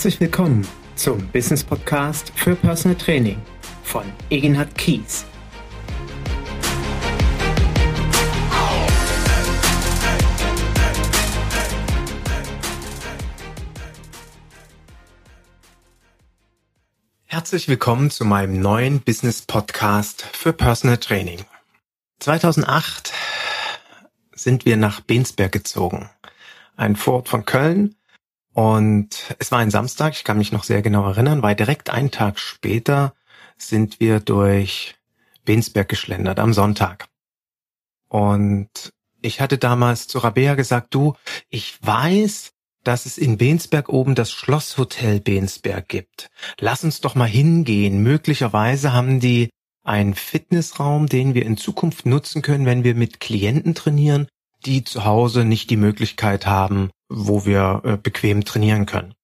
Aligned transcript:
Herzlich 0.00 0.18
willkommen 0.18 0.66
zum 0.94 1.26
Business 1.28 1.62
Podcast 1.62 2.32
für 2.34 2.56
Personal 2.56 2.96
Training 2.96 3.36
von 3.82 4.02
Egenhard 4.30 4.74
Kies. 4.78 5.26
Herzlich 17.26 17.68
willkommen 17.68 18.10
zu 18.10 18.24
meinem 18.24 18.58
neuen 18.58 19.02
Business 19.02 19.42
Podcast 19.42 20.22
für 20.32 20.54
Personal 20.54 20.96
Training. 20.96 21.40
2008 22.20 23.12
sind 24.32 24.64
wir 24.64 24.78
nach 24.78 25.02
Bensberg 25.02 25.52
gezogen, 25.52 26.08
ein 26.78 26.96
Vorort 26.96 27.28
von 27.28 27.44
Köln 27.44 27.96
und 28.52 29.34
es 29.38 29.52
war 29.52 29.60
ein 29.60 29.70
Samstag, 29.70 30.14
ich 30.14 30.24
kann 30.24 30.38
mich 30.38 30.52
noch 30.52 30.64
sehr 30.64 30.82
genau 30.82 31.06
erinnern, 31.06 31.42
weil 31.42 31.54
direkt 31.54 31.90
einen 31.90 32.10
Tag 32.10 32.38
später 32.38 33.14
sind 33.56 34.00
wir 34.00 34.20
durch 34.20 34.96
Bensberg 35.44 35.88
geschlendert 35.88 36.40
am 36.40 36.52
Sonntag. 36.52 37.08
Und 38.08 38.92
ich 39.22 39.40
hatte 39.40 39.58
damals 39.58 40.08
zu 40.08 40.18
Rabea 40.18 40.54
gesagt, 40.54 40.94
du, 40.94 41.14
ich 41.48 41.78
weiß, 41.82 42.52
dass 42.82 43.06
es 43.06 43.18
in 43.18 43.36
Bensberg 43.36 43.88
oben 43.88 44.14
das 44.14 44.32
Schlosshotel 44.32 45.20
Bensberg 45.20 45.88
gibt. 45.88 46.30
Lass 46.58 46.82
uns 46.82 47.00
doch 47.00 47.14
mal 47.14 47.28
hingehen. 47.28 48.02
Möglicherweise 48.02 48.92
haben 48.92 49.20
die 49.20 49.50
einen 49.84 50.14
Fitnessraum, 50.14 51.06
den 51.06 51.34
wir 51.34 51.44
in 51.44 51.56
Zukunft 51.56 52.06
nutzen 52.06 52.42
können, 52.42 52.66
wenn 52.66 52.84
wir 52.84 52.94
mit 52.94 53.20
Klienten 53.20 53.74
trainieren, 53.74 54.28
die 54.64 54.84
zu 54.84 55.04
Hause 55.04 55.44
nicht 55.44 55.70
die 55.70 55.76
Möglichkeit 55.76 56.46
haben, 56.46 56.90
wo 57.10 57.44
wir 57.44 57.82
äh, 57.84 57.96
bequem 57.96 58.44
trainieren 58.44 58.86
können. 58.86 59.14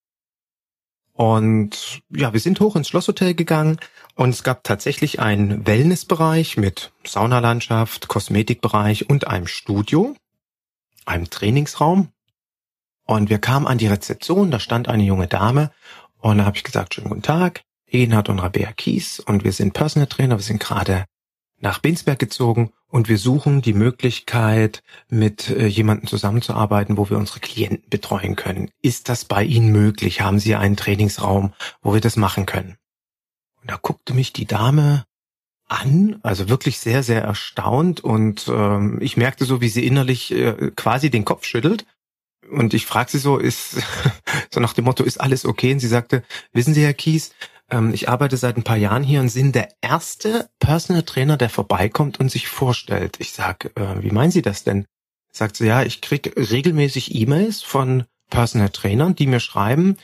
Und 1.12 2.03
ja, 2.11 2.34
wir 2.34 2.41
sind 2.41 2.61
hoch 2.61 2.77
ins 2.77 2.89
Schlosshotel 2.89 3.34
gegangen 3.34 3.78
und 4.17 4.31
es 4.31 4.43
gab 4.43 4.65
tatsächlich 4.65 5.19
einen 5.19 5.67
Wellnessbereich 5.67 6.59
mit 6.59 6.93
Saunalandschaft, 7.06 8.09
Kosmetikbereich 8.09 9.09
und 9.09 9.27
einem 9.27 9.47
Studio, 9.47 10.15
einem 11.06 11.31
Trainingsraum. 11.31 12.09
Und 13.06 13.31
wir 13.31 13.39
kamen 13.39 13.67
an 13.67 13.78
die 13.78 13.87
Rezeption, 13.87 14.50
da 14.50 14.61
stand 14.61 14.89
eine 14.89 15.05
junge 15.05 15.27
Dame 15.27 15.71
und 16.19 16.39
da 16.39 16.45
habe 16.45 16.59
ich 16.59 16.65
gesagt, 16.65 16.95
schönen 16.95 17.09
guten 17.09 17.23
Tag, 17.23 17.62
Enhard 17.87 18.28
und 18.28 18.41
Rabea 18.41 18.73
Kies 18.73 19.21
und 19.21 19.43
wir 19.43 19.53
sind 19.53 19.73
Personal 19.73 20.09
Trainer, 20.09 20.37
wir 20.37 20.43
sind 20.43 20.61
gerade 20.61 21.06
nach 21.59 21.79
Binsberg 21.79 22.19
gezogen 22.19 22.73
und 22.89 23.09
wir 23.09 23.19
suchen 23.19 23.62
die 23.62 23.73
Möglichkeit, 23.73 24.83
mit 25.09 25.51
äh, 25.51 25.67
jemandem 25.67 26.09
zusammenzuarbeiten, 26.09 26.97
wo 26.97 27.11
wir 27.11 27.17
unsere 27.17 27.41
Klienten 27.41 27.89
betreuen 27.89 28.37
können. 28.37 28.71
Ist 28.83 29.09
das 29.09 29.25
bei 29.25 29.43
Ihnen 29.43 29.73
möglich? 29.73 30.21
Haben 30.21 30.39
Sie 30.39 30.55
einen 30.55 30.77
Trainingsraum, 30.77 31.53
wo 31.83 31.95
wir 31.95 32.01
das 32.01 32.17
machen 32.17 32.47
können? 32.47 32.77
Und 33.61 33.71
da 33.71 33.79
guckte 33.81 34.15
mich 34.15 34.33
die 34.33 34.47
Dame 34.47 35.05
an, 35.69 36.21
also 36.23 36.49
wirklich 36.49 36.79
sehr, 36.79 37.03
sehr 37.03 37.23
erstaunt 37.23 38.01
und 38.01 38.47
ähm, 38.49 38.99
ich 39.01 39.17
merkte 39.17 39.45
so, 39.45 39.61
wie 39.61 39.69
sie 39.69 39.84
innerlich 39.84 40.33
äh, 40.33 40.71
quasi 40.77 41.11
den 41.11 41.25
Kopf 41.25 41.45
schüttelt. 41.45 41.84
Und 42.49 42.75
ich 42.75 42.87
fragte 42.87 43.12
sie 43.12 43.19
so, 43.19 43.39
ist 43.39 43.83
so 44.53 44.61
nach 44.61 44.73
dem 44.73 44.84
Motto, 44.84 45.03
ist 45.03 45.21
alles 45.21 45.45
okay? 45.45 45.73
Und 45.73 45.81
sie 45.81 45.89
sagte, 45.89 46.23
wissen 46.53 46.75
Sie, 46.75 46.84
Herr 46.84 46.95
Kies, 46.95 47.33
ähm, 47.70 47.92
ich 47.92 48.09
arbeite 48.09 48.36
seit 48.36 48.56
ein 48.56 48.64
paar 48.64 48.77
Jahren 48.77 49.03
hier 49.03 49.20
und 49.20 49.33
bin 49.33 49.53
der 49.53 49.69
erste 49.81 50.48
Personal 50.59 51.03
Trainer, 51.03 51.36
der 51.36 51.50
vorbeikommt 51.50 52.20
und 52.20 52.31
sich 52.31 52.48
vorstellt. 52.48 53.17
Ich 53.19 53.33
sag, 53.33 53.72
äh, 53.77 54.03
wie 54.03 54.11
meinen 54.11 54.31
Sie 54.31 54.42
das 54.42 54.64
denn? 54.64 54.86
Sagt 55.33 55.56
sie, 55.56 55.67
ja, 55.67 55.83
ich 55.83 56.00
krieg 56.00 56.33
regelmäßig 56.37 57.14
E-Mails 57.14 57.62
von 57.62 58.05
Personal 58.31 58.71
Trainern, 58.71 59.15
die 59.15 59.27
mir 59.27 59.41
schreiben, 59.41 59.97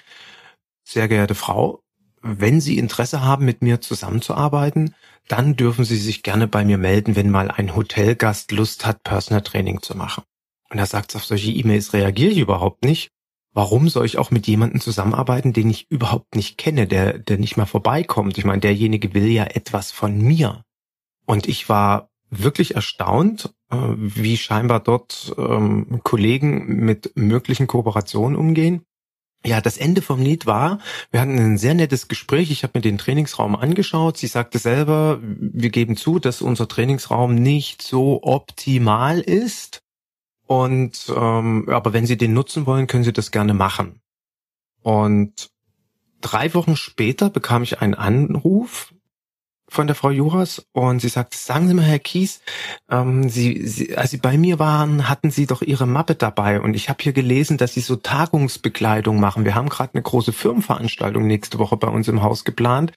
sehr 0.85 1.09
geehrte 1.09 1.35
Frau, 1.35 1.83
wenn 2.21 2.61
Sie 2.61 2.79
Interesse 2.79 3.23
haben, 3.23 3.45
mit 3.45 3.63
mir 3.63 3.81
zusammenzuarbeiten, 3.81 4.95
dann 5.29 5.57
dürfen 5.57 5.85
Sie 5.85 5.97
sich 5.97 6.23
gerne 6.23 6.47
bei 6.49 6.65
mir 6.65 6.79
melden, 6.79 7.17
wenn 7.17 7.31
mal 7.31 7.51
ein 7.51 7.75
Hotelgast 7.75 8.53
Lust 8.53 8.87
hat, 8.87 9.03
Personal 9.03 9.43
Training 9.43 9.83
zu 9.83 9.97
machen. 9.97 10.23
Und 10.71 10.79
er 10.79 10.87
sagt, 10.87 11.17
auf 11.17 11.25
solche 11.25 11.51
E-Mails 11.51 11.93
reagiere 11.93 12.33
ich 12.33 12.39
überhaupt 12.39 12.85
nicht 12.85 13.11
warum 13.53 13.89
soll 13.89 14.07
ich 14.07 14.19
auch 14.19 14.31
mit 14.31 14.47
jemandem 14.47 14.81
zusammenarbeiten, 14.81 15.53
den 15.53 15.71
ich 15.71 15.91
überhaupt 15.91 16.35
nicht 16.35 16.59
kenne, 16.59 16.87
der, 16.87 17.19
der 17.19 17.39
nicht 17.39 17.57
mal 17.57 17.67
vorbeikommt? 17.67 18.39
Ich 18.39 18.45
meine, 18.45 18.61
derjenige 18.61 19.15
will 19.15 19.27
ja 19.27 19.45
etwas 19.45 19.93
von 19.93 20.19
mir. 20.21 20.65
Und 21.27 21.49
ich 21.49 21.69
war 21.69 22.11
wirklich 22.31 22.75
erstaunt, 22.75 23.55
äh, 23.71 23.77
wie 23.97 24.37
scheinbar 24.37 24.81
dort 24.81 25.35
ähm, 25.37 26.01
Kollegen 26.03 26.85
mit 26.85 27.13
möglichen 27.15 27.67
Kooperationen 27.67 28.37
umgehen. 28.37 28.85
Ja, 29.45 29.61
das 29.61 29.77
Ende 29.77 30.03
vom 30.03 30.23
Lied 30.23 30.47
war, 30.47 30.79
wir 31.11 31.21
hatten 31.21 31.37
ein 31.37 31.59
sehr 31.59 31.75
nettes 31.75 32.07
Gespräch. 32.07 32.53
Ich 32.53 32.63
habe 32.63 32.79
mir 32.79 32.83
den 32.83 32.97
Trainingsraum 32.97 33.57
angeschaut. 33.57 34.17
Sie 34.17 34.29
sagte 34.29 34.59
selber, 34.59 35.19
wir 35.21 35.71
geben 35.71 35.97
zu, 35.97 36.21
dass 36.21 36.43
unser 36.43 36.69
Trainingsraum 36.69 37.35
nicht 37.35 37.83
so 37.83 38.21
optimal 38.23 39.21
ist. 39.21 39.83
Und 40.53 41.11
ähm, 41.17 41.67
aber 41.71 41.95
wenn 41.95 42.05
Sie 42.05 42.19
den 42.19 42.35
nutzen 42.35 42.67
wollen, 42.67 42.87
können 42.87 43.05
Sie 43.05 43.13
das 43.15 43.31
gerne 43.31 43.55
machen. 43.55 44.03
Und 44.83 45.49
drei 46.21 46.53
Wochen 46.53 46.77
später 46.77 47.31
bekam 47.31 47.63
ich 47.63 47.81
einen 47.81 47.95
Anruf 47.95 48.93
von 49.67 49.87
der 49.87 49.97
Frau 49.97 50.11
Juras 50.11 50.67
und 50.73 51.01
sie 51.01 51.09
sagte, 51.09 51.39
sagen 51.39 51.69
Sie 51.69 51.73
mal, 51.73 51.87
Herr 51.87 51.99
Kies, 51.99 52.43
ähm, 52.91 53.31
Sie, 53.31 53.67
Sie, 53.67 53.97
als 53.97 54.11
Sie 54.11 54.19
bei 54.19 54.37
mir 54.37 54.59
waren, 54.59 55.09
hatten 55.09 55.31
Sie 55.31 55.47
doch 55.47 55.63
Ihre 55.63 55.87
Mappe 55.87 56.17
dabei 56.17 56.61
und 56.61 56.75
ich 56.75 56.91
habe 56.91 57.03
hier 57.03 57.15
gelesen, 57.15 57.57
dass 57.57 57.73
Sie 57.73 57.81
so 57.81 57.97
Tagungsbekleidung 57.97 59.19
machen. 59.19 59.47
Wir 59.47 59.55
haben 59.55 59.71
gerade 59.71 59.95
eine 59.95 60.03
große 60.03 60.35
Firmenveranstaltung 60.35 61.27
nächste 61.27 61.59
Woche 61.61 61.79
bei 61.79 61.89
uns 61.89 62.09
im 62.09 62.21
Haus 62.21 62.45
geplant. 62.45 62.93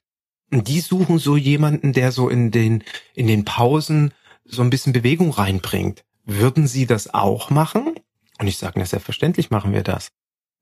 Und 0.52 0.68
die 0.68 0.80
suchen 0.80 1.18
so 1.18 1.38
jemanden, 1.38 1.94
der 1.94 2.12
so 2.12 2.28
in 2.28 2.50
den, 2.50 2.84
in 3.14 3.26
den 3.26 3.46
Pausen 3.46 4.12
so 4.44 4.60
ein 4.60 4.68
bisschen 4.68 4.92
Bewegung 4.92 5.30
reinbringt 5.30 6.04
würden 6.26 6.66
Sie 6.66 6.86
das 6.86 7.14
auch 7.14 7.50
machen? 7.50 7.94
Und 8.38 8.46
ich 8.46 8.58
sage, 8.58 8.78
na 8.78 8.84
selbstverständlich 8.84 9.50
machen 9.50 9.72
wir 9.72 9.82
das. 9.82 10.08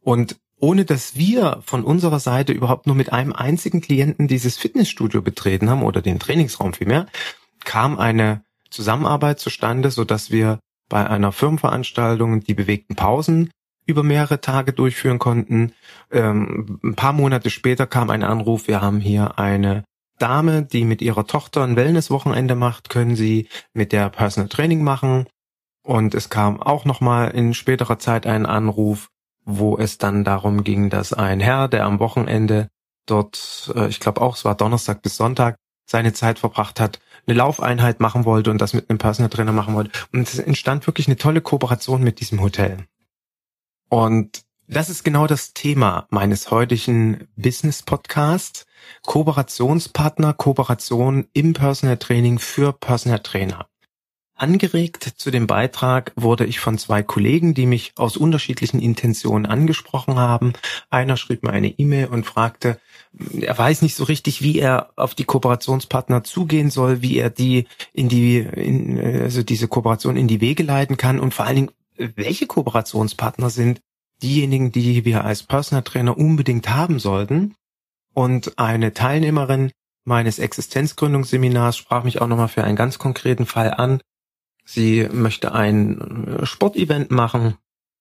Und 0.00 0.36
ohne 0.60 0.84
dass 0.84 1.16
wir 1.16 1.60
von 1.64 1.82
unserer 1.82 2.20
Seite 2.20 2.52
überhaupt 2.52 2.86
nur 2.86 2.94
mit 2.94 3.12
einem 3.12 3.32
einzigen 3.32 3.80
Klienten 3.80 4.28
dieses 4.28 4.56
Fitnessstudio 4.56 5.20
betreten 5.20 5.68
haben 5.68 5.82
oder 5.82 6.00
den 6.00 6.20
Trainingsraum 6.20 6.74
vielmehr, 6.74 7.06
kam 7.64 7.98
eine 7.98 8.44
Zusammenarbeit 8.70 9.40
zustande, 9.40 9.90
so 9.90 10.04
dass 10.04 10.30
wir 10.30 10.60
bei 10.88 11.08
einer 11.08 11.32
Firmenveranstaltung 11.32 12.40
die 12.40 12.54
bewegten 12.54 12.94
Pausen 12.94 13.50
über 13.86 14.02
mehrere 14.02 14.40
Tage 14.40 14.72
durchführen 14.72 15.18
konnten. 15.18 15.72
Ähm, 16.10 16.80
ein 16.82 16.94
paar 16.94 17.12
Monate 17.12 17.50
später 17.50 17.86
kam 17.86 18.10
ein 18.10 18.22
Anruf, 18.22 18.68
wir 18.68 18.80
haben 18.80 19.00
hier 19.00 19.38
eine 19.38 19.84
Dame, 20.18 20.62
die 20.62 20.84
mit 20.84 21.02
ihrer 21.02 21.26
Tochter 21.26 21.64
ein 21.64 21.76
Wellnesswochenende 21.76 22.54
macht, 22.54 22.88
können 22.88 23.16
Sie 23.16 23.48
mit 23.72 23.92
der 23.92 24.08
Personal 24.10 24.48
Training 24.48 24.82
machen. 24.82 25.26
Und 25.84 26.14
es 26.14 26.30
kam 26.30 26.60
auch 26.60 26.86
nochmal 26.86 27.30
in 27.32 27.52
späterer 27.52 27.98
Zeit 27.98 28.26
ein 28.26 28.46
Anruf, 28.46 29.10
wo 29.44 29.76
es 29.76 29.98
dann 29.98 30.24
darum 30.24 30.64
ging, 30.64 30.88
dass 30.88 31.12
ein 31.12 31.40
Herr, 31.40 31.68
der 31.68 31.84
am 31.84 32.00
Wochenende 32.00 32.68
dort, 33.06 33.70
äh, 33.76 33.86
ich 33.88 34.00
glaube 34.00 34.22
auch, 34.22 34.34
es 34.34 34.46
war 34.46 34.54
Donnerstag 34.54 35.02
bis 35.02 35.16
Sonntag, 35.16 35.56
seine 35.86 36.14
Zeit 36.14 36.38
verbracht 36.38 36.80
hat, 36.80 37.00
eine 37.26 37.36
Laufeinheit 37.36 38.00
machen 38.00 38.24
wollte 38.24 38.50
und 38.50 38.58
das 38.62 38.72
mit 38.72 38.88
einem 38.88 38.98
Personal 38.98 39.28
Trainer 39.28 39.52
machen 39.52 39.74
wollte. 39.74 39.90
Und 40.10 40.26
es 40.26 40.38
entstand 40.38 40.86
wirklich 40.86 41.06
eine 41.06 41.16
tolle 41.16 41.42
Kooperation 41.42 42.02
mit 42.02 42.20
diesem 42.20 42.40
Hotel. 42.40 42.86
Und 43.90 44.42
das 44.66 44.88
ist 44.88 45.04
genau 45.04 45.26
das 45.26 45.52
Thema 45.52 46.06
meines 46.08 46.50
heutigen 46.50 47.28
Business 47.36 47.82
Podcasts. 47.82 48.64
Kooperationspartner, 49.02 50.32
Kooperation 50.32 51.26
im 51.34 51.52
Personal 51.52 51.98
Training 51.98 52.38
für 52.38 52.72
Personal 52.72 53.20
Trainer. 53.20 53.68
Angeregt 54.44 55.14
zu 55.16 55.30
dem 55.30 55.46
Beitrag 55.46 56.12
wurde 56.16 56.44
ich 56.44 56.60
von 56.60 56.76
zwei 56.76 57.02
Kollegen, 57.02 57.54
die 57.54 57.64
mich 57.64 57.92
aus 57.96 58.18
unterschiedlichen 58.18 58.78
Intentionen 58.78 59.46
angesprochen 59.46 60.16
haben. 60.16 60.52
Einer 60.90 61.16
schrieb 61.16 61.42
mir 61.42 61.48
eine 61.54 61.68
E-Mail 61.68 62.08
und 62.08 62.26
fragte, 62.26 62.78
er 63.40 63.56
weiß 63.56 63.80
nicht 63.80 63.94
so 63.94 64.04
richtig, 64.04 64.42
wie 64.42 64.58
er 64.58 64.90
auf 64.96 65.14
die 65.14 65.24
Kooperationspartner 65.24 66.24
zugehen 66.24 66.68
soll, 66.68 67.00
wie 67.00 67.16
er 67.16 67.30
die 67.30 67.66
in 67.94 68.10
die, 68.10 68.36
in, 68.36 69.00
also 69.00 69.42
diese 69.42 69.66
Kooperation 69.66 70.18
in 70.18 70.28
die 70.28 70.42
Wege 70.42 70.62
leiten 70.62 70.98
kann 70.98 71.20
und 71.20 71.32
vor 71.32 71.46
allen 71.46 71.56
Dingen, 71.56 71.70
welche 71.96 72.46
Kooperationspartner 72.46 73.48
sind 73.48 73.80
diejenigen, 74.22 74.72
die 74.72 75.06
wir 75.06 75.24
als 75.24 75.42
Personal 75.42 75.84
Trainer 75.84 76.18
unbedingt 76.18 76.68
haben 76.68 76.98
sollten. 76.98 77.54
Und 78.12 78.58
eine 78.58 78.92
Teilnehmerin 78.92 79.72
meines 80.04 80.38
Existenzgründungsseminars 80.38 81.78
sprach 81.78 82.04
mich 82.04 82.20
auch 82.20 82.26
nochmal 82.26 82.48
für 82.48 82.62
einen 82.62 82.76
ganz 82.76 82.98
konkreten 82.98 83.46
Fall 83.46 83.72
an, 83.72 84.02
Sie 84.64 85.08
möchte 85.12 85.52
ein 85.52 86.26
äh, 86.26 86.46
Sportevent 86.46 87.10
machen 87.10 87.56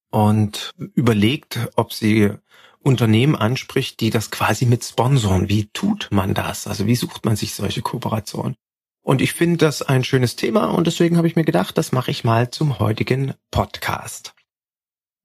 und 0.09 0.71
überlegt, 0.95 1.59
ob 1.75 1.93
sie 1.93 2.31
Unternehmen 2.79 3.35
anspricht, 3.35 3.99
die 3.99 4.09
das 4.09 4.29
quasi 4.29 4.65
mit 4.65 4.83
sponsoren. 4.83 5.49
Wie 5.49 5.69
tut 5.69 6.09
man 6.11 6.33
das? 6.33 6.67
Also 6.67 6.85
wie 6.85 6.95
sucht 6.95 7.25
man 7.25 7.35
sich 7.35 7.55
solche 7.55 7.81
Kooperationen? 7.81 8.55
Und 9.01 9.21
ich 9.21 9.33
finde 9.33 9.57
das 9.57 9.81
ein 9.81 10.03
schönes 10.03 10.35
Thema 10.35 10.67
und 10.67 10.87
deswegen 10.87 11.17
habe 11.17 11.27
ich 11.27 11.35
mir 11.35 11.43
gedacht, 11.43 11.77
das 11.77 11.91
mache 11.91 12.11
ich 12.11 12.23
mal 12.23 12.51
zum 12.51 12.79
heutigen 12.79 13.33
Podcast. 13.51 14.33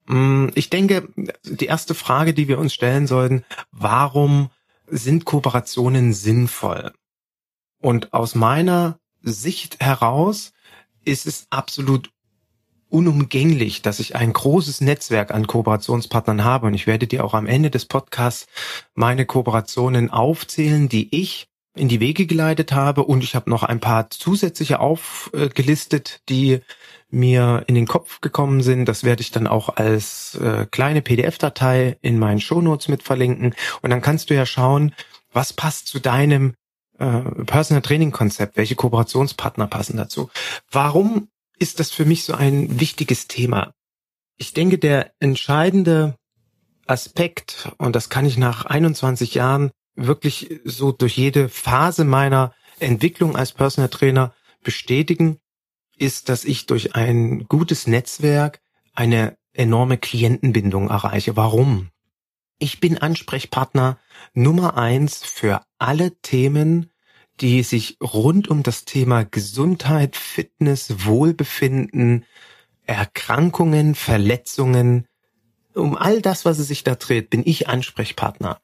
Mm, 0.07 0.49
ich 0.55 0.69
denke, 0.69 1.09
die 1.45 1.67
erste 1.67 1.95
Frage, 1.95 2.35
die 2.35 2.49
wir 2.49 2.59
uns 2.59 2.75
stellen 2.75 3.07
sollten, 3.07 3.45
warum 3.71 4.51
sind 4.87 5.25
Kooperationen 5.25 6.13
sinnvoll? 6.13 6.93
Und 7.81 8.13
aus 8.13 8.35
meiner 8.35 8.99
Sicht 9.21 9.81
heraus 9.81 10.53
ist 11.09 11.27
es 11.27 11.47
absolut 11.51 12.11
unumgänglich, 12.91 13.83
dass 13.83 14.01
ich 14.01 14.17
ein 14.17 14.33
großes 14.33 14.81
Netzwerk 14.81 15.33
an 15.33 15.47
Kooperationspartnern 15.47 16.45
habe. 16.45 16.67
Und 16.67 16.75
ich 16.75 16.87
werde 16.87 17.07
dir 17.07 17.25
auch 17.25 17.35
am 17.35 17.47
Ende 17.47 17.71
des 17.71 17.87
Podcasts 17.87 18.47
meine 18.95 19.27
Kooperationen 19.27 20.11
aufzählen, 20.11 20.89
die 20.89 21.15
ich 21.15 21.49
in 21.75 21.89
die 21.89 22.01
Wege 22.01 22.27
geleitet 22.27 22.73
habe. 22.73 23.05
Und 23.05 23.23
ich 23.23 23.35
habe 23.35 23.51
noch 23.51 23.63
ein 23.63 23.81
paar 23.81 24.11
zusätzliche 24.11 24.81
aufgelistet, 24.81 26.21
die 26.29 26.61
mir 27.11 27.65
in 27.67 27.75
den 27.75 27.87
Kopf 27.87 28.21
gekommen 28.21 28.63
sind. 28.63 28.87
Das 28.87 29.05
werde 29.05 29.23
ich 29.23 29.31
dann 29.31 29.47
auch 29.47 29.77
als 29.77 30.35
äh, 30.37 30.67
kleine 30.71 31.03
PDF-Datei 31.03 31.97
in 32.03 32.19
meinen 32.19 32.41
Shownotes 32.41 32.89
mit 32.89 33.03
verlinken. 33.03 33.55
Und 33.83 33.91
dann 33.91 34.03
kannst 34.03 34.31
du 34.31 34.35
ja 34.35 34.45
schauen, 34.45 34.95
was 35.33 35.53
passt 35.53 35.89
zu 35.89 36.01
deinem 36.01 36.55
äh, 36.99 37.21
Personal 37.45 37.83
Training 37.83 38.13
Konzept, 38.13 38.57
welche 38.57 38.75
Kooperationspartner 38.75 39.67
passen 39.67 39.97
dazu. 39.97 40.31
Warum 40.71 41.29
ist 41.59 41.81
das 41.81 41.91
für 41.91 42.05
mich 42.05 42.25
so 42.25 42.35
ein 42.35 42.81
wichtiges 42.81 43.29
Thema? 43.29 43.73
Ich 44.37 44.53
denke, 44.53 44.79
der 44.79 45.13
entscheidende 45.19 46.17
Aspekt, 46.87 47.71
und 47.79 47.97
das 47.97 48.09
kann 48.09 48.27
ich 48.27 48.37
nach 48.37 48.65
21 48.65 49.35
Jahren 49.35 49.71
wirklich 49.95 50.61
so 50.65 50.93
durch 50.93 51.17
jede 51.17 51.49
Phase 51.49 52.05
meiner 52.05 52.55
Entwicklung 52.79 53.37
als 53.37 53.53
Personal 53.53 53.89
Trainer 53.89 54.33
bestätigen, 54.63 55.39
ist, 55.97 56.29
dass 56.29 56.45
ich 56.45 56.67
durch 56.67 56.95
ein 56.95 57.47
gutes 57.49 57.87
Netzwerk 57.87 58.61
eine 58.95 59.37
enorme 59.53 59.99
Klientenbindung 59.99 60.89
erreiche. 60.89 61.37
Warum? 61.37 61.91
Ich 62.59 62.81
bin 62.81 62.99
Ansprechpartner 62.99 63.99
Nummer 64.35 64.77
eins 64.77 65.25
für 65.25 65.63
alle 65.79 66.17
Themen, 66.21 66.91
die 67.41 67.63
sich 67.63 67.99
rund 68.03 68.49
um 68.49 68.65
das 68.65 68.85
Thema 68.85 69.25
Gesundheit, 69.25 70.17
Fitness, 70.17 71.07
Wohlbefinden, 71.07 72.25
Erkrankungen, 72.85 73.95
Verletzungen, 73.95 75.07
um 75.75 75.97
all 75.97 76.21
das, 76.21 76.45
was 76.45 76.59
es 76.59 76.69
sich 76.69 76.83
da 76.83 76.97
dreht, 76.97 77.31
bin 77.31 77.43
ich 77.45 77.69
Ansprechpartner. 77.69 78.61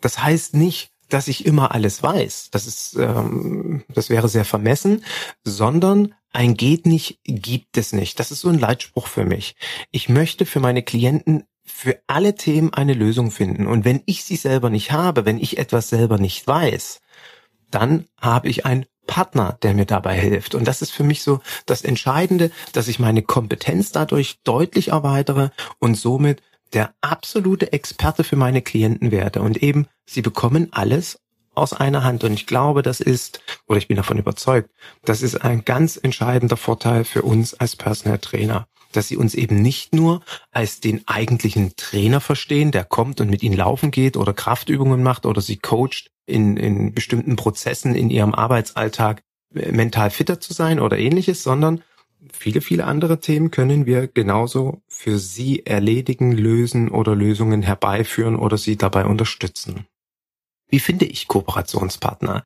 Das 0.00 0.22
heißt 0.22 0.54
nicht, 0.54 0.92
dass 1.08 1.26
ich 1.26 1.44
immer 1.44 1.72
alles 1.72 2.02
weiß. 2.02 2.50
Das 2.52 2.66
ist, 2.66 2.94
ähm, 2.94 3.82
das 3.88 4.10
wäre 4.10 4.28
sehr 4.28 4.44
vermessen, 4.44 5.04
sondern 5.42 6.14
ein 6.32 6.54
geht 6.54 6.86
nicht, 6.86 7.18
gibt 7.24 7.76
es 7.76 7.92
nicht. 7.92 8.20
Das 8.20 8.30
ist 8.30 8.42
so 8.42 8.48
ein 8.48 8.58
Leitspruch 8.60 9.08
für 9.08 9.24
mich. 9.24 9.56
Ich 9.90 10.08
möchte 10.08 10.46
für 10.46 10.60
meine 10.60 10.84
Klienten 10.84 11.44
für 11.70 12.00
alle 12.06 12.34
Themen 12.34 12.74
eine 12.74 12.94
Lösung 12.94 13.30
finden. 13.30 13.66
Und 13.66 13.84
wenn 13.84 14.02
ich 14.06 14.24
sie 14.24 14.36
selber 14.36 14.70
nicht 14.70 14.92
habe, 14.92 15.24
wenn 15.24 15.38
ich 15.38 15.58
etwas 15.58 15.88
selber 15.88 16.18
nicht 16.18 16.46
weiß, 16.46 17.00
dann 17.70 18.06
habe 18.20 18.48
ich 18.48 18.66
einen 18.66 18.86
Partner, 19.06 19.58
der 19.62 19.74
mir 19.74 19.86
dabei 19.86 20.18
hilft. 20.18 20.54
Und 20.54 20.66
das 20.66 20.82
ist 20.82 20.92
für 20.92 21.02
mich 21.02 21.22
so 21.22 21.40
das 21.66 21.82
Entscheidende, 21.82 22.50
dass 22.72 22.88
ich 22.88 22.98
meine 22.98 23.22
Kompetenz 23.22 23.92
dadurch 23.92 24.40
deutlich 24.44 24.88
erweitere 24.88 25.50
und 25.78 25.96
somit 25.96 26.42
der 26.72 26.94
absolute 27.00 27.72
Experte 27.72 28.22
für 28.22 28.36
meine 28.36 28.62
Klienten 28.62 29.10
werde. 29.10 29.42
Und 29.42 29.62
eben, 29.62 29.88
sie 30.06 30.22
bekommen 30.22 30.68
alles 30.72 31.18
aus 31.54 31.72
einer 31.72 32.04
Hand. 32.04 32.24
Und 32.24 32.32
ich 32.32 32.46
glaube, 32.46 32.82
das 32.82 33.00
ist, 33.00 33.40
oder 33.66 33.78
ich 33.78 33.88
bin 33.88 33.96
davon 33.96 34.18
überzeugt, 34.18 34.70
das 35.04 35.22
ist 35.22 35.36
ein 35.42 35.64
ganz 35.64 35.98
entscheidender 36.00 36.56
Vorteil 36.56 37.04
für 37.04 37.22
uns 37.22 37.54
als 37.54 37.76
Personal 37.76 38.18
Trainer 38.18 38.68
dass 38.92 39.08
sie 39.08 39.16
uns 39.16 39.34
eben 39.34 39.62
nicht 39.62 39.94
nur 39.94 40.22
als 40.50 40.80
den 40.80 41.06
eigentlichen 41.06 41.74
Trainer 41.76 42.20
verstehen, 42.20 42.70
der 42.70 42.84
kommt 42.84 43.20
und 43.20 43.30
mit 43.30 43.42
ihnen 43.42 43.56
laufen 43.56 43.90
geht 43.90 44.16
oder 44.16 44.32
Kraftübungen 44.32 45.02
macht 45.02 45.26
oder 45.26 45.40
sie 45.40 45.56
coacht 45.56 46.10
in, 46.26 46.56
in 46.56 46.92
bestimmten 46.92 47.36
Prozessen 47.36 47.94
in 47.94 48.10
ihrem 48.10 48.34
Arbeitsalltag 48.34 49.22
äh, 49.54 49.72
mental 49.72 50.10
fitter 50.10 50.40
zu 50.40 50.52
sein 50.52 50.80
oder 50.80 50.98
ähnliches, 50.98 51.42
sondern 51.42 51.82
viele, 52.32 52.60
viele 52.60 52.84
andere 52.84 53.20
Themen 53.20 53.50
können 53.50 53.86
wir 53.86 54.06
genauso 54.08 54.82
für 54.88 55.18
sie 55.18 55.64
erledigen, 55.66 56.32
lösen 56.32 56.90
oder 56.90 57.14
Lösungen 57.14 57.62
herbeiführen 57.62 58.36
oder 58.36 58.58
sie 58.58 58.76
dabei 58.76 59.06
unterstützen. 59.06 59.86
Wie 60.68 60.80
finde 60.80 61.06
ich 61.06 61.26
Kooperationspartner? 61.26 62.44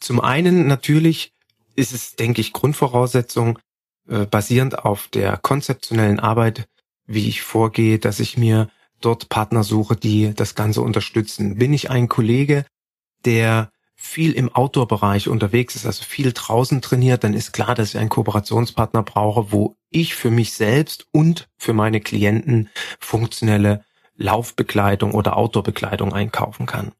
Zum 0.00 0.20
einen 0.20 0.66
natürlich 0.66 1.32
ist 1.74 1.92
es, 1.92 2.16
denke 2.16 2.40
ich, 2.40 2.52
Grundvoraussetzung, 2.52 3.58
äh, 4.08 4.26
basierend 4.26 4.78
auf 4.84 5.08
der 5.08 5.36
konzeptionellen 5.36 6.20
Arbeit, 6.20 6.68
wie 7.06 7.28
ich 7.28 7.42
vorgehe, 7.42 7.98
dass 7.98 8.20
ich 8.20 8.36
mir 8.36 8.68
dort 9.00 9.28
Partner 9.28 9.62
suche, 9.64 9.96
die 9.96 10.34
das 10.34 10.54
Ganze 10.54 10.82
unterstützen. 10.82 11.56
Bin 11.56 11.72
ich 11.72 11.90
ein 11.90 12.08
Kollege, 12.08 12.64
der 13.24 13.70
viel 13.96 14.32
im 14.32 14.54
Outdoor-Bereich 14.54 15.28
unterwegs 15.28 15.74
ist, 15.74 15.86
also 15.86 16.04
viel 16.04 16.32
draußen 16.32 16.82
trainiert, 16.82 17.24
dann 17.24 17.34
ist 17.34 17.52
klar, 17.52 17.74
dass 17.74 17.90
ich 17.90 17.98
einen 17.98 18.10
Kooperationspartner 18.10 19.02
brauche, 19.02 19.52
wo 19.52 19.76
ich 19.90 20.14
für 20.14 20.30
mich 20.30 20.52
selbst 20.52 21.06
und 21.12 21.48
für 21.56 21.72
meine 21.72 22.00
Klienten 22.00 22.68
funktionelle 23.00 23.84
Laufbekleidung 24.16 25.12
oder 25.12 25.36
Outdoor-Bekleidung 25.36 26.12
einkaufen 26.12 26.66
kann. 26.66 26.92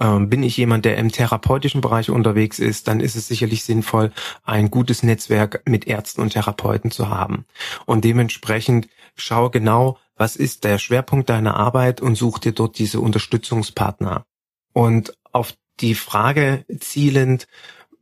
Ähm, 0.00 0.30
bin 0.30 0.42
ich 0.42 0.56
jemand, 0.56 0.86
der 0.86 0.96
im 0.96 1.12
therapeutischen 1.12 1.82
Bereich 1.82 2.10
unterwegs 2.10 2.58
ist, 2.58 2.88
dann 2.88 3.00
ist 3.00 3.16
es 3.16 3.28
sicherlich 3.28 3.64
sinnvoll, 3.64 4.12
ein 4.44 4.70
gutes 4.70 5.02
Netzwerk 5.02 5.62
mit 5.66 5.86
Ärzten 5.86 6.22
und 6.22 6.30
Therapeuten 6.30 6.90
zu 6.90 7.10
haben. 7.10 7.44
Und 7.84 8.04
dementsprechend 8.04 8.88
schau 9.14 9.50
genau, 9.50 9.98
was 10.16 10.36
ist 10.36 10.64
der 10.64 10.78
Schwerpunkt 10.78 11.28
deiner 11.28 11.56
Arbeit 11.56 12.00
und 12.00 12.14
such 12.14 12.38
dir 12.38 12.52
dort 12.52 12.78
diese 12.78 13.00
Unterstützungspartner. 13.00 14.24
Und 14.72 15.14
auf 15.32 15.52
die 15.80 15.94
Frage 15.94 16.64
zielend, 16.78 17.46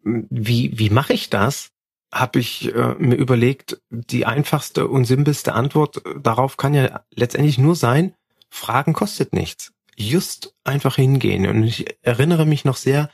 wie, 0.05 0.79
wie 0.79 0.91
mache 0.91 1.12
ich 1.12 1.31
das? 1.31 1.71
habe 2.11 2.39
ich 2.39 2.75
äh, 2.75 2.95
mir 2.95 3.17
überlegt, 3.17 3.83
die 3.91 4.25
einfachste 4.25 4.89
und 4.89 5.05
simpelste 5.05 5.53
Antwort 5.53 6.00
darauf 6.19 6.56
kann 6.56 6.73
ja 6.73 7.03
letztendlich 7.15 7.59
nur 7.59 7.77
sein, 7.77 8.15
Fragen 8.49 8.95
kostet 8.95 9.35
nichts 9.35 9.75
just 9.99 10.55
einfach 10.65 10.97
hingehen. 10.97 11.47
Und 11.47 11.65
ich 11.65 11.87
erinnere 12.03 12.47
mich 12.47 12.65
noch 12.65 12.77
sehr 12.77 13.11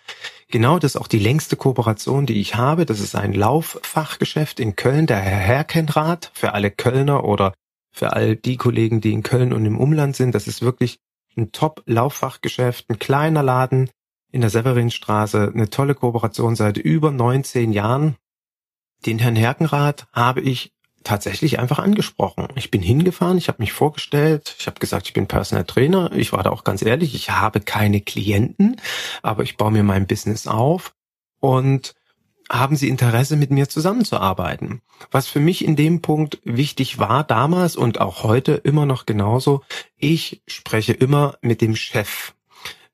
genau, 0.48 0.78
das 0.78 0.94
ist 0.94 1.00
auch 1.00 1.08
die 1.08 1.18
längste 1.18 1.56
Kooperation, 1.56 2.26
die 2.26 2.40
ich 2.40 2.54
habe. 2.54 2.86
Das 2.86 3.00
ist 3.00 3.14
ein 3.14 3.32
Lauffachgeschäft 3.32 4.60
in 4.60 4.76
Köln, 4.76 5.06
der 5.06 5.18
Herr 5.18 5.38
Herkenrath, 5.38 6.30
für 6.34 6.52
alle 6.52 6.70
Kölner 6.70 7.24
oder 7.24 7.54
für 7.90 8.12
all 8.12 8.36
die 8.36 8.56
Kollegen, 8.56 9.00
die 9.00 9.12
in 9.12 9.22
Köln 9.22 9.52
und 9.52 9.64
im 9.64 9.78
Umland 9.78 10.16
sind. 10.16 10.34
Das 10.34 10.46
ist 10.46 10.62
wirklich 10.62 10.98
ein 11.36 11.52
Top-Lauffachgeschäft, 11.52 12.90
ein 12.90 12.98
kleiner 12.98 13.42
Laden 13.42 13.90
in 14.30 14.40
der 14.40 14.50
Severinstraße, 14.50 15.52
eine 15.54 15.70
tolle 15.70 15.94
Kooperation 15.94 16.56
seit 16.56 16.76
über 16.76 17.10
19 17.10 17.72
Jahren. 17.72 18.16
Den 19.06 19.18
Herrn 19.18 19.36
Herkenrath 19.36 20.06
habe 20.12 20.40
ich 20.40 20.72
tatsächlich 21.04 21.58
einfach 21.58 21.78
angesprochen. 21.78 22.48
Ich 22.56 22.70
bin 22.70 22.82
hingefahren, 22.82 23.38
ich 23.38 23.48
habe 23.48 23.62
mich 23.62 23.72
vorgestellt, 23.72 24.56
ich 24.58 24.66
habe 24.66 24.80
gesagt, 24.80 25.06
ich 25.06 25.12
bin 25.12 25.28
Personal 25.28 25.64
Trainer. 25.64 26.10
Ich 26.14 26.32
war 26.32 26.42
da 26.42 26.50
auch 26.50 26.64
ganz 26.64 26.82
ehrlich, 26.82 27.14
ich 27.14 27.30
habe 27.30 27.60
keine 27.60 28.00
Klienten, 28.00 28.80
aber 29.22 29.42
ich 29.42 29.56
baue 29.56 29.70
mir 29.70 29.82
mein 29.82 30.06
Business 30.06 30.46
auf 30.46 30.94
und 31.40 31.94
haben 32.50 32.76
Sie 32.76 32.88
Interesse, 32.88 33.36
mit 33.36 33.50
mir 33.50 33.68
zusammenzuarbeiten? 33.68 34.82
Was 35.10 35.28
für 35.28 35.40
mich 35.40 35.64
in 35.64 35.76
dem 35.76 36.02
Punkt 36.02 36.40
wichtig 36.44 36.98
war 36.98 37.24
damals 37.24 37.76
und 37.76 38.00
auch 38.00 38.22
heute 38.22 38.52
immer 38.52 38.86
noch 38.86 39.06
genauso, 39.06 39.62
ich 39.96 40.42
spreche 40.46 40.92
immer 40.92 41.38
mit 41.40 41.60
dem 41.60 41.76
Chef, 41.76 42.34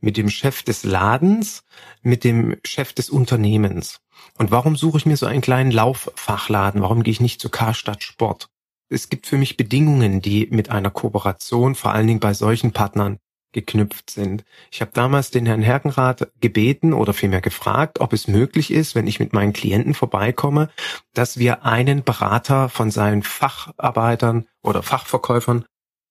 mit 0.00 0.16
dem 0.16 0.30
Chef 0.30 0.62
des 0.62 0.84
Ladens, 0.84 1.64
mit 2.02 2.24
dem 2.24 2.56
Chef 2.64 2.92
des 2.92 3.10
Unternehmens. 3.10 4.00
Und 4.40 4.50
warum 4.50 4.74
suche 4.74 4.96
ich 4.96 5.04
mir 5.04 5.18
so 5.18 5.26
einen 5.26 5.42
kleinen 5.42 5.70
Lauffachladen? 5.70 6.80
Warum 6.80 7.02
gehe 7.02 7.12
ich 7.12 7.20
nicht 7.20 7.42
zu 7.42 7.50
Karstadt 7.50 8.02
Sport? 8.02 8.48
Es 8.88 9.10
gibt 9.10 9.26
für 9.26 9.36
mich 9.36 9.58
Bedingungen, 9.58 10.22
die 10.22 10.48
mit 10.50 10.70
einer 10.70 10.88
Kooperation, 10.88 11.74
vor 11.74 11.92
allen 11.92 12.06
Dingen 12.06 12.20
bei 12.20 12.32
solchen 12.32 12.72
Partnern, 12.72 13.18
geknüpft 13.52 14.08
sind. 14.08 14.46
Ich 14.70 14.80
habe 14.80 14.92
damals 14.94 15.30
den 15.30 15.44
Herrn 15.44 15.60
Herkenrath 15.60 16.32
gebeten 16.40 16.94
oder 16.94 17.12
vielmehr 17.12 17.42
gefragt, 17.42 18.00
ob 18.00 18.14
es 18.14 18.28
möglich 18.28 18.70
ist, 18.70 18.94
wenn 18.94 19.06
ich 19.06 19.20
mit 19.20 19.34
meinen 19.34 19.52
Klienten 19.52 19.92
vorbeikomme, 19.92 20.70
dass 21.12 21.36
wir 21.36 21.66
einen 21.66 22.02
Berater 22.02 22.70
von 22.70 22.90
seinen 22.90 23.22
Facharbeitern 23.22 24.46
oder 24.62 24.82
Fachverkäufern, 24.82 25.66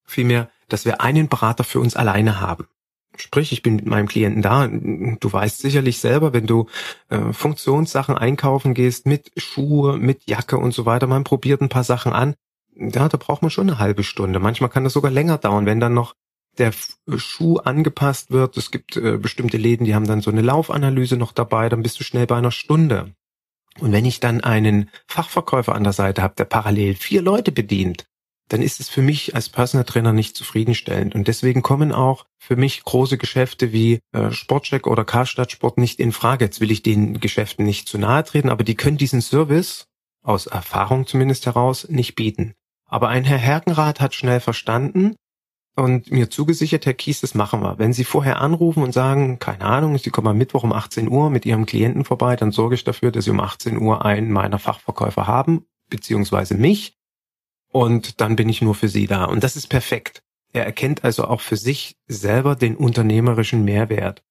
vielmehr, 0.06 0.52
dass 0.68 0.86
wir 0.86 1.02
einen 1.02 1.30
Berater 1.30 1.64
für 1.64 1.80
uns 1.80 1.96
alleine 1.96 2.40
haben. 2.40 2.68
Sprich, 3.22 3.52
ich 3.52 3.62
bin 3.62 3.76
mit 3.76 3.86
meinem 3.86 4.08
Klienten 4.08 4.42
da. 4.42 4.68
Du 4.68 5.32
weißt 5.32 5.60
sicherlich 5.60 6.00
selber, 6.00 6.34
wenn 6.34 6.48
du 6.48 6.68
äh, 7.10 7.34
Funktionssachen 7.34 8.18
einkaufen 8.18 8.74
gehst, 8.74 9.06
mit 9.06 9.32
Schuhe, 9.38 9.98
mit 9.98 10.30
Jacke 10.30 10.58
und 10.58 10.74
so 10.74 10.86
weiter, 10.86 11.08
man 11.08 11.24
probiert 11.24 11.62
ein 11.62 11.70
paar 11.70 11.84
Sachen 11.84 12.14
an. 12.14 12.36
Ja, 12.76 13.10
da 13.10 13.18
braucht 13.18 13.42
man 13.42 13.52
schon 13.52 13.70
eine 13.70 13.80
halbe 13.80 14.04
Stunde. 14.04 14.40
Manchmal 14.40 14.70
kann 14.70 14.86
das 14.86 14.94
sogar 14.94 15.12
länger 15.12 15.38
dauern, 15.38 15.66
wenn 15.66 15.80
dann 15.80 15.94
noch 15.94 16.16
der 16.58 16.74
Schuh 17.16 17.58
angepasst 17.58 18.32
wird. 18.32 18.58
Es 18.58 18.72
gibt 18.72 18.98
äh, 18.98 19.18
bestimmte 19.18 19.58
Läden, 19.58 19.86
die 19.86 19.96
haben 19.96 20.08
dann 20.08 20.22
so 20.22 20.32
eine 20.32 20.42
Laufanalyse 20.42 21.18
noch 21.18 21.32
dabei, 21.32 21.70
dann 21.70 21.84
bist 21.84 22.00
du 22.00 22.04
schnell 22.04 22.28
bei 22.28 22.38
einer 22.38 22.52
Stunde. 22.52 23.14
Und 23.80 23.92
wenn 23.92 24.06
ich 24.06 24.20
dann 24.20 24.42
einen 24.42 24.90
Fachverkäufer 25.08 25.74
an 25.74 25.84
der 25.84 25.94
Seite 25.94 26.22
habe, 26.22 26.36
der 26.36 26.46
parallel 26.46 26.96
vier 26.96 27.22
Leute 27.22 27.52
bedient, 27.52 28.06
dann 28.50 28.62
ist 28.62 28.80
es 28.80 28.90
für 28.90 29.02
mich 29.02 29.36
als 29.36 29.50
Personal 29.50 29.86
Trainer 29.86 30.12
nicht 30.12 30.36
zufriedenstellend. 30.36 31.16
Und 31.16 31.28
deswegen 31.28 31.62
kommen 31.62 31.92
auch 31.92 32.26
für 32.38 32.56
mich 32.56 32.84
große 32.84 33.18
Geschäfte 33.18 33.72
wie 33.72 34.00
äh, 34.12 34.32
Sportcheck 34.32 34.88
oder 34.88 35.06
Karstadt 35.06 35.52
Sport 35.52 35.78
nicht 35.78 36.00
in 36.00 36.12
Frage. 36.12 36.46
Jetzt 36.46 36.60
will 36.60 36.72
ich 36.72 36.84
den 36.84 37.20
Geschäften 37.20 37.64
nicht 37.64 37.88
zu 37.88 37.98
nahe 37.98 38.24
treten, 38.24 38.50
aber 38.50 38.64
die 38.64 38.76
können 38.76 38.98
diesen 38.98 39.22
Service 39.22 39.86
aus 40.24 40.48
Erfahrung 40.48 41.06
zumindest 41.08 41.46
heraus 41.46 41.88
nicht 41.90 42.16
bieten. 42.16 42.54
Aber 42.86 43.10
ein 43.10 43.24
Herr 43.24 43.38
Herkenrath 43.38 44.02
hat 44.02 44.16
schnell 44.16 44.40
verstanden 44.40 45.16
und 45.76 46.12
mir 46.12 46.30
zugesichert, 46.30 46.86
Herr 46.86 46.94
Kies, 46.94 47.22
das 47.22 47.36
machen 47.36 47.62
wir. 47.62 47.78
Wenn 47.78 47.94
Sie 47.94 48.04
vorher 48.04 48.42
anrufen 48.42 48.84
und 48.84 48.92
sagen, 48.92 49.40
keine 49.40 49.62
Ahnung, 49.62 49.98
Sie 49.98 50.10
kommen 50.10 50.28
am 50.28 50.38
Mittwoch 50.38 50.64
um 50.64 50.74
18 50.74 51.08
Uhr 51.08 51.30
mit 51.30 51.46
Ihrem 51.46 51.66
Klienten 51.66 52.04
vorbei, 52.04 52.36
dann 52.36 52.52
sorge 52.52 52.76
ich 52.76 52.84
dafür, 52.84 53.12
dass 53.12 53.26
Sie 53.26 53.32
um 53.32 53.40
18 53.40 53.78
Uhr 53.78 54.04
einen 54.04 54.32
meiner 54.32 54.60
Fachverkäufer 54.60 55.28
haben, 55.28 55.66
beziehungsweise 55.90 56.56
mich 56.56 56.99
und 57.72 58.22
dann 58.22 58.36
bin 58.36 58.50
ich 58.50 58.62
nur 58.62 58.76
für 58.76 58.90
sie 58.90 59.08
da. 59.08 59.26
Und 59.26 59.44
das 59.44 59.56
ist 59.56 59.68
perfekt. 59.68 60.22
Er 60.52 60.66
erkennt 60.66 61.04
also 61.04 61.26
auch 61.26 61.42
für 61.42 61.58
sich 61.58 61.96
selber 62.08 62.56
den 62.56 62.76
unternehmerischen 62.76 63.64
Mehrwert. 63.64 64.24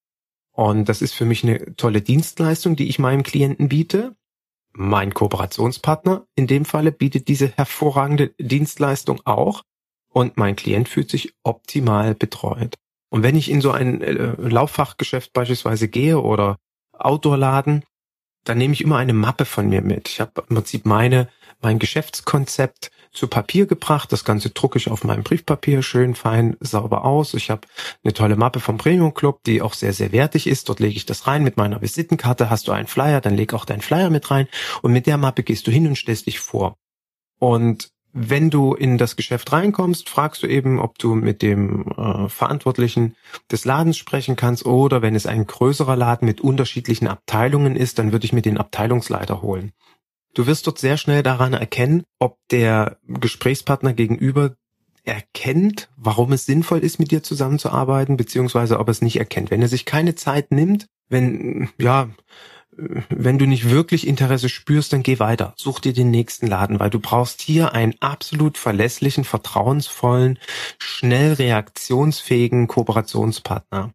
Und 0.52 0.88
das 0.88 1.02
ist 1.02 1.14
für 1.14 1.25
mich 1.25 1.45
eine 1.45 1.76
tolle 1.76 2.02
Dienstleistung, 2.02 2.75
die 2.75 2.88
ich 2.88 2.99
meinem 2.99 3.23
Klienten 3.23 3.68
biete. 3.68 4.16
Mein 4.73 5.14
Kooperationspartner 5.14 6.26
in 6.35 6.49
dem 6.49 6.64
Falle 6.64 6.90
bietet 6.90 7.28
diese 7.28 7.49
hervorragende 7.49 8.35
Dienstleistung 8.40 9.21
auch. 9.25 9.62
Und 10.11 10.37
mein 10.37 10.57
Klient 10.57 10.88
fühlt 10.88 11.11
sich 11.11 11.35
optimal 11.45 12.14
betreut. 12.14 12.75
Und 13.11 13.23
wenn 13.23 13.37
ich 13.37 13.50
in 13.50 13.61
so 13.61 13.71
ein 13.71 14.02
äh, 14.02 14.35
Lauffachgeschäft 14.37 15.33
beispielsweise 15.33 15.88
gehe 15.88 16.21
oder 16.21 16.59
Outdoor-Laden, 16.92 17.85
dann 18.45 18.59
nehme 18.59 18.75
ich 18.75 18.80
immer 18.80 18.97
eine 18.97 19.12
Mappe 19.12 19.45
von 19.45 19.68
mir 19.68 19.83
mit. 19.83 20.09
Ich 20.09 20.21
habe 20.21 20.45
im 20.49 20.57
Prinzip 20.57 20.87
meine, 20.87 21.28
mein 21.61 21.78
Geschäftskonzept 21.78 22.90
zu 23.12 23.27
Papier 23.27 23.67
gebracht. 23.67 24.12
Das 24.12 24.25
Ganze 24.25 24.50
drucke 24.50 24.79
ich 24.79 24.91
auf 24.91 25.05
meinem 25.05 25.23
Briefpapier 25.23 25.83
schön 25.83 26.15
fein 26.15 26.57
sauber 26.61 27.05
aus. 27.05 27.35
Ich 27.35 27.50
habe 27.50 27.62
eine 28.05 28.12
tolle 28.12 28.37
Mappe 28.37 28.61
vom 28.61 28.79
Premium 28.79 29.15
Club, 29.15 29.41
die 29.45 29.62
auch 29.62 29.75
sehr, 29.75 29.93
sehr 29.93 30.12
wertig 30.12 30.47
ist. 30.47 30.69
Dort 30.69 30.81
lege 30.81 30.97
ich 30.97 31.07
das 31.07 31.27
rein 31.27 31.43
mit 31.43 31.57
meiner 31.57 31.81
Visitenkarte. 31.81 32.50
Hast 32.50 32.69
du 32.69 32.73
einen 32.73 32.87
Flyer, 32.87 33.21
dann 33.21 33.37
leg 33.37 33.55
auch 33.55 33.65
deinen 33.65 33.81
Flyer 33.81 34.11
mit 34.11 34.31
rein. 34.31 34.49
Und 34.83 34.93
mit 34.93 35.07
der 35.07 35.17
Mappe 35.17 35.43
gehst 35.43 35.67
du 35.67 35.71
hin 35.71 35.87
und 35.87 35.97
stellst 35.97 36.27
dich 36.27 36.41
vor. 36.41 36.77
Und 37.38 37.91
wenn 38.12 38.50
du 38.50 38.75
in 38.75 38.99
das 38.99 39.17
Geschäft 39.17 39.53
reinkommst, 39.53 40.09
fragst 40.09 40.43
du 40.43 40.47
eben, 40.47 40.81
ob 40.81 40.99
du 40.99 41.15
mit 41.15 41.43
dem 41.43 41.87
äh, 41.88 42.29
Verantwortlichen 42.29 43.15
des 43.53 43.65
Ladens 43.65 43.97
sprechen 43.97 44.35
kannst 44.35 44.65
oder 44.67 45.03
wenn 45.03 45.15
es 45.15 45.27
ein 45.27 45.47
größerer 45.47 45.95
Laden 45.95 46.27
mit 46.27 46.41
unterschiedlichen 46.41 47.07
Abteilungen 47.07 47.77
ist, 47.77 47.99
dann 47.99 48.12
würde 48.12 48.25
ich 48.25 48.33
mir 48.33 48.43
den 48.43 48.59
Abteilungsleiter 48.59 49.43
holen. 49.43 49.73
Du 50.35 50.47
wirst 50.47 50.66
dort 50.66 50.78
sehr 50.78 50.97
schnell 50.97 51.23
daran 51.23 51.52
erkennen, 51.52 52.04
ob 52.18 52.38
der 52.50 52.99
Gesprächspartner 53.06 53.92
gegenüber 53.92 54.54
erkennt, 55.04 55.88
warum 55.97 56.32
es 56.32 56.44
sinnvoll 56.44 56.80
ist, 56.80 56.99
mit 56.99 57.11
dir 57.11 57.23
zusammenzuarbeiten, 57.23 58.16
beziehungsweise 58.16 58.78
ob 58.78 58.88
er 58.88 58.92
es 58.92 59.02
nicht 59.02 59.16
erkennt. 59.16 59.50
Wenn 59.50 59.62
er 59.62 59.68
sich 59.68 59.85
keine 59.85 60.14
Zeit 60.14 60.52
nimmt, 60.52 60.87
wenn, 61.08 61.70
ja, 61.78 62.11
wenn 63.08 63.38
du 63.38 63.47
nicht 63.47 63.70
wirklich 63.70 64.06
Interesse 64.06 64.49
spürst, 64.49 64.92
dann 64.92 65.02
geh 65.02 65.18
weiter. 65.18 65.54
Such 65.56 65.80
dir 65.80 65.92
den 65.92 66.11
nächsten 66.11 66.47
Laden, 66.47 66.78
weil 66.78 66.90
du 66.90 67.00
brauchst 67.00 67.40
hier 67.40 67.75
einen 67.75 67.94
absolut 68.00 68.56
verlässlichen, 68.58 69.25
vertrauensvollen, 69.25 70.38
schnell 70.78 71.32
reaktionsfähigen 71.32 72.68
Kooperationspartner. 72.68 73.92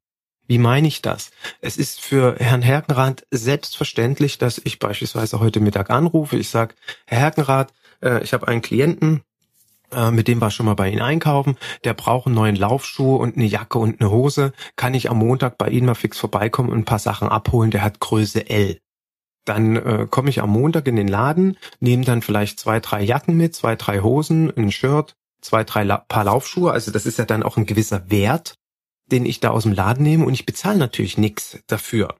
Wie 0.47 0.57
meine 0.57 0.88
ich 0.88 1.01
das? 1.01 1.31
Es 1.62 1.77
ist 1.77 2.01
für 2.01 2.35
Herrn 2.38 2.62
Herkenrath 2.62 3.25
selbstverständlich, 3.31 4.38
dass 4.38 4.62
ich 4.63 4.79
beispielsweise 4.79 5.39
heute 5.39 5.59
Mittag 5.59 5.89
anrufe. 5.89 6.38
Ich 6.38 6.50
sage, 6.50 6.75
Herr 7.05 7.19
Herkenrath, 7.19 7.73
äh, 8.01 8.21
ich 8.23 8.33
habe 8.33 8.47
einen 8.47 8.62
Klienten, 8.62 9.21
äh, 9.93 10.12
mit 10.12 10.27
dem 10.27 10.41
war 10.41 10.51
schon 10.51 10.65
mal 10.65 10.73
bei 10.73 10.89
Ihnen 10.89 11.01
einkaufen. 11.01 11.57
Der 11.83 11.93
braucht 11.93 12.27
einen 12.27 12.35
neuen 12.35 12.55
Laufschuh 12.55 13.15
und 13.15 13.38
eine 13.38 13.45
Jacke 13.45 13.79
und 13.79 14.01
eine 14.01 14.12
Hose. 14.12 14.53
Kann 14.75 14.93
ich 14.93 15.09
am 15.09 15.17
Montag 15.17 15.57
bei 15.57 15.69
Ihnen 15.69 15.85
mal 15.85 15.95
fix 15.95 16.17
vorbeikommen 16.17 16.69
und 16.69 16.79
ein 16.79 16.85
paar 16.85 17.00
Sachen 17.00 17.29
abholen? 17.29 17.71
Der 17.71 17.83
hat 17.83 18.00
Größe 18.00 18.50
L. 18.50 18.79
Dann 19.45 19.75
äh, 19.75 20.07
komme 20.09 20.29
ich 20.29 20.41
am 20.41 20.51
Montag 20.51 20.88
in 20.88 20.95
den 20.95 21.07
Laden, 21.07 21.57
nehme 21.79 22.05
dann 22.05 22.21
vielleicht 22.21 22.59
zwei, 22.59 22.79
drei 22.79 23.03
Jacken 23.03 23.35
mit, 23.35 23.55
zwei, 23.55 23.75
drei 23.75 24.00
Hosen, 24.00 24.51
ein 24.55 24.71
Shirt, 24.71 25.15
zwei, 25.41 25.63
drei 25.63 25.83
La 25.83 25.97
Paar 25.97 26.23
Laufschuhe. 26.23 26.71
Also 26.71 26.91
das 26.91 27.05
ist 27.05 27.19
ja 27.19 27.25
dann 27.25 27.43
auch 27.43 27.57
ein 27.57 27.65
gewisser 27.65 28.09
Wert, 28.09 28.55
den 29.12 29.25
ich 29.25 29.39
da 29.39 29.50
aus 29.50 29.63
dem 29.63 29.74
Laden 29.74 30.03
nehme 30.03 30.25
und 30.25 30.33
ich 30.33 30.45
bezahle 30.45 30.77
natürlich 30.77 31.17
nichts 31.17 31.60
dafür. 31.67 32.15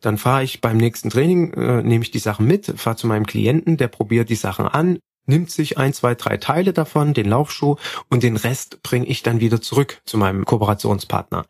Dann 0.00 0.18
fahre 0.18 0.44
ich 0.44 0.60
beim 0.60 0.76
nächsten 0.76 1.10
Training, 1.10 1.52
äh, 1.54 1.82
nehme 1.82 2.04
ich 2.04 2.10
die 2.10 2.18
Sachen 2.18 2.46
mit, 2.46 2.66
fahre 2.76 2.96
zu 2.96 3.06
meinem 3.06 3.26
Klienten, 3.26 3.76
der 3.76 3.88
probiert 3.88 4.28
die 4.28 4.34
Sachen 4.34 4.66
an, 4.66 4.98
nimmt 5.26 5.50
sich 5.50 5.78
ein, 5.78 5.92
zwei, 5.92 6.14
drei 6.14 6.36
Teile 6.36 6.72
davon, 6.72 7.14
den 7.14 7.28
Laufschuh 7.28 7.76
und 8.10 8.22
den 8.22 8.36
Rest 8.36 8.82
bringe 8.82 9.06
ich 9.06 9.22
dann 9.22 9.40
wieder 9.40 9.60
zurück 9.60 10.02
zu 10.04 10.18
meinem 10.18 10.44
Kooperationspartner. 10.44 11.46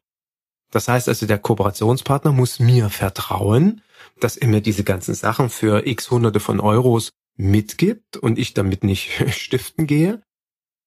Das 0.70 0.88
heißt 0.88 1.08
also, 1.08 1.26
der 1.26 1.38
Kooperationspartner 1.38 2.32
muss 2.32 2.58
mir 2.58 2.90
vertrauen, 2.90 3.82
dass 4.20 4.36
er 4.36 4.48
mir 4.48 4.60
diese 4.60 4.84
ganzen 4.84 5.14
Sachen 5.14 5.50
für 5.50 5.86
x 5.86 6.10
hunderte 6.10 6.40
von 6.40 6.60
Euros 6.60 7.10
mitgibt 7.36 8.16
und 8.16 8.38
ich 8.38 8.54
damit 8.54 8.84
nicht 8.84 9.10
stiften 9.32 9.86
gehe. 9.86 10.22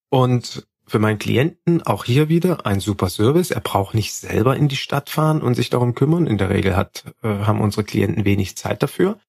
Und 0.09 0.67
für 0.87 0.99
meinen 0.99 1.19
Klienten 1.19 1.83
auch 1.83 2.05
hier 2.05 2.29
wieder 2.29 2.65
ein 2.65 2.79
super 2.79 3.09
Service. 3.09 3.51
Er 3.51 3.59
braucht 3.59 3.93
nicht 3.93 4.13
selber 4.13 4.55
in 4.55 4.69
die 4.69 4.77
Stadt 4.77 5.09
fahren 5.09 5.41
und 5.41 5.55
sich 5.55 5.69
darum 5.69 5.93
kümmern. 5.93 6.27
In 6.27 6.37
der 6.37 6.49
Regel 6.49 6.75
hat, 6.77 7.03
äh, 7.21 7.27
haben 7.27 7.59
unsere 7.59 7.83
Klienten 7.83 8.23
wenig 8.23 8.55
Zeit 8.55 8.81
dafür. 8.81 9.19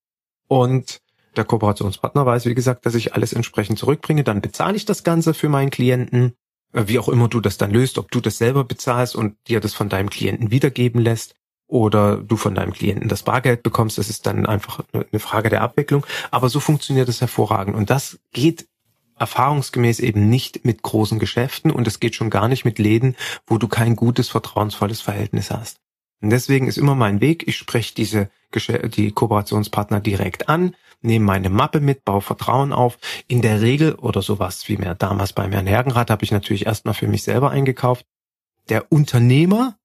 Und 0.47 1.01
der 1.37 1.45
Kooperationspartner 1.45 2.25
weiß, 2.25 2.47
wie 2.47 2.55
gesagt, 2.55 2.87
dass 2.87 2.95
ich 2.95 3.15
alles 3.15 3.33
entsprechend 3.33 3.79
zurückbringe. 3.79 4.25
Dann 4.25 4.41
bezahle 4.41 4.77
ich 4.77 4.85
das 4.85 5.03
Ganze 5.03 5.35
für 5.35 5.49
meinen 5.49 5.71
Klienten. 5.71 6.35
Äh, 6.73 6.85
wie 6.87 7.01
auch 7.01 7.09
immer 7.09 7.29
du 7.29 7.41
das 7.41 7.59
dann 7.59 7.73
löst, 7.73 7.99
ob 7.99 8.11
du 8.13 8.21
das 8.21 8.39
selber 8.39 8.63
bezahlst 8.63 9.17
und 9.17 9.37
dir 9.49 9.59
das 9.59 9.75
von 9.75 9.89
deinem 9.89 10.11
Klienten 10.11 10.53
wiedergeben 10.53 11.01
lässt 11.01 11.35
oder 11.67 12.17
du 12.17 12.37
von 12.37 12.55
deinem 12.55 12.73
Klienten 12.73 13.09
das 13.09 13.25
Bargeld 13.25 13.63
bekommst, 13.63 13.99
das 13.99 14.09
ist 14.09 14.27
dann 14.27 14.47
einfach 14.47 14.81
eine 14.93 15.21
Frage 15.21 15.51
der 15.51 15.63
Abwicklung. 15.63 16.07
Aber 16.31 16.49
so 16.49 16.61
funktioniert 16.61 17.09
es 17.09 17.21
hervorragend. 17.21 17.77
Und 17.77 17.91
das 17.91 18.21
geht 18.33 18.69
erfahrungsgemäß 19.21 20.01
eben 20.01 20.29
nicht 20.29 20.65
mit 20.65 20.83
großen 20.83 21.19
Geschäften 21.19 21.71
und 21.71 21.87
es 21.87 22.01
geht 22.01 22.15
schon 22.15 22.31
gar 22.31 22.49
nicht 22.49 22.65
mit 22.65 22.79
Läden, 22.79 23.17
wo 23.47 23.59
du 23.59 23.69
kein 23.69 23.97
gutes, 23.97 24.29
vertrauensvolles 24.29 25.01
Verhältnis 25.01 25.51
hast. 25.51 25.79
Und 26.21 26.31
deswegen 26.31 26.67
ist 26.67 26.79
immer 26.79 26.95
mein 26.95 27.21
Weg, 27.21 27.47
ich 27.47 27.57
spreche 27.57 27.95
diese 27.95 28.31
die 28.55 29.13
Kooperationspartner 29.13 30.01
direkt 30.01 30.49
an, 30.49 30.75
nehme 31.03 31.25
meine 31.25 31.51
Mappe 31.51 31.81
mit, 31.81 32.05
baue 32.05 32.23
Vertrauen 32.23 32.73
auf. 32.73 32.99
In 33.27 33.43
der 33.43 33.61
Regel 33.61 33.95
oder 33.95 34.23
sowas 34.23 34.69
wie 34.69 34.79
mir 34.79 34.95
damals 34.95 35.33
beim 35.33 35.53
Herrn 35.53 35.67
Hergenrath 35.67 36.11
habe 36.11 36.25
ich 36.25 36.33
natürlich 36.33 36.67
erstmal 36.67 36.95
für 36.95 37.09
mich 37.09 37.23
selber 37.23 37.51
eingekauft. 37.51 38.07
Der 38.69 38.91
Unternehmer 38.91 39.79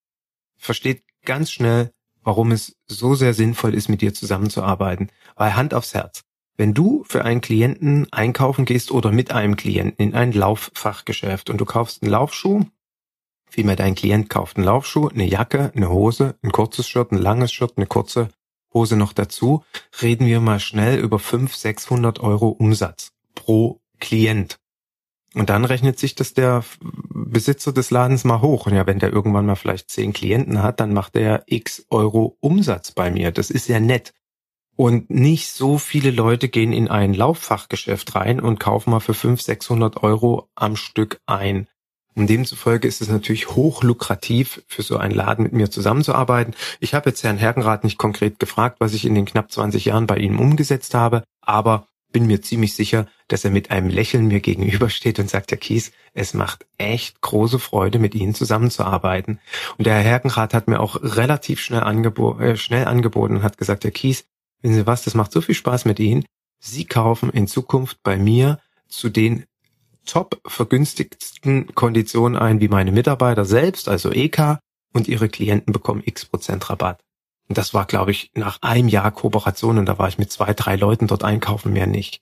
versteht 0.57 1.03
ganz 1.25 1.51
schnell, 1.51 1.91
warum 2.23 2.51
es 2.51 2.77
so 2.87 3.15
sehr 3.15 3.33
sinnvoll 3.33 3.73
ist, 3.73 3.89
mit 3.89 4.01
dir 4.01 4.13
zusammenzuarbeiten. 4.13 5.09
Weil 5.35 5.55
Hand 5.55 5.73
aufs 5.73 5.93
Herz. 5.93 6.23
Wenn 6.55 6.73
du 6.73 7.03
für 7.07 7.25
einen 7.25 7.41
Klienten 7.41 8.07
einkaufen 8.11 8.65
gehst 8.65 8.91
oder 8.91 9.11
mit 9.11 9.31
einem 9.31 9.55
Klienten 9.55 10.05
in 10.05 10.13
ein 10.13 10.31
Lauffachgeschäft 10.31 11.49
und 11.49 11.57
du 11.57 11.65
kaufst 11.65 12.03
einen 12.03 12.11
Laufschuh, 12.11 12.65
vielmehr 13.49 13.75
dein 13.75 13.95
Klient 13.95 14.29
kauft 14.29 14.57
einen 14.57 14.65
Laufschuh, 14.65 15.07
eine 15.07 15.25
Jacke, 15.25 15.71
eine 15.75 15.89
Hose, 15.89 16.35
ein 16.43 16.51
kurzes 16.51 16.87
Shirt, 16.87 17.11
ein 17.11 17.17
langes 17.17 17.51
Shirt, 17.51 17.73
eine 17.75 17.87
kurze 17.87 18.29
Hose 18.73 18.95
noch 18.95 19.13
dazu, 19.13 19.63
reden 20.01 20.27
wir 20.27 20.41
mal 20.41 20.59
schnell 20.59 20.99
über 20.99 21.19
500, 21.19 21.59
600 21.59 22.19
Euro 22.19 22.49
Umsatz 22.49 23.11
pro 23.35 23.81
Klient. 23.99 24.59
Und 25.35 25.49
dann 25.49 25.65
rechnet 25.65 25.97
sich 25.97 26.13
das 26.13 26.33
der 26.33 26.63
Besitzer 26.81 27.73
des 27.73 27.89
Ladens 27.89 28.23
mal 28.23 28.41
hoch. 28.41 28.67
Und 28.67 28.75
ja, 28.75 28.85
wenn 28.85 28.99
der 28.99 29.11
irgendwann 29.11 29.47
mal 29.47 29.55
vielleicht 29.55 29.89
zehn 29.89 30.13
Klienten 30.13 30.61
hat, 30.61 30.79
dann 30.79 30.93
macht 30.93 31.15
er 31.15 31.43
x 31.47 31.85
Euro 31.89 32.37
Umsatz 32.39 32.91
bei 32.91 33.09
mir. 33.09 33.31
Das 33.31 33.49
ist 33.49 33.67
ja 33.67 33.79
nett. 33.79 34.13
Und 34.75 35.09
nicht 35.09 35.49
so 35.49 35.77
viele 35.77 36.11
Leute 36.11 36.49
gehen 36.49 36.73
in 36.73 36.87
ein 36.87 37.13
Lauffachgeschäft 37.13 38.15
rein 38.15 38.39
und 38.39 38.59
kaufen 38.59 38.89
mal 38.89 38.99
für 38.99 39.13
500, 39.13 39.45
600 39.45 40.03
Euro 40.03 40.49
am 40.55 40.75
Stück 40.75 41.19
ein. 41.25 41.67
Und 42.15 42.29
demzufolge 42.29 42.87
ist 42.87 43.01
es 43.01 43.09
natürlich 43.09 43.49
hochlukrativ, 43.49 44.63
für 44.67 44.83
so 44.83 44.97
einen 44.97 45.15
Laden 45.15 45.43
mit 45.43 45.53
mir 45.53 45.71
zusammenzuarbeiten. 45.71 46.55
Ich 46.79 46.93
habe 46.93 47.09
jetzt 47.09 47.23
Herrn 47.23 47.37
Hergenrath 47.37 47.83
nicht 47.83 47.97
konkret 47.97 48.39
gefragt, 48.39 48.77
was 48.79 48.93
ich 48.93 49.05
in 49.05 49.15
den 49.15 49.25
knapp 49.25 49.51
20 49.51 49.85
Jahren 49.85 50.07
bei 50.07 50.17
ihm 50.17 50.39
umgesetzt 50.39 50.93
habe, 50.93 51.23
aber 51.41 51.87
bin 52.11 52.27
mir 52.27 52.41
ziemlich 52.41 52.75
sicher, 52.75 53.07
dass 53.27 53.43
er 53.43 53.49
mit 53.49 53.71
einem 53.71 53.89
Lächeln 53.89 54.27
mir 54.27 54.39
gegenübersteht 54.39 55.17
und 55.17 55.29
sagt, 55.29 55.49
Herr 55.49 55.57
Kies, 55.57 55.91
es 56.13 56.35
macht 56.35 56.67
echt 56.77 57.21
große 57.21 57.57
Freude, 57.57 57.97
mit 57.97 58.13
Ihnen 58.13 58.35
zusammenzuarbeiten. 58.35 59.39
Und 59.79 59.87
der 59.87 59.95
Herr 59.95 60.03
Hergenrath 60.03 60.53
hat 60.53 60.67
mir 60.67 60.79
auch 60.79 61.01
relativ 61.01 61.59
schnell, 61.59 61.81
angebo 61.81 62.39
äh, 62.39 62.55
schnell 62.55 62.85
angeboten 62.85 63.37
und 63.37 63.43
hat 63.43 63.57
gesagt, 63.57 63.83
Herr 63.83 63.91
Kies, 63.91 64.25
Wissen 64.63 64.75
Sie 64.75 64.87
was, 64.87 65.03
das 65.03 65.13
macht 65.13 65.31
so 65.31 65.41
viel 65.41 65.55
Spaß 65.55 65.85
mit 65.85 65.99
Ihnen. 65.99 66.25
Sie 66.59 66.85
kaufen 66.85 67.29
in 67.29 67.47
Zukunft 67.47 68.01
bei 68.01 68.17
mir 68.17 68.59
zu 68.87 69.09
den 69.09 69.45
top 70.05 70.39
vergünstigsten 70.45 71.75
Konditionen 71.75 72.37
ein 72.37 72.61
wie 72.61 72.69
meine 72.69 72.91
Mitarbeiter 72.91 73.45
selbst, 73.45 73.87
also 73.89 74.11
EK, 74.11 74.59
und 74.93 75.07
Ihre 75.07 75.27
Klienten 75.27 75.73
bekommen 75.73 76.01
x 76.05 76.25
Prozent 76.25 76.69
Rabatt. 76.69 77.01
Und 77.49 77.57
das 77.57 77.73
war, 77.73 77.85
glaube 77.85 78.11
ich, 78.11 78.31
nach 78.35 78.57
einem 78.61 78.87
Jahr 78.87 79.11
Kooperation 79.11 79.77
und 79.77 79.85
da 79.85 79.99
war 79.99 80.07
ich 80.07 80.17
mit 80.17 80.31
zwei, 80.31 80.53
drei 80.53 80.75
Leuten 80.75 81.07
dort 81.07 81.23
einkaufen, 81.23 81.73
mehr 81.73 81.87
nicht. 81.87 82.21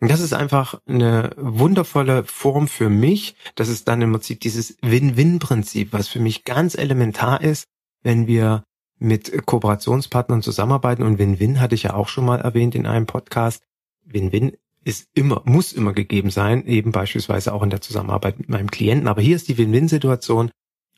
Und 0.00 0.10
das 0.10 0.20
ist 0.20 0.32
einfach 0.32 0.80
eine 0.86 1.30
wundervolle 1.36 2.24
Form 2.24 2.68
für 2.68 2.90
mich. 2.90 3.36
Das 3.54 3.68
ist 3.68 3.88
dann 3.88 4.02
im 4.02 4.12
Prinzip 4.12 4.40
dieses 4.40 4.76
Win-Win-Prinzip, 4.82 5.92
was 5.92 6.08
für 6.08 6.20
mich 6.20 6.44
ganz 6.44 6.74
elementar 6.74 7.40
ist, 7.40 7.64
wenn 8.02 8.26
wir 8.26 8.64
mit 9.00 9.46
Kooperationspartnern 9.46 10.42
zusammenarbeiten. 10.42 11.02
Und 11.02 11.18
Win-Win 11.18 11.60
hatte 11.60 11.74
ich 11.74 11.84
ja 11.84 11.94
auch 11.94 12.08
schon 12.08 12.24
mal 12.26 12.40
erwähnt 12.40 12.74
in 12.74 12.86
einem 12.86 13.06
Podcast. 13.06 13.64
Win-Win 14.04 14.56
ist 14.84 15.08
immer, 15.14 15.42
muss 15.44 15.72
immer 15.72 15.92
gegeben 15.92 16.30
sein, 16.30 16.66
eben 16.66 16.92
beispielsweise 16.92 17.52
auch 17.52 17.62
in 17.62 17.70
der 17.70 17.80
Zusammenarbeit 17.80 18.38
mit 18.38 18.48
meinem 18.48 18.70
Klienten. 18.70 19.08
Aber 19.08 19.20
hier 19.22 19.36
ist 19.36 19.48
die 19.48 19.58
Win-Win-Situation. 19.58 20.50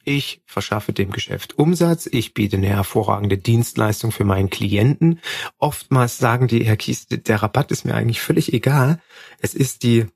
Ich 0.05 0.43
verschaffe 0.47 0.93
dem 0.93 1.13
Geschäft 1.13 1.59
Umsatz, 1.59 2.09
ich 2.11 2.35
biete 2.35 2.57
eine 2.57 2.67
hervorragende 2.67 3.39
Dienstleistung 3.39 4.11
für 4.11 4.25
meinen 4.25 4.51
Klienten. 4.51 5.21
Oftmals 5.59 6.19
sagen 6.19 6.49
die, 6.49 6.65
Herr 6.65 6.77
Kies, 6.77 7.07
der 7.07 7.41
Rabatt 7.41 7.71
ist 7.71 7.85
mir 7.85 7.95
eigentlich 7.95 8.21
völlig 8.21 8.53
egal. 8.53 9.01
Es 9.39 9.55
ist 9.55 9.85
die, 9.85 10.07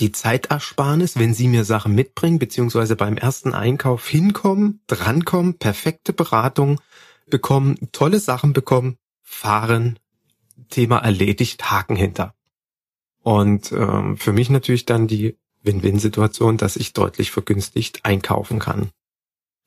die 0.00 0.10
Zeitersparnis, 0.10 1.18
wenn 1.20 1.34
Sie 1.34 1.46
mir 1.46 1.62
Sachen 1.64 1.94
mitbringen, 1.94 2.40
beziehungsweise 2.40 2.96
beim 2.96 3.16
ersten 3.16 3.54
Einkauf 3.54 4.08
hinkommen, 4.08 4.80
drankommen, 4.88 5.56
perfekte 5.56 6.12
Beratung 6.12 6.80
bekommen, 7.28 7.76
tolle 7.92 8.20
Sachen 8.20 8.52
bekommen, 8.52 8.96
fahren, 9.22 9.98
Thema 10.68 10.98
erledigt, 10.98 11.70
Haken 11.70 11.96
hinter. 11.96 12.34
Und 13.22 13.72
ähm, 13.72 14.16
für 14.16 14.32
mich 14.32 14.50
natürlich 14.50 14.84
dann 14.84 15.06
die 15.06 15.36
Win-Win-Situation, 15.62 16.56
dass 16.56 16.76
ich 16.76 16.92
deutlich 16.92 17.30
vergünstigt 17.30 18.04
einkaufen 18.04 18.58
kann. 18.58 18.90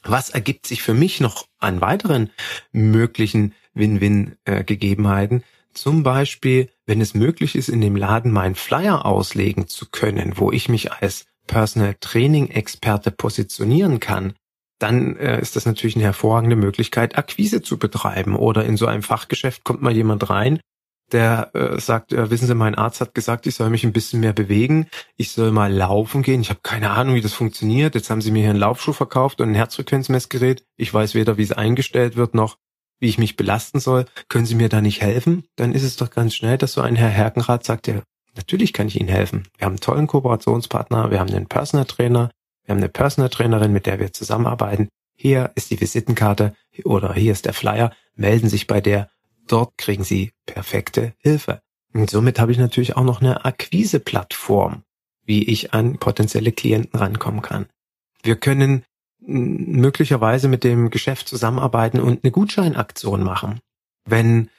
Was 0.03 0.29
ergibt 0.29 0.67
sich 0.67 0.83
für 0.83 0.93
mich 0.93 1.19
noch 1.19 1.47
an 1.57 1.81
weiteren 1.81 2.29
möglichen 2.71 3.53
Win-Win-Gegebenheiten? 3.73 5.43
Zum 5.73 6.03
Beispiel, 6.03 6.69
wenn 6.85 7.01
es 7.01 7.15
möglich 7.15 7.55
ist, 7.55 7.69
in 7.69 7.81
dem 7.81 7.95
Laden 7.95 8.31
meinen 8.31 8.55
Flyer 8.55 9.05
auslegen 9.05 9.67
zu 9.67 9.87
können, 9.89 10.33
wo 10.37 10.51
ich 10.51 10.69
mich 10.69 10.91
als 10.91 11.25
Personal 11.47 11.95
Training 11.99 12.49
Experte 12.49 13.11
positionieren 13.11 13.99
kann, 13.99 14.33
dann 14.79 15.15
äh, 15.17 15.39
ist 15.41 15.55
das 15.55 15.65
natürlich 15.65 15.95
eine 15.95 16.05
hervorragende 16.05 16.55
Möglichkeit, 16.55 17.17
Akquise 17.17 17.61
zu 17.61 17.77
betreiben. 17.77 18.35
Oder 18.35 18.65
in 18.65 18.77
so 18.77 18.87
einem 18.87 19.03
Fachgeschäft 19.03 19.63
kommt 19.63 19.81
mal 19.81 19.95
jemand 19.95 20.29
rein, 20.29 20.59
der 21.11 21.51
äh, 21.53 21.79
sagt, 21.79 22.13
äh, 22.13 22.29
wissen 22.29 22.47
Sie, 22.47 22.55
mein 22.55 22.75
Arzt 22.75 22.99
hat 22.99 23.13
gesagt, 23.13 23.47
ich 23.47 23.55
soll 23.55 23.69
mich 23.69 23.83
ein 23.83 23.93
bisschen 23.93 24.19
mehr 24.19 24.33
bewegen, 24.33 24.87
ich 25.17 25.31
soll 25.31 25.51
mal 25.51 25.71
laufen 25.71 26.23
gehen. 26.23 26.41
Ich 26.41 26.49
habe 26.49 26.61
keine 26.63 26.91
Ahnung, 26.91 27.15
wie 27.15 27.21
das 27.21 27.33
funktioniert. 27.33 27.95
Jetzt 27.95 28.09
haben 28.09 28.21
Sie 28.21 28.31
mir 28.31 28.41
hier 28.41 28.49
einen 28.49 28.59
Laufschuh 28.59 28.93
verkauft 28.93 29.39
und 29.39 29.49
ein 29.49 29.55
Herzfrequenzmessgerät. 29.55 30.65
Ich 30.77 30.93
weiß 30.93 31.15
weder, 31.15 31.37
wie 31.37 31.43
es 31.43 31.51
eingestellt 31.51 32.15
wird, 32.15 32.33
noch 32.33 32.57
wie 32.99 33.07
ich 33.07 33.17
mich 33.17 33.35
belasten 33.35 33.79
soll. 33.79 34.05
Können 34.29 34.45
Sie 34.45 34.55
mir 34.55 34.69
da 34.69 34.81
nicht 34.81 35.01
helfen? 35.01 35.45
Dann 35.55 35.73
ist 35.73 35.83
es 35.83 35.95
doch 35.95 36.09
ganz 36.09 36.33
schnell, 36.33 36.57
dass 36.57 36.73
so 36.73 36.81
ein 36.81 36.95
Herr 36.95 37.09
Herkenrath 37.09 37.65
sagt, 37.65 37.87
ja, 37.87 38.01
natürlich 38.35 38.73
kann 38.73 38.87
ich 38.87 38.99
Ihnen 38.99 39.09
helfen. 39.09 39.47
Wir 39.57 39.65
haben 39.65 39.73
einen 39.73 39.81
tollen 39.81 40.07
Kooperationspartner, 40.07 41.11
wir 41.11 41.19
haben 41.19 41.29
einen 41.29 41.47
Personal 41.47 41.85
Trainer, 41.85 42.31
wir 42.65 42.73
haben 42.73 42.79
eine 42.79 42.89
Personal 42.89 43.29
Trainerin, 43.29 43.71
mit 43.71 43.85
der 43.85 43.99
wir 43.99 44.11
zusammenarbeiten. 44.11 44.89
Hier 45.15 45.51
ist 45.55 45.71
die 45.71 45.79
Visitenkarte 45.79 46.53
oder 46.83 47.13
hier 47.13 47.31
ist 47.31 47.45
der 47.45 47.53
Flyer. 47.53 47.91
Melden 48.15 48.49
sich 48.49 48.67
bei 48.67 48.81
der 48.81 49.09
Dort 49.47 49.77
kriegen 49.77 50.03
Sie 50.03 50.31
perfekte 50.47 51.13
Hilfe. 51.19 51.61
Und 51.93 52.09
somit 52.09 52.39
habe 52.39 52.51
ich 52.51 52.57
natürlich 52.57 52.97
auch 52.97 53.03
noch 53.03 53.21
eine 53.21 53.45
Akquise-Plattform, 53.45 54.83
wie 55.23 55.43
ich 55.43 55.73
an 55.73 55.97
potenzielle 55.97 56.51
Klienten 56.51 56.99
rankommen 56.99 57.41
kann. 57.41 57.67
Wir 58.23 58.35
können 58.35 58.83
möglicherweise 59.19 60.47
mit 60.47 60.63
dem 60.63 60.89
Geschäft 60.89 61.27
zusammenarbeiten 61.27 61.99
und 61.99 62.23
eine 62.23 62.31
Gutscheinaktion 62.31 63.23
machen. 63.23 63.59
Wenn 64.05 64.49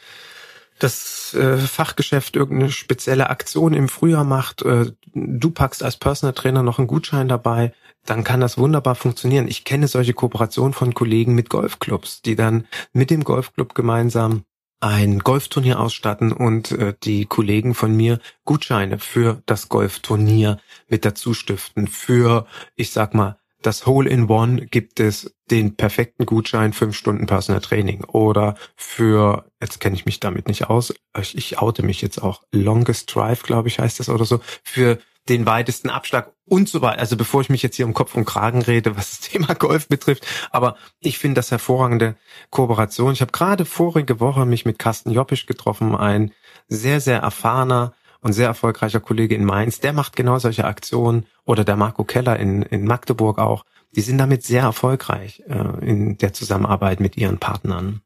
das 0.78 1.35
äh, 1.35 1.56
Fachgeschäft 1.56 2.37
irgendeine 2.37 2.71
spezielle 2.71 3.30
Aktion 3.30 3.73
im 3.75 3.88
Frühjahr 3.88 4.25
macht, 4.25 4.62
äh, 4.62 4.92
du 5.14 5.50
packst 5.50 5.82
als 5.82 5.97
Personal 5.97 6.34
Trainer 6.34 6.62
noch 6.62 6.78
einen 6.78 6.89
Gutschein 6.89 7.28
dabei, 7.28 7.73
dann 8.04 8.25
kann 8.25 8.41
das 8.41 8.58
wunderbar 8.58 8.95
funktionieren. 8.95 9.49
Ich 9.49 9.65
kenne 9.65 9.89
solche 9.89 10.15
Kooperationen 10.15 10.73
von 10.73 10.95
Kollegen 10.95 11.34
mit 11.34 11.50
Golfclubs, 11.50 12.23
die 12.23 12.36
dann 12.36 12.67
mit 12.93 13.10
dem 13.10 13.25
Golfclub 13.25 13.75
gemeinsam 13.75 14.45
ein 14.80 15.21
Golfturnier 15.21 15.80
ausstatten 15.80 16.32
und 16.32 16.73
äh, 16.73 16.95
die 17.02 17.25
Kollegen 17.26 17.75
von 17.75 17.97
mir 17.97 18.21
Gutscheine 18.45 18.99
für 18.99 19.43
das 19.47 19.69
Golfturnier 19.69 20.58
mit 20.89 21.04
dazu 21.04 21.34
stiften. 21.34 21.86
Für, 21.89 22.47
ich 22.75 22.91
sag 22.91 23.15
mal, 23.15 23.39
das 23.62 23.86
Hole 23.86 24.08
in 24.08 24.28
One 24.28 24.66
gibt 24.66 25.00
es 25.00 25.34
den 25.50 25.76
perfekten 25.76 26.26
Gutschein 26.26 26.73
fünf 26.73 26.97
Stunden 26.97 27.26
Personal 27.26 27.60
Training 27.60 28.04
oder 28.04 28.56
für, 28.76 29.50
jetzt 29.60 29.80
kenne 29.80 29.97
ich 29.97 30.06
mich 30.06 30.21
damit 30.21 30.49
nicht 30.49 30.69
aus, 30.69 30.95
ich, 31.19 31.36
ich 31.36 31.58
oute 31.58 31.82
mich 31.82 32.02
jetzt 32.02 32.23
auch, 32.23 32.42
Longest 32.52 33.14
Drive, 33.14 33.42
glaube 33.42 33.69
ich, 33.69 33.78
heißt 33.78 34.00
das 34.00 34.08
oder 34.08 34.25
so, 34.25 34.40
für 34.62 34.99
den 35.28 35.47
weitesten 35.47 35.90
Abschlag 35.90 36.32
und 36.45 36.69
so 36.69 36.82
weiter. 36.82 37.00
Also 37.00 37.16
bevor 37.16 37.40
ich 37.40 37.49
mich 37.49 37.62
jetzt 37.62 37.76
hier 37.76 37.86
um 37.86 37.95
Kopf 37.95 38.14
und 38.14 38.25
Kragen 38.25 38.62
rede, 38.62 38.97
was 38.97 39.10
das 39.10 39.21
Thema 39.30 39.54
Golf 39.54 39.88
betrifft, 39.88 40.26
aber 40.50 40.76
ich 41.00 41.19
finde 41.19 41.36
das 41.36 41.50
hervorragende 41.50 42.16
Kooperation. 42.50 43.12
Ich 43.12 43.21
habe 43.21 43.32
gerade 43.32 43.64
vorige 43.64 44.21
Woche 44.21 44.47
mich 44.47 44.64
mit 44.64 44.78
Carsten 44.78 45.10
Joppisch 45.10 45.47
getroffen, 45.47 45.95
ein 45.95 46.32
sehr, 46.69 47.00
sehr 47.00 47.21
erfahrener 47.21 47.95
und 48.26 48.32
sehr 48.32 48.49
erfolgreicher 48.49 49.00
Kollege 49.00 49.36
in 49.36 49.45
Mainz. 49.45 49.78
Der 49.78 49.93
macht 49.93 50.17
genau 50.17 50.39
solche 50.39 50.65
Aktionen 50.65 51.26
oder 51.45 51.65
der 51.65 51.76
Marco 51.76 52.02
Keller 52.02 52.39
in, 52.39 52.62
in 52.62 52.84
Magdeburg 52.84 53.39
auch. 53.39 53.65
Die 53.93 54.00
sind 54.00 54.19
damit 54.19 54.43
sehr 54.43 54.62
erfolgreich 54.62 55.45
äh, 55.49 55.89
in 55.89 56.19
der 56.19 56.32
Zusammenarbeit 56.32 56.99
mit 56.99 57.17
ihren 57.17 57.39
Partnern. 57.39 58.02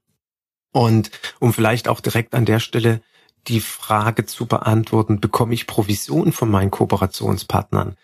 Und 0.73 1.11
um 1.41 1.55
vielleicht 1.55 1.89
auch 1.89 2.01
direkt 2.01 2.35
an 2.35 2.45
der 2.45 2.61
Stelle 2.61 3.01
die 3.49 3.61
Frage 3.61 4.27
zu 4.27 4.45
beantworten, 4.45 5.21
bekomme 5.21 5.55
ich 5.55 5.67
Provision 5.67 6.33
von 6.33 6.51
meinen 6.51 6.71
Kooperationspartnern? 6.71 7.97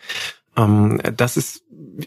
Ähm, 0.57 0.99
das 1.15 1.37
ist, 1.37 1.65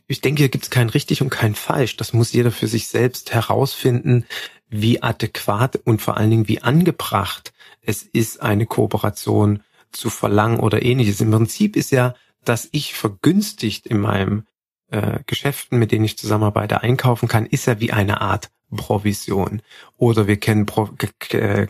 ich 0.09 0.21
denke, 0.21 0.41
hier 0.43 0.49
gibt 0.49 0.65
es 0.65 0.71
kein 0.71 0.89
richtig 0.89 1.23
und 1.23 1.31
kein 1.31 1.55
falsch. 1.55 1.97
Das 1.97 2.13
muss 2.13 2.33
jeder 2.33 2.51
für 2.51 2.67
sich 2.67 2.89
selbst 2.89 3.33
herausfinden, 3.33 4.27
wie 4.69 5.05
adäquat 5.05 5.77
und 5.85 6.03
vor 6.03 6.17
allen 6.17 6.31
Dingen 6.31 6.49
wie 6.49 6.63
angebracht 6.63 7.53
es 7.81 8.03
ist, 8.03 8.43
eine 8.43 8.67
Kooperation 8.67 9.63
zu 9.93 10.11
verlangen 10.11 10.61
oder 10.61 10.83
ähnliches. 10.83 11.21
Im 11.21 11.31
Prinzip 11.31 11.77
ist 11.77 11.91
ja, 11.91 12.15
dass 12.45 12.69
ich 12.73 12.95
vergünstigt 12.95 13.87
in 13.87 14.01
meinem 14.01 14.45
äh, 14.91 15.21
Geschäften, 15.27 15.79
mit 15.79 15.93
denen 15.93 16.05
ich 16.05 16.19
zusammenarbeite, 16.19 16.83
einkaufen 16.83 17.29
kann, 17.29 17.47
ist 17.47 17.67
ja 17.67 17.81
wie 17.81 17.93
eine 17.93 18.21
Art 18.21 18.51
Provision. 18.77 19.63
Oder 19.97 20.27
wir 20.27 20.37
kennen 20.37 20.67
Pro 20.67 20.91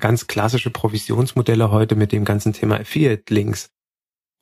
ganz 0.01 0.27
klassische 0.27 0.71
Provisionsmodelle 0.71 1.71
heute 1.71 1.97
mit 1.97 2.13
dem 2.13 2.25
ganzen 2.25 2.53
Thema 2.53 2.81
Affiliate 2.81 3.33
Links, 3.33 3.71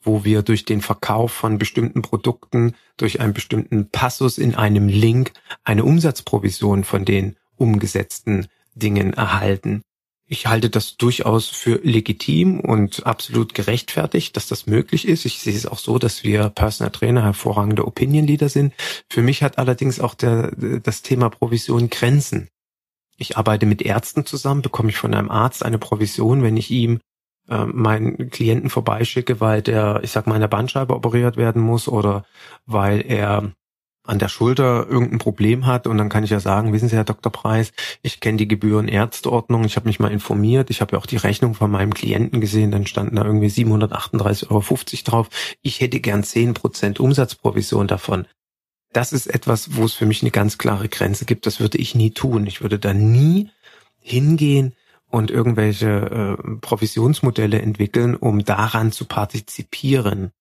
wo 0.02 0.24
wir 0.24 0.42
durch 0.42 0.64
den 0.64 0.80
Verkauf 0.80 1.32
von 1.32 1.58
bestimmten 1.58 2.02
Produkten, 2.02 2.74
durch 2.96 3.20
einen 3.20 3.32
bestimmten 3.32 3.90
Passus 3.90 4.38
in 4.38 4.54
einem 4.54 4.88
Link 4.88 5.32
eine 5.64 5.84
Umsatzprovision 5.84 6.84
von 6.84 7.04
den 7.04 7.36
umgesetzten 7.56 8.46
Dingen 8.74 9.12
erhalten. 9.12 9.82
Ich 10.30 10.46
halte 10.46 10.68
das 10.68 10.98
durchaus 10.98 11.48
für 11.48 11.80
legitim 11.82 12.60
und 12.60 13.06
absolut 13.06 13.54
gerechtfertigt, 13.54 14.36
dass 14.36 14.46
das 14.46 14.66
möglich 14.66 15.08
ist. 15.08 15.24
Ich 15.24 15.40
sehe 15.40 15.56
es 15.56 15.64
auch 15.64 15.78
so, 15.78 15.98
dass 15.98 16.22
wir 16.22 16.50
Personal 16.50 16.92
Trainer 16.92 17.22
hervorragende 17.22 17.86
Opinion 17.86 18.26
Leader 18.26 18.50
sind. 18.50 18.74
Für 19.10 19.22
mich 19.22 19.42
hat 19.42 19.56
allerdings 19.56 20.00
auch 20.00 20.14
der, 20.14 20.52
das 20.82 21.00
Thema 21.00 21.30
Provision 21.30 21.88
Grenzen. 21.88 22.48
Ich 23.16 23.38
arbeite 23.38 23.64
mit 23.64 23.80
Ärzten 23.80 24.26
zusammen, 24.26 24.60
bekomme 24.60 24.90
ich 24.90 24.98
von 24.98 25.14
einem 25.14 25.30
Arzt 25.30 25.64
eine 25.64 25.78
Provision, 25.78 26.42
wenn 26.42 26.58
ich 26.58 26.70
ihm 26.70 27.00
äh, 27.48 27.64
meinen 27.64 28.28
Klienten 28.28 28.68
vorbeischicke, 28.68 29.40
weil 29.40 29.62
der, 29.62 30.00
ich 30.02 30.10
sag 30.10 30.26
mal, 30.26 30.34
in 30.34 30.42
der 30.42 30.48
Bandscheibe 30.48 30.94
operiert 30.94 31.38
werden 31.38 31.62
muss 31.62 31.88
oder 31.88 32.26
weil 32.66 33.00
er 33.00 33.52
an 34.08 34.18
der 34.18 34.28
Schulter 34.28 34.86
irgendein 34.88 35.18
Problem 35.18 35.66
hat 35.66 35.86
und 35.86 35.98
dann 35.98 36.08
kann 36.08 36.24
ich 36.24 36.30
ja 36.30 36.40
sagen, 36.40 36.72
wissen 36.72 36.88
Sie, 36.88 36.96
Herr 36.96 37.04
Dr. 37.04 37.30
Preis, 37.30 37.72
ich 38.02 38.20
kenne 38.20 38.38
die 38.38 38.48
Gebühren-Ärzteordnung, 38.48 39.64
ich 39.64 39.76
habe 39.76 39.86
mich 39.86 40.00
mal 40.00 40.10
informiert, 40.10 40.70
ich 40.70 40.80
habe 40.80 40.92
ja 40.96 40.98
auch 40.98 41.06
die 41.06 41.16
Rechnung 41.16 41.54
von 41.54 41.70
meinem 41.70 41.92
Klienten 41.92 42.40
gesehen, 42.40 42.70
dann 42.70 42.86
standen 42.86 43.16
da 43.16 43.24
irgendwie 43.24 43.48
738,50 43.48 44.50
Euro 44.50 44.64
drauf. 45.04 45.28
Ich 45.62 45.80
hätte 45.80 46.00
gern 46.00 46.22
10% 46.22 46.98
Umsatzprovision 46.98 47.86
davon. 47.86 48.26
Das 48.92 49.12
ist 49.12 49.26
etwas, 49.26 49.76
wo 49.76 49.84
es 49.84 49.92
für 49.92 50.06
mich 50.06 50.22
eine 50.22 50.30
ganz 50.30 50.56
klare 50.56 50.88
Grenze 50.88 51.26
gibt. 51.26 51.44
Das 51.46 51.60
würde 51.60 51.76
ich 51.76 51.94
nie 51.94 52.10
tun. 52.10 52.46
Ich 52.46 52.62
würde 52.62 52.78
da 52.78 52.94
nie 52.94 53.50
hingehen 54.00 54.74
und 55.10 55.30
irgendwelche 55.30 56.36
äh, 56.38 56.56
Provisionsmodelle 56.60 57.60
entwickeln, 57.60 58.14
um 58.14 58.44
daran 58.44 58.92
zu 58.92 59.04
partizipieren. 59.04 60.32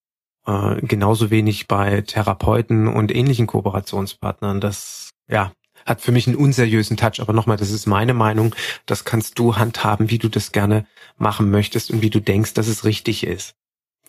Äh, 0.47 0.81
genauso 0.81 1.29
wenig 1.29 1.67
bei 1.67 2.01
Therapeuten 2.01 2.87
und 2.87 3.13
ähnlichen 3.13 3.47
Kooperationspartnern. 3.47 4.61
Das, 4.61 5.09
ja, 5.29 5.51
hat 5.85 6.01
für 6.01 6.11
mich 6.11 6.27
einen 6.27 6.37
unseriösen 6.37 6.97
Touch. 6.97 7.19
Aber 7.19 7.33
nochmal, 7.33 7.57
das 7.57 7.71
ist 7.71 7.85
meine 7.85 8.13
Meinung. 8.13 8.55
Das 8.85 9.03
kannst 9.03 9.37
du 9.39 9.57
handhaben, 9.57 10.09
wie 10.09 10.17
du 10.17 10.29
das 10.29 10.51
gerne 10.51 10.85
machen 11.17 11.51
möchtest 11.51 11.91
und 11.91 12.01
wie 12.01 12.09
du 12.09 12.21
denkst, 12.21 12.53
dass 12.53 12.67
es 12.67 12.85
richtig 12.85 13.25
ist. 13.25 13.55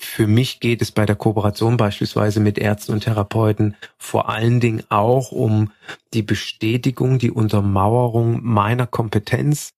Für 0.00 0.28
mich 0.28 0.60
geht 0.60 0.80
es 0.80 0.92
bei 0.92 1.06
der 1.06 1.16
Kooperation 1.16 1.76
beispielsweise 1.76 2.38
mit 2.38 2.56
Ärzten 2.56 2.92
und 2.92 3.00
Therapeuten 3.00 3.74
vor 3.96 4.28
allen 4.28 4.60
Dingen 4.60 4.84
auch 4.90 5.32
um 5.32 5.72
die 6.14 6.22
Bestätigung, 6.22 7.18
die 7.18 7.32
Untermauerung 7.32 8.38
meiner 8.44 8.86
Kompetenz 8.86 9.72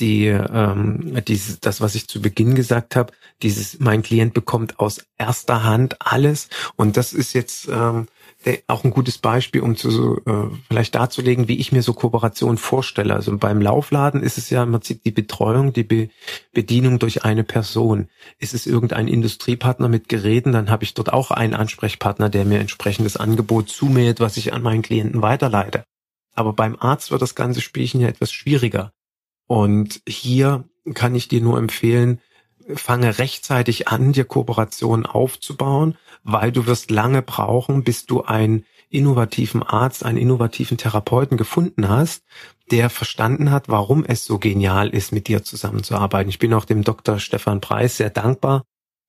die 0.00 0.26
ähm, 0.26 1.22
dieses, 1.26 1.60
das, 1.60 1.80
was 1.80 1.94
ich 1.94 2.08
zu 2.08 2.20
Beginn 2.20 2.54
gesagt 2.54 2.96
habe, 2.96 3.12
dieses, 3.42 3.78
mein 3.80 4.02
Klient 4.02 4.34
bekommt 4.34 4.78
aus 4.78 5.04
erster 5.18 5.64
Hand 5.64 5.96
alles 6.00 6.48
und 6.76 6.96
das 6.96 7.12
ist 7.12 7.32
jetzt 7.32 7.68
ähm, 7.68 8.06
auch 8.66 8.82
ein 8.82 8.90
gutes 8.90 9.18
Beispiel, 9.18 9.60
um 9.60 9.76
zu 9.76 10.20
äh, 10.26 10.56
vielleicht 10.68 10.94
darzulegen, 10.94 11.48
wie 11.48 11.58
ich 11.58 11.70
mir 11.70 11.82
so 11.82 11.92
Kooperation 11.92 12.58
vorstelle. 12.58 13.14
Also 13.14 13.36
beim 13.38 13.60
Laufladen 13.60 14.22
ist 14.22 14.38
es 14.38 14.50
ja 14.50 14.62
im 14.64 14.72
Prinzip 14.72 15.02
die 15.04 15.12
Betreuung, 15.12 15.72
die 15.72 15.84
Be 15.84 16.08
Bedienung 16.52 16.98
durch 16.98 17.24
eine 17.24 17.44
Person. 17.44 18.08
Ist 18.38 18.54
es 18.54 18.66
irgendein 18.66 19.08
Industriepartner 19.08 19.88
mit 19.88 20.08
Geräten, 20.08 20.52
dann 20.52 20.70
habe 20.70 20.84
ich 20.84 20.94
dort 20.94 21.12
auch 21.12 21.30
einen 21.30 21.54
Ansprechpartner, 21.54 22.28
der 22.28 22.44
mir 22.44 22.58
entsprechendes 22.58 23.16
Angebot 23.16 23.68
zumäht, 23.68 24.20
was 24.20 24.36
ich 24.36 24.52
an 24.52 24.62
meinen 24.62 24.82
Klienten 24.82 25.22
weiterleite. 25.22 25.84
Aber 26.34 26.52
beim 26.52 26.76
Arzt 26.78 27.10
wird 27.10 27.22
das 27.22 27.34
ganze 27.34 27.60
Spielchen 27.60 28.00
ja 28.00 28.08
etwas 28.08 28.32
schwieriger. 28.32 28.92
Und 29.46 30.00
hier 30.06 30.64
kann 30.94 31.14
ich 31.14 31.28
dir 31.28 31.40
nur 31.40 31.58
empfehlen, 31.58 32.20
fange 32.74 33.18
rechtzeitig 33.18 33.88
an, 33.88 34.12
dir 34.12 34.24
Kooperationen 34.24 35.06
aufzubauen, 35.06 35.96
weil 36.22 36.52
du 36.52 36.66
wirst 36.66 36.90
lange 36.90 37.22
brauchen, 37.22 37.84
bis 37.84 38.06
du 38.06 38.22
einen 38.22 38.64
innovativen 38.88 39.62
Arzt, 39.62 40.04
einen 40.04 40.18
innovativen 40.18 40.76
Therapeuten 40.76 41.36
gefunden 41.36 41.88
hast, 41.88 42.24
der 42.70 42.90
verstanden 42.90 43.50
hat, 43.50 43.68
warum 43.68 44.04
es 44.04 44.24
so 44.24 44.38
genial 44.38 44.90
ist, 44.90 45.12
mit 45.12 45.28
dir 45.28 45.42
zusammenzuarbeiten. 45.42 46.28
Ich 46.28 46.38
bin 46.38 46.54
auch 46.54 46.64
dem 46.64 46.84
Dr. 46.84 47.18
Stefan 47.18 47.60
Preis 47.60 47.96
sehr 47.96 48.10
dankbar, 48.10 48.62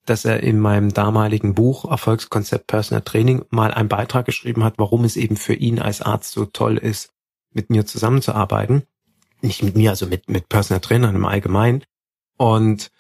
dass 0.05 0.25
er 0.25 0.41
in 0.41 0.59
meinem 0.59 0.93
damaligen 0.93 1.53
Buch 1.53 1.89
Erfolgskonzept 1.89 2.67
Personal 2.67 3.03
Training 3.03 3.45
mal 3.49 3.73
einen 3.73 3.89
Beitrag 3.89 4.25
geschrieben 4.25 4.63
hat, 4.63 4.75
warum 4.77 5.03
es 5.03 5.15
eben 5.15 5.37
für 5.37 5.53
ihn 5.53 5.79
als 5.79 6.01
Arzt 6.01 6.31
so 6.31 6.45
toll 6.45 6.77
ist, 6.77 7.11
mit 7.51 7.69
mir 7.69 7.85
zusammenzuarbeiten 7.85 8.83
nicht 9.43 9.63
mit 9.63 9.75
mir, 9.75 9.91
also 9.91 10.07
mit, 10.07 10.29
mit 10.29 10.49
Personal 10.49 10.81
Trainern 10.81 11.15
im 11.15 11.25
Allgemeinen. 11.25 11.83
Und 12.37 12.91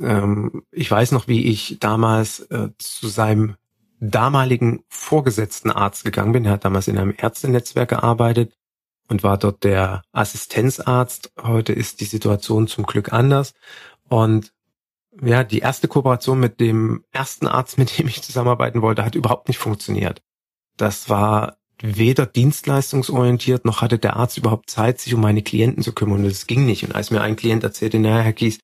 ähm, 0.00 0.62
ich 0.70 0.90
weiß 0.90 1.12
noch, 1.12 1.28
wie 1.28 1.46
ich 1.46 1.78
damals 1.80 2.40
äh, 2.50 2.70
zu 2.78 3.08
seinem 3.08 3.56
damaligen 4.00 4.82
vorgesetzten 4.88 5.70
Arzt 5.70 6.04
gegangen 6.04 6.32
bin. 6.32 6.44
Er 6.44 6.52
hat 6.52 6.64
damals 6.64 6.88
in 6.88 6.98
einem 6.98 7.14
Ärztenetzwerk 7.16 7.90
gearbeitet 7.90 8.56
und 9.08 9.22
war 9.22 9.36
dort 9.36 9.62
der 9.62 10.02
Assistenzarzt. 10.12 11.32
Heute 11.40 11.72
ist 11.72 12.00
die 12.00 12.06
Situation 12.06 12.66
zum 12.66 12.86
Glück 12.86 13.12
anders. 13.12 13.52
Und 14.08 14.52
ja, 15.22 15.44
die 15.44 15.58
erste 15.58 15.88
Kooperation 15.88 16.40
mit 16.40 16.60
dem 16.60 17.04
ersten 17.12 17.46
Arzt, 17.46 17.78
mit 17.78 17.98
dem 17.98 18.08
ich 18.08 18.22
zusammenarbeiten 18.22 18.82
wollte, 18.82 19.04
hat 19.04 19.14
überhaupt 19.14 19.48
nicht 19.48 19.58
funktioniert. 19.58 20.22
Das 20.76 21.10
war 21.10 21.58
weder 21.82 22.26
dienstleistungsorientiert 22.26 23.64
noch 23.64 23.80
hatte 23.80 23.98
der 23.98 24.16
Arzt 24.16 24.38
überhaupt 24.38 24.70
Zeit, 24.70 25.00
sich 25.00 25.14
um 25.14 25.20
meine 25.20 25.42
Klienten 25.42 25.82
zu 25.82 25.92
kümmern. 25.92 26.18
Und 26.18 26.30
das 26.30 26.46
ging 26.46 26.66
nicht. 26.66 26.84
Und 26.84 26.94
als 26.94 27.10
mir 27.10 27.20
ein 27.20 27.36
Klient 27.36 27.64
erzählte, 27.64 27.98
naja, 27.98 28.20
Herr 28.20 28.32
Kies, 28.32 28.60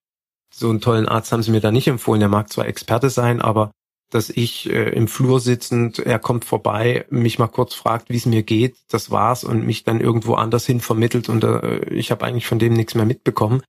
so 0.55 0.71
einen 0.71 0.81
tollen 0.81 1.09
Arzt 1.09 1.33
haben 1.33 1.43
Sie 1.43 1.51
mir 1.51 1.61
da 1.61 1.71
nicht 1.71 1.89
empfohlen. 1.89 2.21
Der 2.21 2.29
mag 2.29 2.53
zwar 2.53 2.67
Experte 2.67 3.11
sein, 3.11 3.41
aber 3.41 3.73
dass 4.11 4.31
ich 4.31 4.71
äh, 4.71 4.91
im 4.91 5.09
Flur 5.09 5.41
sitzend, 5.41 5.99
er 5.99 6.19
kommt 6.19 6.45
vorbei, 6.45 7.07
mich 7.11 7.39
mal 7.39 7.49
kurz 7.49 7.75
fragt, 7.75 8.09
wie 8.09 8.17
es 8.17 8.27
mir 8.27 8.43
geht, 8.43 8.77
das 8.89 9.11
war's 9.11 9.43
und 9.43 9.67
mich 9.67 9.85
dann 9.85 10.01
irgendwo 10.01 10.35
anders 10.35 10.65
hin 10.65 10.81
vermittelt 10.81 11.29
und 11.29 11.43
äh, 11.43 11.85
ich 11.89 12.11
habe 12.11 12.25
eigentlich 12.25 12.47
von 12.47 12.59
dem 12.59 12.75
nichts 12.75 12.95
mehr 12.95 13.05
mitbekommen. 13.05 13.63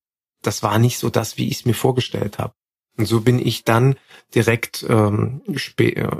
Das 0.44 0.62
war 0.62 0.78
nicht 0.78 1.00
so 1.00 1.10
das, 1.10 1.38
wie 1.38 1.48
ich 1.48 1.60
es 1.60 1.66
mir 1.66 1.74
vorgestellt 1.74 2.38
habe. 2.38 2.54
Und 2.98 3.06
so 3.06 3.22
bin 3.22 3.40
ich 3.40 3.64
dann 3.64 3.96
direkt, 4.34 4.86
ähm, 4.90 5.42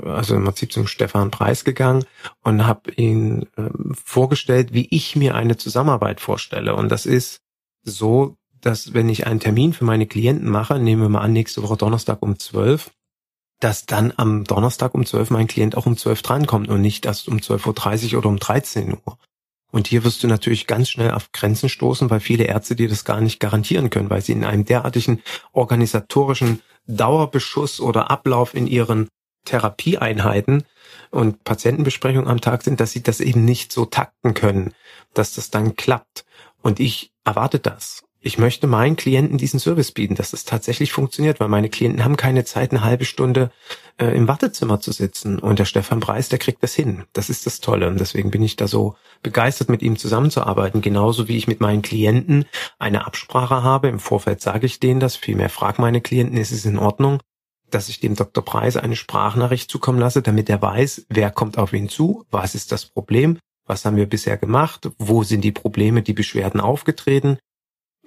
also 0.04 0.36
im 0.36 0.44
Prinzip 0.44 0.72
zum 0.72 0.86
Stefan 0.86 1.30
Preis 1.30 1.64
gegangen 1.64 2.04
und 2.42 2.66
habe 2.66 2.92
ihn 2.92 3.46
ähm, 3.56 3.94
vorgestellt, 4.02 4.72
wie 4.72 4.86
ich 4.90 5.16
mir 5.16 5.34
eine 5.34 5.56
Zusammenarbeit 5.56 6.20
vorstelle. 6.20 6.76
Und 6.76 6.88
das 6.90 7.04
ist 7.04 7.40
so, 7.82 8.36
dass 8.60 8.94
wenn 8.94 9.08
ich 9.08 9.26
einen 9.26 9.40
Termin 9.40 9.72
für 9.72 9.84
meine 9.84 10.06
Klienten 10.06 10.48
mache, 10.48 10.78
nehmen 10.78 11.02
wir 11.02 11.08
mal 11.08 11.20
an, 11.20 11.32
nächste 11.32 11.62
Woche 11.62 11.76
Donnerstag 11.76 12.22
um 12.22 12.38
12, 12.38 12.90
dass 13.60 13.86
dann 13.86 14.12
am 14.16 14.44
Donnerstag 14.44 14.94
um 14.94 15.04
12 15.04 15.30
mein 15.30 15.48
Klient 15.48 15.76
auch 15.76 15.86
um 15.86 15.96
12 15.96 16.22
drankommt 16.22 16.68
und 16.68 16.80
nicht 16.80 17.06
erst 17.06 17.28
um 17.28 17.38
12.30 17.38 18.12
Uhr 18.12 18.18
oder 18.18 18.28
um 18.28 18.38
13 18.38 18.92
Uhr. 18.92 19.18
Und 19.70 19.86
hier 19.86 20.04
wirst 20.04 20.22
du 20.22 20.28
natürlich 20.28 20.66
ganz 20.66 20.88
schnell 20.88 21.10
auf 21.10 21.32
Grenzen 21.32 21.68
stoßen, 21.68 22.08
weil 22.10 22.20
viele 22.20 22.44
Ärzte 22.44 22.74
dir 22.74 22.88
das 22.88 23.04
gar 23.04 23.20
nicht 23.20 23.38
garantieren 23.38 23.90
können, 23.90 24.10
weil 24.10 24.22
sie 24.22 24.32
in 24.32 24.44
einem 24.44 24.64
derartigen 24.64 25.22
organisatorischen 25.52 26.62
Dauerbeschuss 26.86 27.80
oder 27.80 28.10
Ablauf 28.10 28.54
in 28.54 28.66
ihren 28.66 29.08
Therapieeinheiten 29.44 30.64
und 31.10 31.44
Patientenbesprechungen 31.44 32.28
am 32.28 32.40
Tag 32.40 32.62
sind, 32.62 32.80
dass 32.80 32.92
sie 32.92 33.02
das 33.02 33.20
eben 33.20 33.44
nicht 33.44 33.72
so 33.72 33.84
takten 33.84 34.34
können, 34.34 34.74
dass 35.14 35.34
das 35.34 35.50
dann 35.50 35.76
klappt. 35.76 36.24
Und 36.62 36.80
ich 36.80 37.12
erwarte 37.24 37.58
das 37.58 38.04
ich 38.20 38.36
möchte 38.36 38.66
meinen 38.66 38.96
Klienten 38.96 39.38
diesen 39.38 39.60
Service 39.60 39.92
bieten, 39.92 40.16
dass 40.16 40.32
es 40.32 40.44
tatsächlich 40.44 40.92
funktioniert, 40.92 41.38
weil 41.38 41.48
meine 41.48 41.68
Klienten 41.68 42.04
haben 42.04 42.16
keine 42.16 42.44
Zeit, 42.44 42.72
eine 42.72 42.82
halbe 42.82 43.04
Stunde 43.04 43.52
äh, 43.96 44.06
im 44.06 44.26
Wartezimmer 44.26 44.80
zu 44.80 44.90
sitzen. 44.90 45.38
Und 45.38 45.60
der 45.60 45.64
Stefan 45.64 46.00
Preis, 46.00 46.28
der 46.28 46.40
kriegt 46.40 46.62
das 46.62 46.74
hin. 46.74 47.04
Das 47.12 47.30
ist 47.30 47.46
das 47.46 47.60
Tolle. 47.60 47.86
Und 47.86 48.00
deswegen 48.00 48.32
bin 48.32 48.42
ich 48.42 48.56
da 48.56 48.66
so 48.66 48.96
begeistert, 49.22 49.68
mit 49.68 49.82
ihm 49.82 49.96
zusammenzuarbeiten. 49.96 50.80
Genauso 50.80 51.28
wie 51.28 51.36
ich 51.36 51.46
mit 51.46 51.60
meinen 51.60 51.82
Klienten 51.82 52.44
eine 52.80 53.06
Absprache 53.06 53.62
habe. 53.62 53.88
Im 53.88 54.00
Vorfeld 54.00 54.40
sage 54.40 54.66
ich 54.66 54.80
denen 54.80 54.98
das. 54.98 55.14
Vielmehr 55.14 55.48
frage 55.48 55.80
meine 55.80 56.00
Klienten, 56.00 56.36
ist 56.36 56.50
es 56.50 56.64
in 56.64 56.78
Ordnung, 56.78 57.20
dass 57.70 57.88
ich 57.88 58.00
dem 58.00 58.16
Dr. 58.16 58.44
Preis 58.44 58.76
eine 58.76 58.96
Sprachnachricht 58.96 59.70
zukommen 59.70 60.00
lasse, 60.00 60.22
damit 60.22 60.50
er 60.50 60.60
weiß, 60.60 61.06
wer 61.08 61.30
kommt 61.30 61.56
auf 61.56 61.72
ihn 61.72 61.88
zu, 61.88 62.24
was 62.30 62.56
ist 62.56 62.72
das 62.72 62.86
Problem, 62.86 63.38
was 63.66 63.84
haben 63.84 63.96
wir 63.96 64.08
bisher 64.08 64.38
gemacht, 64.38 64.90
wo 64.98 65.22
sind 65.22 65.42
die 65.42 65.52
Probleme, 65.52 66.02
die 66.02 66.14
Beschwerden 66.14 66.60
aufgetreten 66.60 67.38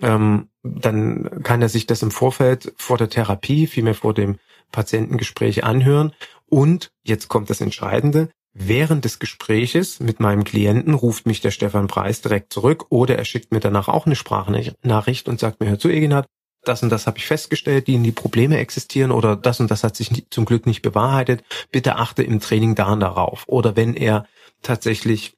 ähm, 0.02 0.50
dann 0.64 1.44
kann 1.44 1.62
er 1.62 1.70
sich 1.70 1.88
das 1.88 2.02
im 2.02 2.12
Vorfeld 2.12 2.74
vor 2.78 2.98
der 2.98 3.10
Therapie, 3.10 3.68
vielmehr 3.68 3.96
vor 3.96 4.14
dem 4.14 4.38
Patientengespräch 4.72 5.64
anhören. 5.64 6.14
Und 6.48 6.92
jetzt 7.04 7.28
kommt 7.28 7.50
das 7.50 7.62
Entscheidende. 7.62 8.30
Während 8.54 9.06
des 9.06 9.20
Gespräches 9.20 10.02
mit 10.02 10.20
meinem 10.20 10.44
Klienten 10.44 10.94
ruft 10.94 11.26
mich 11.26 11.40
der 11.40 11.52
Stefan 11.52 11.88
Preis 11.88 12.22
direkt 12.22 12.52
zurück 12.52 12.88
oder 12.90 13.18
er 13.18 13.24
schickt 13.24 13.54
mir 13.54 13.62
danach 13.62 13.88
auch 13.88 14.06
eine 14.06 14.16
Sprachnachricht 14.16 15.30
und 15.30 15.40
sagt 15.40 15.62
mir, 15.62 15.70
hör 15.70 15.80
zu, 15.80 15.88
Eginhard, 15.88 16.28
das 16.64 16.84
und 16.84 16.90
das 16.90 17.08
habe 17.08 17.18
ich 17.18 17.26
festgestellt, 17.26 17.88
die 17.88 17.96
in 17.96 18.04
die 18.04 18.12
Probleme 18.12 18.58
existieren 18.58 19.12
oder 19.12 19.36
das 19.36 19.62
und 19.62 19.72
das 19.72 19.84
hat 19.84 19.96
sich 19.96 20.26
zum 20.30 20.46
Glück 20.46 20.66
nicht 20.66 20.82
bewahrheitet. 20.82 21.44
Bitte 21.72 21.96
achte 21.96 22.24
im 22.24 22.40
Training 22.40 22.76
da 22.76 22.92
und 22.92 23.00
darauf. 23.00 23.46
Oder 23.48 23.76
wenn 23.76 23.96
er 23.96 24.26
tatsächlich 24.62 25.34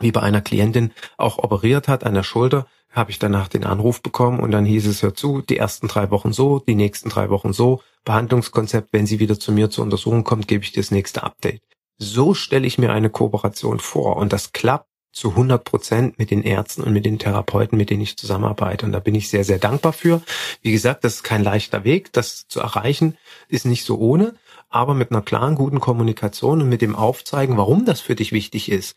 wie 0.00 0.12
bei 0.12 0.20
einer 0.20 0.40
Klientin 0.40 0.92
auch 1.16 1.38
operiert 1.38 1.88
hat 1.88 2.04
an 2.04 2.14
der 2.14 2.22
Schulter, 2.22 2.66
habe 2.90 3.10
ich 3.10 3.18
danach 3.18 3.48
den 3.48 3.64
Anruf 3.64 4.02
bekommen 4.02 4.40
und 4.40 4.52
dann 4.52 4.64
hieß 4.64 4.86
es, 4.86 5.02
hör 5.02 5.14
zu, 5.14 5.42
die 5.42 5.56
ersten 5.56 5.88
drei 5.88 6.10
Wochen 6.10 6.32
so, 6.32 6.60
die 6.60 6.76
nächsten 6.76 7.08
drei 7.08 7.28
Wochen 7.30 7.52
so, 7.52 7.80
Behandlungskonzept, 8.04 8.92
wenn 8.92 9.06
sie 9.06 9.18
wieder 9.18 9.38
zu 9.38 9.50
mir 9.50 9.70
zur 9.70 9.84
Untersuchung 9.84 10.24
kommt, 10.24 10.46
gebe 10.46 10.62
ich 10.62 10.72
dir 10.72 10.80
das 10.80 10.90
nächste 10.90 11.22
Update. 11.22 11.62
So 11.98 12.34
stelle 12.34 12.66
ich 12.66 12.78
mir 12.78 12.92
eine 12.92 13.10
Kooperation 13.10 13.80
vor 13.80 14.16
und 14.16 14.32
das 14.32 14.52
klappt 14.52 14.88
zu 15.14 15.30
100 15.30 15.64
Prozent 15.64 16.18
mit 16.18 16.30
den 16.30 16.42
Ärzten 16.42 16.82
und 16.82 16.92
mit 16.92 17.06
den 17.06 17.18
Therapeuten, 17.18 17.78
mit 17.78 17.90
denen 17.90 18.02
ich 18.02 18.16
zusammenarbeite. 18.16 18.84
Und 18.84 18.92
da 18.92 18.98
bin 18.98 19.14
ich 19.14 19.30
sehr, 19.30 19.44
sehr 19.44 19.58
dankbar 19.58 19.92
für. 19.92 20.22
Wie 20.60 20.72
gesagt, 20.72 21.04
das 21.04 21.16
ist 21.16 21.22
kein 21.22 21.42
leichter 21.42 21.84
Weg. 21.84 22.12
Das 22.12 22.46
zu 22.48 22.60
erreichen 22.60 23.16
ist 23.48 23.64
nicht 23.64 23.84
so 23.84 23.98
ohne, 23.98 24.34
aber 24.68 24.94
mit 24.94 25.10
einer 25.10 25.22
klaren, 25.22 25.54
guten 25.54 25.80
Kommunikation 25.80 26.60
und 26.60 26.68
mit 26.68 26.82
dem 26.82 26.96
Aufzeigen, 26.96 27.56
warum 27.56 27.84
das 27.84 28.00
für 28.00 28.14
dich 28.16 28.32
wichtig 28.32 28.70
ist 28.70 28.96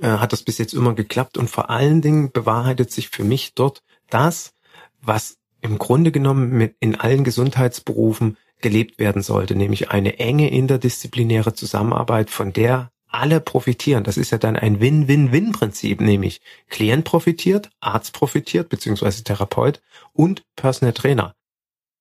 äh, 0.00 0.08
hat 0.08 0.32
das 0.32 0.42
bis 0.42 0.58
jetzt 0.58 0.74
immer 0.74 0.94
geklappt 0.94 1.38
und 1.38 1.48
vor 1.48 1.70
allen 1.70 2.02
Dingen 2.02 2.30
bewahrheitet 2.30 2.90
sich 2.92 3.08
für 3.08 3.24
mich 3.24 3.54
dort 3.54 3.82
das, 4.10 4.52
was 5.00 5.38
im 5.60 5.78
Grunde 5.78 6.12
genommen 6.12 6.50
mit 6.50 6.76
in 6.80 6.96
allen 6.96 7.24
Gesundheitsberufen 7.24 8.36
gelebt 8.60 8.98
werden 8.98 9.22
sollte, 9.22 9.54
nämlich 9.54 9.90
eine 9.90 10.18
enge 10.18 10.50
interdisziplinäre 10.50 11.54
Zusammenarbeit, 11.54 12.30
von 12.30 12.52
der 12.52 12.90
alle 13.08 13.40
profitieren. 13.40 14.04
Das 14.04 14.16
ist 14.16 14.30
ja 14.30 14.38
dann 14.38 14.56
ein 14.56 14.80
Win-Win-Win-Prinzip, 14.80 16.00
nämlich 16.00 16.40
Klient 16.68 17.04
profitiert, 17.04 17.70
Arzt 17.80 18.12
profitiert, 18.12 18.68
beziehungsweise 18.68 19.24
Therapeut 19.24 19.80
und 20.12 20.42
Personal 20.56 20.92
Trainer. 20.92 21.34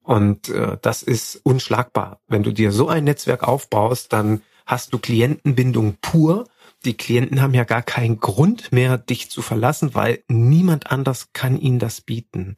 Und 0.03 0.49
äh, 0.49 0.77
das 0.81 1.03
ist 1.03 1.41
unschlagbar. 1.43 2.19
Wenn 2.27 2.43
du 2.43 2.51
dir 2.51 2.71
so 2.71 2.87
ein 2.87 3.05
Netzwerk 3.05 3.43
aufbaust, 3.43 4.13
dann 4.13 4.41
hast 4.65 4.93
du 4.93 4.99
Klientenbindung 4.99 5.97
pur 6.01 6.45
die 6.85 6.95
Klienten 6.95 7.41
haben 7.41 7.53
ja 7.53 7.63
gar 7.63 7.81
keinen 7.81 8.19
Grund 8.19 8.71
mehr, 8.71 8.97
dich 8.97 9.29
zu 9.29 9.41
verlassen, 9.41 9.95
weil 9.95 10.23
niemand 10.27 10.91
anders 10.91 11.29
kann 11.33 11.57
ihnen 11.57 11.79
das 11.79 12.01
bieten. 12.01 12.57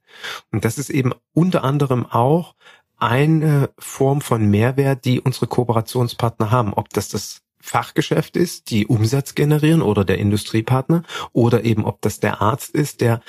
Und 0.51 0.65
das 0.65 0.77
ist 0.77 0.89
eben 0.89 1.13
unter 1.33 1.63
anderem 1.63 2.05
auch 2.05 2.55
eine 2.97 3.69
Form 3.77 4.21
von 4.21 4.49
Mehrwert, 4.49 5.05
die 5.05 5.21
unsere 5.21 5.47
Kooperationspartner 5.47 6.51
haben. 6.51 6.73
Ob 6.73 6.89
das 6.89 7.09
das 7.09 7.41
Fachgeschäft 7.67 8.37
ist, 8.37 8.69
die 8.69 8.87
Umsatz 8.87 9.35
generieren 9.35 9.81
oder 9.81 10.05
der 10.05 10.17
Industriepartner 10.17 11.03
oder 11.33 11.63
eben 11.63 11.85
ob 11.85 12.01
das 12.01 12.19
der 12.19 12.41
Arzt 12.41 12.73
ist, 12.73 13.01
der 13.01 13.21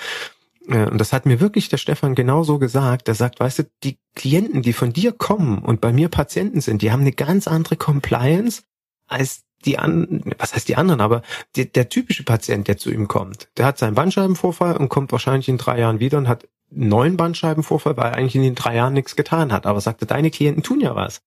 äh, 0.68 0.86
und 0.86 0.98
das 0.98 1.12
hat 1.12 1.26
mir 1.26 1.40
wirklich 1.40 1.68
der 1.68 1.78
Stefan 1.78 2.14
genauso 2.14 2.58
gesagt. 2.58 3.08
Der 3.08 3.14
sagt, 3.14 3.40
weißt 3.40 3.60
du, 3.60 3.70
die 3.82 3.98
Klienten, 4.14 4.62
die 4.62 4.72
von 4.72 4.92
dir 4.92 5.12
kommen 5.12 5.58
und 5.58 5.80
bei 5.80 5.92
mir 5.92 6.08
Patienten 6.08 6.60
sind, 6.60 6.82
die 6.82 6.92
haben 6.92 7.00
eine 7.00 7.12
ganz 7.12 7.48
andere 7.48 7.76
Compliance 7.76 8.62
als 9.06 9.42
die 9.64 9.78
an, 9.78 10.22
was 10.38 10.54
heißt 10.54 10.68
die 10.68 10.76
anderen, 10.76 11.00
aber 11.00 11.22
die, 11.56 11.70
der 11.70 11.88
typische 11.88 12.22
Patient, 12.22 12.68
der 12.68 12.76
zu 12.76 12.90
ihm 12.90 13.08
kommt, 13.08 13.48
der 13.56 13.66
hat 13.66 13.78
seinen 13.78 13.94
Bandscheibenvorfall 13.94 14.76
und 14.76 14.88
kommt 14.88 15.10
wahrscheinlich 15.10 15.48
in 15.48 15.58
drei 15.58 15.80
Jahren 15.80 15.98
wieder 15.98 16.18
und 16.18 16.28
hat 16.28 16.46
neuen 16.70 17.16
Bandscheibenvorfall, 17.16 17.96
weil 17.96 18.12
er 18.12 18.16
eigentlich 18.16 18.36
in 18.36 18.42
den 18.42 18.54
drei 18.54 18.76
Jahren 18.76 18.92
nichts 18.92 19.16
getan 19.16 19.52
hat. 19.52 19.66
Aber 19.66 19.80
sagte, 19.80 20.06
deine 20.06 20.30
Klienten 20.30 20.62
tun 20.62 20.80
ja 20.80 20.94
was. 20.94 21.22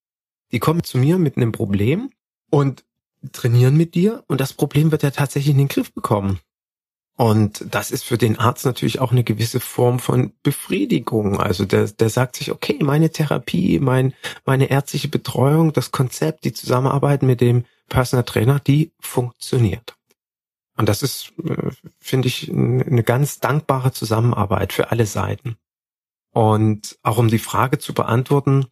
Die 0.52 0.60
kommen 0.60 0.84
zu 0.84 0.98
mir 0.98 1.18
mit 1.18 1.36
einem 1.36 1.52
Problem 1.52 2.12
und 2.50 2.86
trainieren 3.32 3.78
mit 3.78 3.96
dir 3.96 4.24
und 4.28 4.42
das 4.42 4.54
Problem 4.54 4.92
wird 4.92 5.04
er 5.04 5.12
tatsächlich 5.12 5.52
in 5.52 5.58
den 5.58 5.68
Griff 5.68 5.94
bekommen. 5.94 6.40
Und 7.18 7.66
das 7.70 7.92
ist 7.92 8.04
für 8.04 8.18
den 8.18 8.40
Arzt 8.40 8.66
natürlich 8.66 9.00
auch 9.00 9.12
eine 9.12 9.24
gewisse 9.24 9.60
Form 9.60 10.00
von 10.00 10.34
Befriedigung. 10.42 11.40
Also 11.40 11.66
der, 11.66 11.86
der 11.88 12.10
sagt 12.10 12.38
sich, 12.38 12.52
okay, 12.52 12.80
meine 12.82 13.12
Therapie, 13.12 13.80
mein, 13.80 14.14
meine 14.46 14.72
ärztliche 14.72 15.08
Betreuung, 15.08 15.72
das 15.72 15.92
Konzept, 15.92 16.46
die 16.46 16.54
Zusammenarbeit 16.54 17.22
mit 17.22 17.42
dem 17.42 17.66
Personal 17.90 18.24
Trainer, 18.24 18.60
die 18.60 18.92
funktioniert. 19.00 19.96
Und 20.78 20.90
das 20.90 21.04
ist, 21.04 21.34
äh, 21.44 21.70
finde 22.00 22.28
ich, 22.28 22.50
eine 22.50 23.04
ganz 23.04 23.40
dankbare 23.40 23.92
Zusammenarbeit 23.92 24.74
für 24.74 24.90
alle 24.90 25.06
Seiten. 25.06 25.58
Und 26.34 26.98
auch 27.04 27.18
um 27.18 27.28
die 27.28 27.40
Frage 27.40 27.78
zu 27.78 27.94
beantworten, 27.94 28.66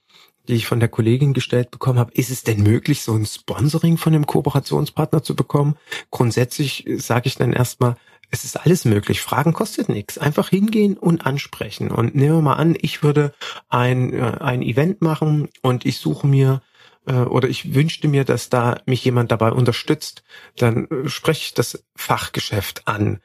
die 0.50 0.56
ich 0.56 0.68
von 0.68 0.80
der 0.80 0.90
Kollegin 0.90 1.34
gestellt 1.34 1.72
bekommen 1.72 2.00
habe, 2.00 2.12
ist 2.14 2.32
es 2.32 2.44
denn 2.44 2.64
möglich, 2.64 3.04
so 3.04 3.14
ein 3.14 3.26
Sponsoring 3.26 3.98
von 3.98 4.14
einem 4.14 4.26
Kooperationspartner 4.26 5.22
zu 5.22 5.36
bekommen? 5.36 5.76
Grundsätzlich 6.10 6.86
sage 6.98 7.28
ich 7.28 7.36
dann 7.36 7.54
erstmal, 7.54 7.96
es 8.32 8.44
ist 8.44 8.58
alles 8.58 8.86
möglich. 8.86 9.22
Fragen 9.22 9.54
kostet 9.54 9.90
nichts. 9.90 10.18
Einfach 10.18 10.50
hingehen 10.50 10.98
und 10.98 11.26
ansprechen. 11.26 11.92
Und 11.92 12.16
nehmen 12.16 12.38
wir 12.38 12.42
mal 12.42 12.56
an, 12.56 12.76
ich 12.80 13.04
würde 13.04 13.34
ein, 13.70 14.14
äh, 14.14 14.38
ein 14.40 14.62
Event 14.62 15.02
machen 15.02 15.50
und 15.62 15.86
ich 15.86 15.98
suche 15.98 16.28
mir 16.28 16.62
äh, 17.06 17.14
oder 17.14 17.50
ich 17.50 17.74
wünschte 17.74 18.08
mir, 18.08 18.26
dass 18.26 18.50
da 18.50 18.82
mich 18.86 19.04
jemand 19.04 19.32
dabei 19.32 19.52
unterstützt, 19.52 20.24
dann 20.58 20.88
äh, 20.88 21.10
spreche 21.10 21.42
ich 21.46 21.54
das 21.54 21.84
Fachgeschäft 21.96 22.88
an. 22.88 23.20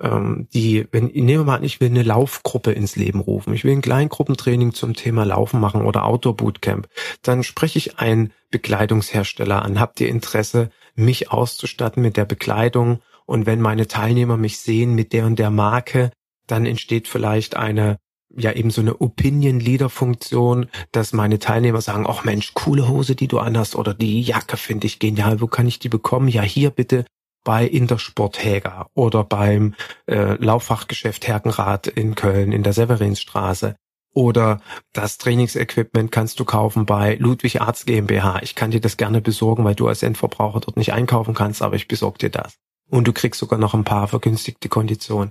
Ähm, 0.00 0.48
die, 0.52 0.86
wenn, 0.92 1.06
nehmen 1.06 1.28
wir 1.28 1.44
mal 1.44 1.56
an, 1.56 1.64
ich 1.64 1.80
will 1.80 1.88
eine 1.88 2.02
Laufgruppe 2.02 2.72
ins 2.72 2.96
Leben 2.96 3.20
rufen. 3.20 3.54
Ich 3.54 3.64
will 3.64 3.72
ein 3.72 3.82
Kleingruppentraining 3.82 4.72
zum 4.72 4.94
Thema 4.94 5.24
Laufen 5.24 5.60
machen 5.60 5.82
oder 5.82 6.04
Outdoor 6.04 6.36
Bootcamp. 6.36 6.88
Dann 7.22 7.42
spreche 7.42 7.78
ich 7.78 7.98
einen 7.98 8.32
Bekleidungshersteller 8.50 9.62
an. 9.62 9.80
Habt 9.80 10.00
ihr 10.00 10.08
Interesse, 10.08 10.70
mich 10.94 11.30
auszustatten 11.30 12.02
mit 12.02 12.16
der 12.16 12.24
Bekleidung? 12.24 13.00
Und 13.24 13.46
wenn 13.46 13.60
meine 13.60 13.86
Teilnehmer 13.88 14.36
mich 14.36 14.58
sehen 14.58 14.94
mit 14.94 15.12
der 15.12 15.26
und 15.26 15.38
der 15.38 15.50
Marke, 15.50 16.10
dann 16.46 16.66
entsteht 16.66 17.08
vielleicht 17.08 17.56
eine 17.56 17.98
ja 18.38 18.52
eben 18.52 18.70
so 18.70 18.80
eine 18.80 19.00
Opinion-Leader-Funktion, 19.00 20.66
dass 20.92 21.12
meine 21.12 21.38
Teilnehmer 21.38 21.80
sagen, 21.80 22.06
ach 22.06 22.24
Mensch, 22.24 22.52
coole 22.54 22.88
Hose, 22.88 23.14
die 23.14 23.28
du 23.28 23.38
anhast 23.38 23.76
oder 23.76 23.94
die 23.94 24.20
Jacke 24.20 24.56
finde 24.56 24.86
ich 24.86 24.98
genial, 24.98 25.40
wo 25.40 25.46
kann 25.46 25.66
ich 25.66 25.78
die 25.78 25.88
bekommen? 25.88 26.28
Ja, 26.28 26.42
hier 26.42 26.70
bitte 26.70 27.06
bei 27.46 27.64
Intersport 27.64 28.42
Häger 28.42 28.90
oder 28.94 29.22
beim 29.22 29.76
äh, 30.06 30.34
Lauffachgeschäft 30.34 31.28
Herkenrad 31.28 31.86
in 31.86 32.16
Köln 32.16 32.50
in 32.50 32.64
der 32.64 32.72
Severinsstraße. 32.72 33.76
Oder 34.12 34.60
das 34.92 35.18
Trainingsequipment 35.18 36.10
kannst 36.10 36.40
du 36.40 36.44
kaufen 36.44 36.86
bei 36.86 37.14
Ludwig 37.20 37.60
Arzt 37.60 37.86
GmbH. 37.86 38.40
Ich 38.42 38.56
kann 38.56 38.72
dir 38.72 38.80
das 38.80 38.96
gerne 38.96 39.20
besorgen, 39.20 39.62
weil 39.62 39.76
du 39.76 39.86
als 39.86 40.02
Endverbraucher 40.02 40.58
dort 40.58 40.76
nicht 40.76 40.92
einkaufen 40.92 41.34
kannst, 41.34 41.62
aber 41.62 41.76
ich 41.76 41.86
besorge 41.86 42.18
dir 42.18 42.30
das. 42.30 42.56
Und 42.90 43.06
du 43.06 43.12
kriegst 43.12 43.38
sogar 43.38 43.60
noch 43.60 43.74
ein 43.74 43.84
paar 43.84 44.08
vergünstigte 44.08 44.68
Konditionen. 44.68 45.30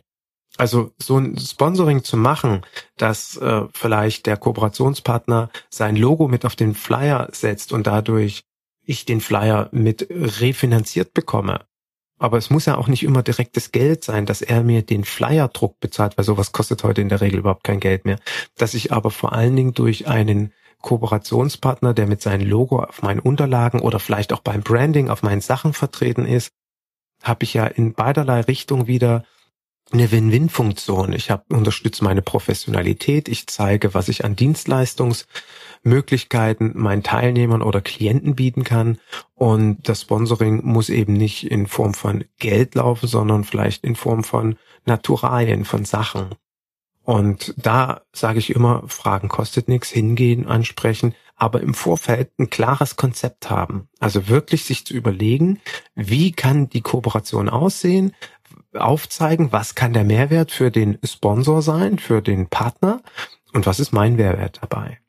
Also 0.56 0.93
so 0.97 1.17
ein 1.17 1.38
Sponsoring 1.38 2.06
zu 2.06 2.15
machen, 2.15 2.62
dass 2.95 3.36
äh, 3.36 3.63
vielleicht 3.73 4.25
der 4.25 4.38
Kooperationspartner 4.38 5.49
sein 5.69 5.97
Logo 5.97 6.30
mit 6.30 6.45
auf 6.45 6.56
den 6.56 6.75
Flyer 6.75 7.28
setzt 7.34 7.73
und 7.73 7.88
dadurch 7.88 8.43
ich 8.86 9.04
den 9.04 9.19
Flyer 9.19 9.67
mit 9.73 10.08
refinanziert 10.10 11.13
bekomme. 11.13 11.65
Aber 12.17 12.38
es 12.38 12.49
muss 12.49 12.65
ja 12.65 12.78
auch 12.78 12.88
nicht 12.88 13.04
immer 13.04 13.23
direktes 13.23 13.71
Geld 13.71 14.04
sein, 14.04 14.25
dass 14.25 14.41
er 14.41 14.63
mir 14.63 14.82
den 14.82 15.04
Flyerdruck 15.04 15.80
bezahlt, 15.80 16.17
weil 16.17 16.25
sowas 16.25 16.54
kostet 16.54 16.84
heute 16.84 17.01
in 17.01 17.10
der 17.10 17.21
Regel 17.21 17.39
überhaupt 17.39 17.65
kein 17.65 17.80
Geld 17.80 18.06
mehr. 18.06 18.19
Dass 18.58 18.73
ich 18.73 18.93
aber 18.93 19.12
vor 19.12 19.34
allen 19.34 19.56
Dingen 19.56 19.73
durch 19.73 20.08
einen 20.08 20.54
Kooperationspartner, 20.82 21.93
der 21.93 22.08
mit 22.08 22.21
seinem 22.21 22.47
Logo 22.47 22.80
auf 22.80 23.01
meinen 23.01 23.19
Unterlagen 23.19 23.82
oder 23.82 23.99
vielleicht 23.99 24.32
auch 24.32 24.39
beim 24.39 24.62
Branding 24.62 25.10
auf 25.10 25.23
meinen 25.23 25.41
Sachen 25.41 25.73
vertreten 25.73 26.25
ist, 26.25 26.51
habe 27.23 27.43
ich 27.43 27.54
ja 27.54 27.65
in 27.65 27.93
beiderlei 27.93 28.41
Richtung 28.41 28.88
wieder 28.88 29.25
eine 29.91 30.12
Win-Win-Funktion. 30.12 31.13
Ich 31.13 31.32
habe 31.32 31.56
unterstütze 31.56 32.04
meine 32.04 32.21
Professionalität, 32.21 33.30
ich 33.30 33.48
zeige, 33.48 33.93
was 33.93 34.10
ich 34.10 34.26
an 34.26 34.36
Dienstleistungsmöglichkeiten 34.36 36.74
meinen 36.76 37.04
Teilnehmern 37.04 37.62
oder 37.62 37.82
Klienten 37.82 38.36
bieten 38.36 38.63
kann 38.63 38.98
und 39.36 39.88
das 39.88 40.02
Sponsoring 40.02 40.65
muss 40.65 40.89
eben 40.89 41.13
nicht 41.13 41.50
in 41.50 41.67
Form 41.67 41.93
von 41.93 42.26
Geld 42.39 42.74
laufen, 42.76 43.08
sondern 43.08 43.43
vielleicht 43.43 43.84
in 43.84 43.95
Form 43.95 44.24
von 44.24 44.58
Naturalien, 44.86 45.65
von 45.65 45.86
Sachen. 45.86 46.30
Und 47.04 47.54
da 47.56 48.02
sage 48.13 48.39
ich 48.39 48.56
immer, 48.56 48.84
Fragen 48.88 49.30
kostet 49.30 49.67
nichts, 49.67 49.91
hingehen, 49.91 50.48
ansprechen, 50.48 51.13
aber 51.36 51.62
im 51.62 51.76
Vorfeld 51.76 52.32
ein 52.39 52.50
klares 52.50 52.95
Konzept 52.95 53.50
haben. 53.50 53.89
Also 54.00 54.28
wirklich 54.28 54.63
sich 54.63 54.86
zu 54.86 54.95
überlegen, 54.95 55.60
wie 55.93 56.32
kann 56.32 56.69
die 56.69 56.82
Kooperation 56.82 57.48
aussehen, 57.48 58.13
aufzeigen, 58.74 59.52
was 59.52 59.76
kann 59.76 59.94
der 59.94 60.04
Mehrwert 60.04 60.52
für 60.52 60.72
den 60.72 60.98
Sponsor 61.04 61.62
sein, 61.62 62.00
für 62.00 62.22
den 62.22 62.48
Partner 62.48 63.02
und 63.54 63.65
was 63.65 63.80
ist 63.80 63.94
mein 63.94 64.15
Mehrwert 64.15 64.60
dabei. 64.62 65.00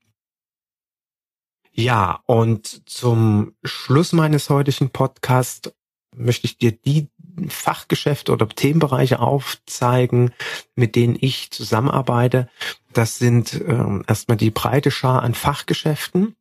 Ja, 1.72 2.20
und 2.24 2.88
zum 2.88 3.54
Schluss 3.62 4.12
meines 4.12 4.48
heutigen 4.48 4.90
Podcasts 4.90 5.72
möchte 6.14 6.46
ich 6.46 6.56
dir 6.56 6.72
die 6.72 7.08
Fachgeschäfte 7.48 8.32
oder 8.32 8.48
Themenbereiche 8.48 9.20
aufzeigen, 9.20 10.32
mit 10.74 10.96
denen 10.96 11.16
ich 11.20 11.50
zusammenarbeite. 11.50 12.48
Das 12.94 13.18
sind 13.18 13.52
ähm, 13.54 14.04
erstmal 14.08 14.38
die 14.38 14.50
breite 14.50 14.90
Schar 14.90 15.22
an 15.22 15.34
Fachgeschäften. 15.34 16.34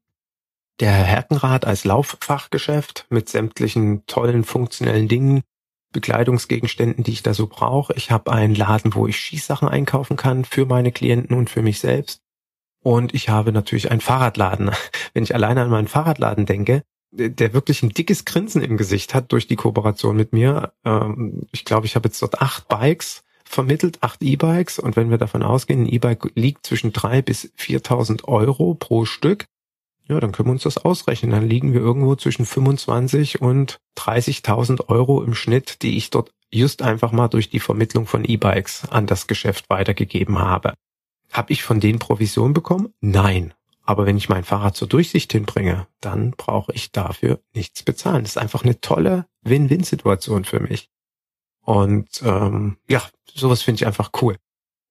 Der 0.79 0.91
Herkenrad 0.91 1.65
als 1.65 1.83
Lauffachgeschäft 1.83 3.05
mit 3.09 3.29
sämtlichen 3.29 4.05
tollen 4.07 4.43
funktionellen 4.43 5.07
Dingen, 5.07 5.43
Bekleidungsgegenständen, 5.95 7.03
die 7.03 7.13
ich 7.13 7.23
da 7.23 7.33
so 7.33 7.47
brauche. 7.47 7.93
Ich 7.95 8.11
habe 8.11 8.31
einen 8.31 8.53
Laden, 8.53 8.93
wo 8.93 9.07
ich 9.07 9.17
Schießsachen 9.17 9.67
einkaufen 9.67 10.17
kann 10.17 10.43
für 10.43 10.65
meine 10.65 10.91
Klienten 10.91 11.35
und 11.35 11.49
für 11.49 11.61
mich 11.61 11.79
selbst. 11.79 12.21
Und 12.83 13.13
ich 13.13 13.29
habe 13.29 13.53
natürlich 13.53 13.89
einen 13.89 14.01
Fahrradladen. 14.01 14.71
Wenn 15.13 15.23
ich 15.23 15.33
alleine 15.33 15.61
an 15.61 15.69
meinen 15.69 15.87
Fahrradladen 15.87 16.45
denke, 16.45 16.83
der 17.11 17.53
wirklich 17.53 17.81
ein 17.81 17.89
dickes 17.89 18.25
Grinsen 18.25 18.61
im 18.61 18.75
Gesicht 18.75 19.13
hat 19.15 19.31
durch 19.31 19.47
die 19.47 19.55
Kooperation 19.55 20.17
mit 20.17 20.33
mir. 20.33 20.73
Ähm, 20.83 21.47
ich 21.53 21.63
glaube, 21.63 21.85
ich 21.85 21.95
habe 21.95 22.09
jetzt 22.09 22.21
dort 22.21 22.41
acht 22.41 22.67
Bikes 22.67 23.23
vermittelt, 23.45 23.99
acht 24.01 24.21
E-Bikes. 24.21 24.79
Und 24.79 24.97
wenn 24.97 25.09
wir 25.09 25.17
davon 25.17 25.43
ausgehen, 25.43 25.83
ein 25.83 25.89
E-Bike 25.89 26.31
liegt 26.35 26.65
zwischen 26.65 26.91
drei 26.91 27.21
bis 27.21 27.51
4.000 27.57 28.25
Euro 28.25 28.75
pro 28.75 29.05
Stück, 29.05 29.45
ja, 30.07 30.19
dann 30.19 30.31
können 30.31 30.49
wir 30.49 30.53
uns 30.53 30.63
das 30.63 30.77
ausrechnen. 30.77 31.31
Dann 31.31 31.47
liegen 31.47 31.73
wir 31.73 31.81
irgendwo 31.81 32.15
zwischen 32.15 32.45
25 32.45 33.41
und 33.41 33.79
30.000 33.97 34.89
Euro 34.89 35.23
im 35.23 35.33
Schnitt, 35.33 35.81
die 35.81 35.97
ich 35.97 36.09
dort 36.11 36.31
just 36.51 36.81
einfach 36.81 37.11
mal 37.11 37.27
durch 37.27 37.49
die 37.49 37.59
Vermittlung 37.59 38.05
von 38.05 38.23
E-Bikes 38.23 38.89
an 38.89 39.07
das 39.07 39.27
Geschäft 39.27 39.69
weitergegeben 39.69 40.39
habe. 40.39 40.73
Habe 41.31 41.53
ich 41.53 41.63
von 41.63 41.79
denen 41.79 41.99
Provision 41.99 42.53
bekommen? 42.53 42.93
Nein. 43.01 43.53
Aber 43.83 44.05
wenn 44.05 44.17
ich 44.17 44.29
mein 44.29 44.43
Fahrrad 44.43 44.75
zur 44.75 44.87
Durchsicht 44.87 45.31
hinbringe, 45.31 45.87
dann 46.01 46.31
brauche 46.31 46.71
ich 46.73 46.91
dafür 46.91 47.39
nichts 47.53 47.83
bezahlen. 47.83 48.23
Das 48.23 48.31
ist 48.31 48.37
einfach 48.37 48.63
eine 48.63 48.81
tolle 48.81 49.27
Win-Win-Situation 49.43 50.43
für 50.43 50.59
mich. 50.59 50.89
Und 51.61 52.21
ähm, 52.23 52.77
ja, 52.87 53.03
sowas 53.33 53.61
finde 53.61 53.81
ich 53.81 53.87
einfach 53.87 54.11
cool. 54.21 54.37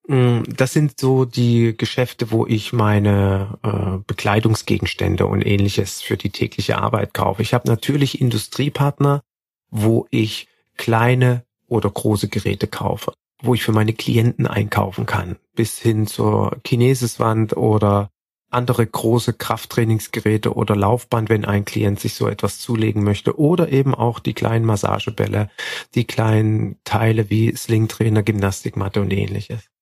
Mm, 0.06 0.42
das 0.48 0.72
sind 0.72 1.00
so 1.00 1.24
die 1.24 1.76
Geschäfte, 1.76 2.30
wo 2.30 2.46
ich 2.46 2.72
meine 2.72 3.58
äh, 3.62 3.98
Bekleidungsgegenstände 4.06 5.26
und 5.26 5.46
ähnliches 5.46 6.02
für 6.02 6.16
die 6.16 6.30
tägliche 6.30 6.78
Arbeit 6.78 7.14
kaufe. 7.14 7.42
Ich 7.42 7.54
habe 7.54 7.68
natürlich 7.68 8.20
Industriepartner, 8.20 9.22
wo 9.70 10.06
ich 10.10 10.48
kleine 10.76 11.44
oder 11.68 11.90
große 11.90 12.28
Geräte 12.28 12.66
kaufe, 12.66 13.14
wo 13.42 13.54
ich 13.54 13.62
für 13.62 13.72
meine 13.72 13.94
Klienten 13.94 14.46
einkaufen 14.46 15.06
kann, 15.06 15.36
bis 15.54 15.78
hin 15.78 16.06
zur 16.06 16.58
Chinesiswand 16.66 17.56
oder 17.56 18.10
andere 18.50 18.86
große 18.86 19.32
Krafttrainingsgeräte 19.32 20.54
oder 20.54 20.76
Laufband, 20.76 21.28
wenn 21.28 21.44
ein 21.44 21.64
Klient 21.64 21.98
sich 21.98 22.14
so 22.14 22.28
etwas 22.28 22.60
zulegen 22.60 23.02
möchte 23.02 23.38
oder 23.38 23.72
eben 23.72 23.94
auch 23.94 24.20
die 24.20 24.34
kleinen 24.34 24.64
Massagebälle, 24.64 25.50
die 25.94 26.04
kleinen 26.04 26.76
Teile 26.84 27.30
wie 27.30 27.56
Slingtrainer, 27.56 28.22
Gymnastikmatte 28.22 29.00
und 29.00 29.12
ähnliches. 29.12 29.73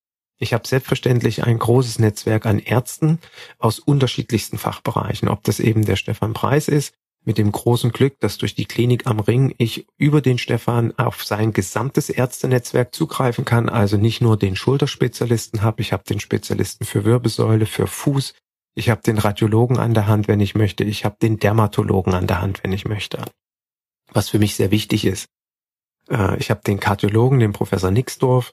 Ich 0.43 0.53
habe 0.53 0.67
selbstverständlich 0.67 1.45
ein 1.45 1.57
großes 1.57 2.01
Netzwerk 2.01 2.47
an 2.47 2.59
Ärzten 2.59 3.21
aus 3.61 3.79
unterschiedlichsten 3.79 4.59
Fachbereichen, 4.59 5.29
ob 5.29 5.45
das 5.45 5.61
eben 5.61 5.85
der 5.85 5.95
Stefan 5.95 6.33
Preis 6.33 6.67
ist, 6.67 6.95
mit 7.25 7.39
dem 7.39 7.53
großen 7.53 7.93
Glück, 7.93 8.19
dass 8.19 8.39
durch 8.39 8.57
die 8.57 8.65
Klinik 8.65 9.07
am 9.07 9.21
Ring 9.21 9.55
ich 9.59 9.87
über 9.99 10.21
den 10.21 10.39
Stefan 10.39 10.99
auf 10.99 11.23
sein 11.23 11.53
gesamtes 11.53 12.11
Ärztenetzwerk 12.11 12.93
zugreifen 12.93 13.45
kann, 13.45 13.69
also 13.69 13.97
nicht 13.97 14.21
nur 14.21 14.37
den 14.37 14.57
Schulterspezialisten 14.57 15.63
habe, 15.63 15.81
ich 15.81 15.93
habe 15.93 16.03
den 16.03 16.19
Spezialisten 16.19 16.85
für 16.87 17.05
Wirbelsäule, 17.05 17.67
für 17.67 17.87
Fuß, 17.87 18.35
ich 18.75 18.91
habe 18.91 19.01
den 19.01 19.19
Radiologen 19.19 19.79
an 19.79 19.95
der 19.95 20.09
Hand, 20.09 20.27
wenn 20.27 20.41
ich 20.41 20.57
möchte, 20.57 20.83
ich 20.83 21.05
habe 21.05 21.19
den 21.23 21.39
Dermatologen 21.39 22.15
an 22.15 22.27
der 22.27 22.43
Hand, 22.43 22.65
wenn 22.65 22.73
ich 22.73 22.85
möchte. 22.85 23.25
Was 24.11 24.29
für 24.31 24.41
mich 24.41 24.57
sehr 24.57 24.73
wichtig 24.73 25.05
ist. 25.05 25.27
Äh, 26.13 26.37
ich 26.39 26.51
habe 26.51 26.61
den 26.67 26.79
Kardiologen, 26.79 27.41
den 27.41 27.53
Professor 27.53 27.91
Nixdorf 27.91 28.53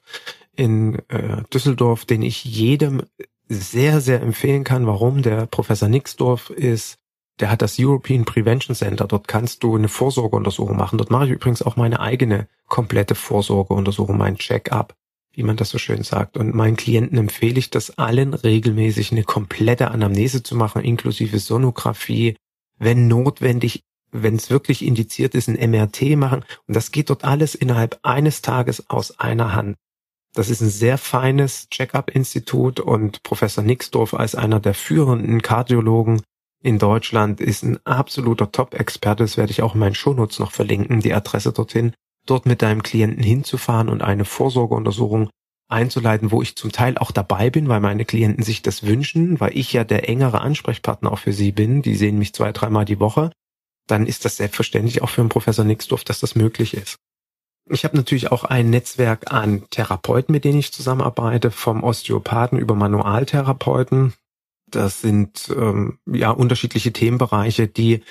in 0.56 0.98
äh, 1.08 1.42
Düsseldorf, 1.52 2.04
den 2.04 2.22
ich 2.22 2.44
jedem 2.44 3.02
sehr, 3.48 4.00
sehr 4.00 4.22
empfehlen 4.22 4.64
kann. 4.64 4.86
Warum? 4.86 5.22
Der 5.22 5.46
Professor 5.46 5.88
Nixdorf 5.88 6.50
ist, 6.50 6.98
der 7.40 7.50
hat 7.50 7.62
das 7.62 7.76
European 7.78 8.24
Prevention 8.24 8.76
Center. 8.76 9.06
Dort 9.06 9.28
kannst 9.28 9.62
du 9.62 9.76
eine 9.76 9.88
Vorsorgeuntersuchung 9.88 10.76
machen. 10.76 10.98
Dort 10.98 11.10
mache 11.10 11.26
ich 11.26 11.32
übrigens 11.32 11.62
auch 11.62 11.76
meine 11.76 12.00
eigene 12.00 12.48
komplette 12.68 13.14
Vorsorgeuntersuchung, 13.14 14.16
mein 14.16 14.36
Check-up, 14.36 14.94
wie 15.32 15.42
man 15.42 15.56
das 15.56 15.70
so 15.70 15.78
schön 15.78 16.02
sagt. 16.02 16.36
Und 16.36 16.54
meinen 16.54 16.76
Klienten 16.76 17.18
empfehle 17.18 17.58
ich 17.58 17.70
das 17.70 17.98
allen 17.98 18.34
regelmäßig 18.34 19.12
eine 19.12 19.24
komplette 19.24 19.90
Anamnese 19.90 20.42
zu 20.42 20.54
machen, 20.54 20.82
inklusive 20.82 21.38
Sonographie, 21.38 22.36
wenn 22.78 23.08
notwendig 23.08 23.82
wenn 24.12 24.36
es 24.36 24.50
wirklich 24.50 24.84
indiziert 24.84 25.34
ist, 25.34 25.48
ein 25.48 25.70
MRT 25.70 26.16
machen. 26.16 26.44
Und 26.66 26.76
das 26.76 26.90
geht 26.90 27.10
dort 27.10 27.24
alles 27.24 27.54
innerhalb 27.54 27.98
eines 28.02 28.42
Tages 28.42 28.88
aus 28.90 29.18
einer 29.18 29.54
Hand. 29.54 29.76
Das 30.34 30.48
ist 30.48 30.60
ein 30.60 30.70
sehr 30.70 30.96
feines 30.96 31.68
Check-up-Institut 31.70 32.78
und 32.78 33.22
Professor 33.24 33.64
Nixdorf 33.64 34.14
als 34.14 34.34
einer 34.34 34.60
der 34.60 34.74
führenden 34.74 35.42
Kardiologen 35.42 36.22
in 36.62 36.78
Deutschland 36.78 37.40
ist 37.40 37.62
ein 37.62 37.78
absoluter 37.86 38.52
Top-Experte. 38.52 39.24
Das 39.24 39.36
werde 39.36 39.50
ich 39.50 39.62
auch 39.62 39.74
in 39.74 39.80
meinen 39.80 39.94
Shownotes 39.94 40.38
noch 40.38 40.52
verlinken, 40.52 41.00
die 41.00 41.14
Adresse 41.14 41.52
dorthin, 41.52 41.94
dort 42.26 42.44
mit 42.46 42.60
deinem 42.62 42.82
Klienten 42.82 43.22
hinzufahren 43.22 43.88
und 43.88 44.02
eine 44.02 44.26
Vorsorgeuntersuchung 44.26 45.30
einzuleiten, 45.68 46.30
wo 46.30 46.42
ich 46.42 46.56
zum 46.56 46.70
Teil 46.70 46.98
auch 46.98 47.12
dabei 47.12 47.48
bin, 47.48 47.68
weil 47.68 47.80
meine 47.80 48.04
Klienten 48.04 48.44
sich 48.44 48.60
das 48.60 48.84
wünschen, 48.84 49.40
weil 49.40 49.56
ich 49.56 49.72
ja 49.72 49.84
der 49.84 50.08
engere 50.08 50.42
Ansprechpartner 50.42 51.10
auch 51.10 51.18
für 51.18 51.32
sie 51.32 51.52
bin. 51.52 51.80
Die 51.80 51.94
sehen 51.94 52.18
mich 52.18 52.34
zwei, 52.34 52.52
dreimal 52.52 52.84
die 52.84 53.00
Woche 53.00 53.30
dann 53.90 54.06
ist 54.06 54.24
das 54.24 54.36
selbstverständlich 54.36 55.02
auch 55.02 55.10
für 55.10 55.20
einen 55.20 55.28
Professor 55.28 55.64
Nixdorf, 55.64 56.04
dass 56.04 56.20
das 56.20 56.34
möglich 56.34 56.74
ist. 56.74 56.98
Ich 57.68 57.84
habe 57.84 57.96
natürlich 57.96 58.32
auch 58.32 58.44
ein 58.44 58.70
Netzwerk 58.70 59.32
an 59.32 59.68
Therapeuten, 59.70 60.32
mit 60.32 60.44
denen 60.44 60.58
ich 60.58 60.72
zusammenarbeite, 60.72 61.50
vom 61.50 61.84
Osteopathen 61.84 62.58
über 62.58 62.74
Manualtherapeuten. 62.74 64.14
Das 64.66 65.00
sind 65.00 65.48
ähm, 65.56 65.98
ja 66.06 66.30
unterschiedliche 66.30 66.92
Themenbereiche, 66.92 67.68
die 67.68 68.02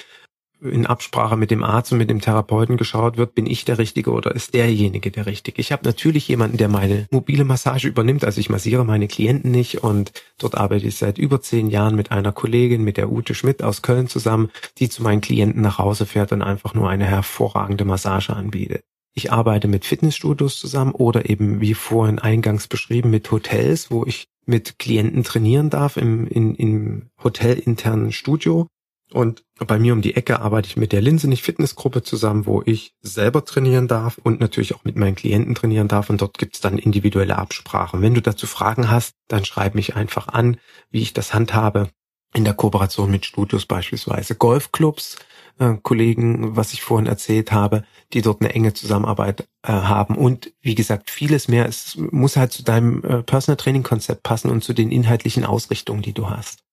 in 0.62 0.86
Absprache 0.86 1.38
mit 1.38 1.52
dem 1.52 1.64
Arzt 1.64 1.92
und 1.92 1.98
mit 1.98 2.10
dem 2.10 2.22
Therapeuten 2.22 2.78
geschaut 2.78 3.18
wird, 3.18 3.34
bin 3.36 3.46
ich 3.46 3.66
der 3.66 3.78
Richtige 3.78 4.12
oder 4.12 4.36
ist 4.36 4.54
derjenige 4.54 5.12
der 5.12 5.26
Richtige. 5.26 5.62
Ich 5.62 5.72
habe 5.72 5.86
natürlich 5.86 6.28
jemanden, 6.28 6.58
der 6.58 6.68
meine 6.68 7.08
mobile 7.12 7.46
Massage 7.46 7.88
übernimmt, 7.88 8.26
also 8.26 8.40
ich 8.40 8.50
massiere 8.50 8.86
meine 8.86 9.08
Klienten 9.08 9.52
nicht 9.52 9.84
und 9.84 10.12
dort 10.38 10.56
arbeite 10.56 10.88
ich 10.88 10.98
seit 10.98 11.18
über 11.18 11.42
zehn 11.42 11.70
Jahren 11.70 11.96
mit 11.96 12.12
einer 12.12 12.32
Kollegin, 12.32 12.84
mit 12.84 12.98
der 12.98 13.12
Ute 13.12 13.36
Schmidt 13.36 13.64
aus 13.64 13.82
Köln 13.82 14.08
zusammen, 14.08 14.50
die 14.78 14.90
zu 14.90 15.02
meinen 15.02 15.22
Klienten 15.22 15.62
nach 15.62 15.78
Hause 15.78 16.06
fährt 16.06 16.32
und 16.32 16.42
einfach 16.42 16.74
nur 16.74 16.90
eine 16.90 17.06
hervorragende 17.06 17.86
Massage 17.86 18.36
anbietet. 18.36 18.84
Ich 19.16 19.32
arbeite 19.32 19.68
mit 19.68 19.86
Fitnessstudios 19.86 20.60
zusammen 20.60 20.92
oder 20.92 21.30
eben 21.30 21.62
wie 21.62 21.74
vorhin 21.74 22.20
eingangs 22.20 22.68
beschrieben 22.68 23.10
mit 23.10 23.30
Hotels, 23.32 23.92
wo 23.92 24.06
ich 24.06 24.28
mit 24.46 24.80
Klienten 24.80 25.24
trainieren 25.24 25.70
darf 25.70 25.98
im, 25.98 26.28
in, 26.28 26.56
im 26.56 27.10
hotelinternen 27.24 28.12
Studio 28.12 28.68
und 29.12 29.44
bei 29.58 29.80
mir 29.80 29.94
um 29.94 30.02
die 30.02 30.16
Ecke 30.16 30.40
arbeite 30.40 30.68
ich 30.68 30.78
mit 30.78 30.92
der 30.92 31.02
Linsenich 31.02 31.42
Fitnessgruppe 31.42 32.04
zusammen, 32.04 32.46
wo 32.46 32.62
ich 32.66 32.94
selber 33.02 33.44
trainieren 33.44 33.88
darf 33.88 34.20
und 34.20 34.40
natürlich 34.40 34.76
auch 34.76 34.84
mit 34.84 34.96
meinen 34.96 35.16
Klienten 35.16 35.56
trainieren 35.56 35.88
darf. 35.88 36.10
Und 36.10 36.22
dort 36.22 36.38
gibt's 36.38 36.62
dann 36.62 36.78
individuelle 36.78 37.38
Absprachen. 37.38 38.02
Wenn 38.02 38.14
du 38.14 38.22
dazu 38.22 38.46
Fragen 38.46 38.90
hast, 38.90 39.16
dann 39.28 39.46
schreib 39.46 39.74
mich 39.74 39.96
einfach 39.96 40.28
an, 40.28 40.58
wie 40.92 41.02
ich 41.02 41.14
das 41.14 41.34
handhabe. 41.34 41.90
In 42.36 42.44
der 42.44 42.54
Kooperation 42.54 43.10
mit 43.10 43.26
Studios 43.26 43.66
beispielsweise. 43.66 44.36
Golfclubs, 44.36 45.18
äh, 45.58 45.74
Kollegen, 45.82 46.56
was 46.56 46.74
ich 46.74 46.84
vorhin 46.84 47.08
erzählt 47.08 47.52
habe, 47.52 47.84
die 48.14 48.22
dort 48.22 48.42
eine 48.42 48.54
enge 48.54 48.74
Zusammenarbeit 48.74 49.48
äh, 49.64 49.72
haben. 49.72 50.16
Und 50.16 50.54
wie 50.62 50.76
gesagt, 50.76 51.10
vieles 51.10 51.48
mehr. 51.48 51.66
Es 51.66 51.98
muss 51.98 52.38
halt 52.38 52.52
zu 52.52 52.62
deinem 52.62 53.04
äh, 53.04 53.24
Personal 53.24 53.58
Training 53.58 53.82
Konzept 53.82 54.22
passen 54.22 54.52
und 54.52 54.64
zu 54.64 54.74
den 54.74 54.92
inhaltlichen 54.92 55.44
Ausrichtungen, 55.44 56.04
die 56.04 56.14
du 56.14 56.30
hast. 56.30 56.64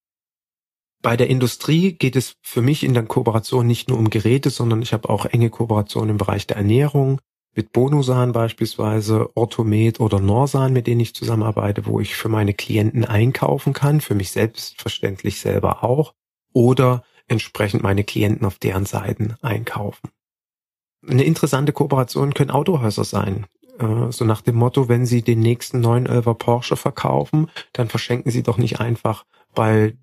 Bei 1.03 1.17
der 1.17 1.29
Industrie 1.29 1.93
geht 1.93 2.17
es 2.17 2.37
für 2.43 2.63
mich 2.63 2.83
in 2.83 2.95
der 2.95 3.05
Kooperation 3.05 3.67
nicht 3.67 3.89
nur 3.89 3.99
um 3.99 4.11
Geräte, 4.11 4.51
sondern 4.51 4.83
ich 4.83 4.93
habe 4.93 5.09
auch 5.09 5.27
enge 5.27 5.51
Kooperation 5.51 6.09
im 6.09 6.17
Bereich 6.17 6.47
der 6.47 6.57
Ernährung, 6.57 7.21
mit 7.57 7.73
Bonusan 7.73 8.33
beispielsweise, 8.33 9.31
Orthomed 9.35 9.99
oder 9.99 10.21
Norsan, 10.21 10.75
mit 10.75 10.87
denen 10.87 11.01
ich 11.01 11.15
zusammenarbeite, 11.15 11.87
wo 11.87 12.01
ich 12.01 12.15
für 12.15 12.29
meine 12.29 12.53
Klienten 12.53 13.05
einkaufen 13.05 13.73
kann, 13.73 14.03
für 14.03 14.15
mich 14.15 14.31
selbstverständlich 14.31 15.41
selber 15.41 15.83
auch, 15.83 16.13
oder 16.53 17.03
entsprechend 17.29 17.83
meine 17.83 18.05
Klienten 18.05 18.47
auf 18.47 18.59
deren 18.59 18.85
Seiten 18.85 19.37
einkaufen. 19.41 20.11
Eine 21.07 21.25
interessante 21.25 21.73
Kooperation 21.73 22.35
können 22.35 22.51
Autohäuser 22.51 23.05
sein. 23.05 23.47
Äh, 23.79 24.11
so 24.11 24.25
nach 24.25 24.43
dem 24.43 24.57
Motto, 24.57 24.89
wenn 24.89 25.07
Sie 25.07 25.23
den 25.23 25.41
nächsten 25.41 25.85
911er 25.85 26.35
Porsche 26.35 26.77
verkaufen, 26.77 27.51
dann 27.73 27.89
verschenken 27.89 28.31
Sie 28.31 28.43
doch 28.43 28.59
nicht 28.59 28.81
einfach 28.81 29.25
bei 29.57 29.97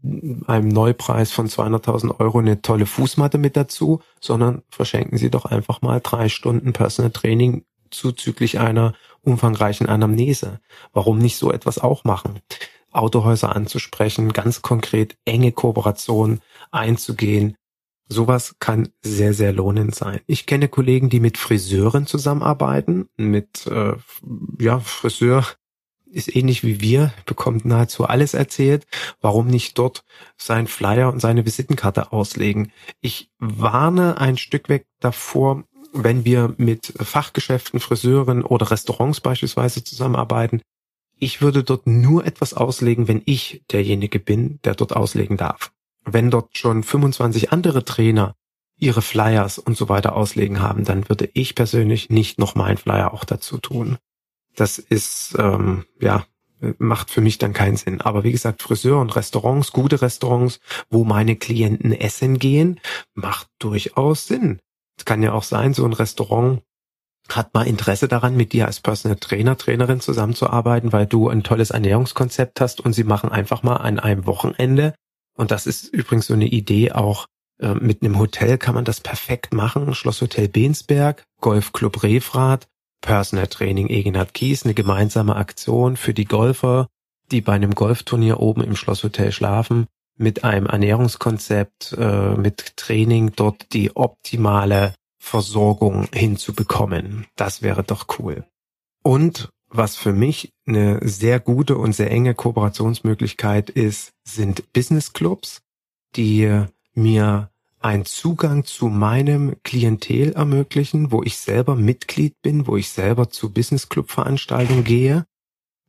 einem 0.48 0.68
Neupreis 0.68 1.32
von 1.32 1.48
200.000 1.48 2.20
Euro 2.20 2.40
eine 2.40 2.62
tolle 2.62 2.86
Fußmatte 2.86 3.38
mit 3.38 3.56
dazu, 3.56 4.02
sondern 4.20 4.64
verschenken 4.70 5.18
Sie 5.18 5.30
doch 5.30 5.46
einfach 5.46 5.82
mal 5.82 6.02
drei 6.04 6.28
Stunden 6.28 6.74
Personal 6.74 7.12
Training 7.12 7.64
zuzüglich 7.92 8.60
einer 8.60 8.94
umfangreichen 9.22 9.88
Anamnese. 9.88 10.60
Warum 10.92 11.20
nicht 11.20 11.38
so 11.38 11.52
etwas 11.52 11.78
auch 11.78 12.04
machen? 12.04 12.40
Autohäuser 12.92 13.56
anzusprechen, 13.56 14.34
ganz 14.34 14.62
konkret 14.64 15.16
enge 15.24 15.52
Kooperationen 15.52 16.42
einzugehen. 16.72 17.56
Sowas 18.10 18.56
kann 18.60 18.90
sehr, 19.02 19.34
sehr 19.34 19.54
lohnend 19.54 19.96
sein. 19.96 20.20
Ich 20.26 20.48
kenne 20.48 20.68
Kollegen, 20.68 21.10
die 21.10 21.20
mit 21.20 21.38
Friseuren 21.38 22.08
zusammenarbeiten, 22.08 23.08
mit 23.18 23.68
äh, 23.68 23.94
ja, 24.60 24.80
Friseur 24.80 25.46
ist 26.14 26.36
ähnlich 26.36 26.64
wie 26.64 26.80
wir, 26.80 27.14
bekommt 27.26 27.66
nahezu 27.66 28.06
alles 28.06 28.34
erzählt. 28.34 28.86
Warum 29.22 29.48
nicht 29.48 29.78
dort 29.78 30.04
sein 30.38 30.68
Flyer 30.68 31.12
und 31.12 31.20
seine 31.20 31.46
Visitenkarte 31.46 32.12
auslegen? 32.12 32.72
Ich 33.02 33.30
warne 33.40 34.20
ein 34.20 34.38
Stück 34.38 34.70
weg 34.70 34.86
davor, 35.00 35.64
wenn 35.92 36.26
wir 36.26 36.54
mit 36.58 36.94
Fachgeschäften, 36.98 37.80
Friseuren 37.80 38.44
oder 38.44 38.72
Restaurants 38.72 39.22
beispielsweise 39.22 39.84
zusammenarbeiten. 39.84 40.62
Ich 41.20 41.42
würde 41.42 41.64
dort 41.64 41.88
nur 41.88 42.26
etwas 42.26 42.54
auslegen, 42.54 43.08
wenn 43.08 43.22
ich 43.26 43.64
derjenige 43.72 44.20
bin, 44.20 44.60
der 44.64 44.76
dort 44.76 44.96
auslegen 44.96 45.38
darf. 45.38 45.72
Wenn 46.06 46.32
dort 46.32 46.58
schon 46.58 46.84
25 46.84 47.52
andere 47.52 47.86
Trainer 47.86 48.36
ihre 48.78 49.02
Flyers 49.02 49.60
und 49.60 49.78
so 49.78 49.88
weiter 49.88 50.16
auslegen 50.16 50.62
haben, 50.62 50.84
dann 50.84 51.08
würde 51.08 51.30
ich 51.34 51.56
persönlich 51.56 52.10
nicht 52.10 52.40
noch 52.40 52.56
meinen 52.56 52.78
Flyer 52.78 53.14
auch 53.14 53.24
dazu 53.24 53.58
tun. 53.58 53.98
Das 54.56 54.78
ist, 54.78 55.36
ähm, 55.40 55.86
ja, 56.00 56.26
macht 56.78 57.12
für 57.12 57.22
mich 57.22 57.38
dann 57.38 57.54
keinen 57.54 57.78
Sinn. 57.78 58.02
Aber 58.02 58.24
wie 58.24 58.32
gesagt, 58.32 58.62
Friseur 58.62 59.00
und 59.00 59.16
Restaurants, 59.16 59.72
gute 59.72 60.02
Restaurants, 60.02 60.60
wo 60.90 61.04
meine 61.04 61.36
Klienten 61.36 61.92
essen 61.92 62.40
gehen, 62.40 62.80
macht 63.14 63.48
durchaus 63.60 64.28
Sinn. 64.28 64.60
Es 64.98 65.06
kann 65.06 65.24
ja 65.24 65.34
auch 65.34 65.44
sein, 65.44 65.74
so 65.74 65.86
ein 65.86 65.94
Restaurant 65.94 66.62
hat 67.30 67.54
mal 67.54 67.66
Interesse 67.66 68.08
daran, 68.08 68.36
mit 68.36 68.54
dir 68.54 68.68
als 68.68 68.82
Personal 68.82 69.18
Trainer, 69.18 69.58
Trainerin 69.58 70.02
zusammenzuarbeiten, 70.02 70.92
weil 70.92 71.06
du 71.06 71.30
ein 71.30 71.44
tolles 71.44 71.72
Ernährungskonzept 71.72 72.60
hast 72.60 72.82
und 72.82 72.94
sie 72.94 73.06
machen 73.06 73.32
einfach 73.32 73.64
mal 73.64 73.78
an 73.78 74.00
einem 74.00 74.26
Wochenende. 74.26 74.94
Und 75.36 75.52
das 75.52 75.66
ist 75.66 75.86
übrigens 75.86 76.28
so 76.28 76.34
eine 76.34 76.48
Idee 76.48 76.92
auch, 76.92 77.28
äh, 77.60 77.74
mit 77.76 78.04
einem 78.04 78.20
Hotel 78.20 78.58
kann 78.58 78.76
man 78.76 78.86
das 78.86 79.00
perfekt 79.00 79.54
machen. 79.54 79.96
Schlosshotel 79.96 80.50
Bensberg, 80.50 81.24
Golfclub 81.40 82.04
Refrat, 82.04 82.68
Personal 83.04 83.48
Training 83.48 83.90
Egenhard 83.90 84.34
Kies, 84.34 84.64
eine 84.64 84.74
gemeinsame 84.74 85.36
Aktion 85.36 85.98
für 85.98 86.16
die 86.16 86.26
Golfer, 86.26 86.88
die 87.32 87.42
bei 87.42 87.54
einem 87.54 87.76
Golfturnier 87.76 88.40
oben 88.40 88.64
im 88.64 88.76
Schlosshotel 88.76 89.32
schlafen, 89.32 89.86
mit 90.18 90.44
einem 90.44 90.66
Ernährungskonzept, 90.66 91.96
äh, 92.00 92.36
mit 92.36 92.78
Training 92.78 93.34
dort 93.36 93.74
die 93.74 93.96
optimale 93.96 94.96
Versorgung 95.20 96.08
hinzubekommen. 96.14 97.28
Das 97.36 97.62
wäre 97.62 97.84
doch 97.84 98.08
cool. 98.20 98.46
Und 99.04 99.50
was 99.70 99.96
für 99.98 100.14
mich 100.14 100.54
eine 100.66 101.00
sehr 101.02 101.40
gute 101.40 101.78
und 101.78 101.94
sehr 101.94 102.12
enge 102.12 102.36
Kooperationsmöglichkeit 102.36 103.70
ist, 103.70 104.12
sind 104.24 104.72
Business 104.72 105.14
Clubs, 105.14 105.62
die 106.16 106.64
mir 106.94 107.50
einen 107.84 108.06
Zugang 108.06 108.64
zu 108.66 108.88
meinem 108.88 109.58
Klientel 109.64 110.34
ermöglichen, 110.34 111.12
wo 111.12 111.22
ich 111.24 111.38
selber 111.38 111.76
Mitglied 111.76 112.42
bin, 112.42 112.66
wo 112.68 112.78
ich 112.78 112.90
selber 112.90 113.30
zu 113.30 113.52
Business 113.52 113.90
Club 113.90 114.10
Veranstaltungen 114.10 114.84
gehe. 114.84 115.26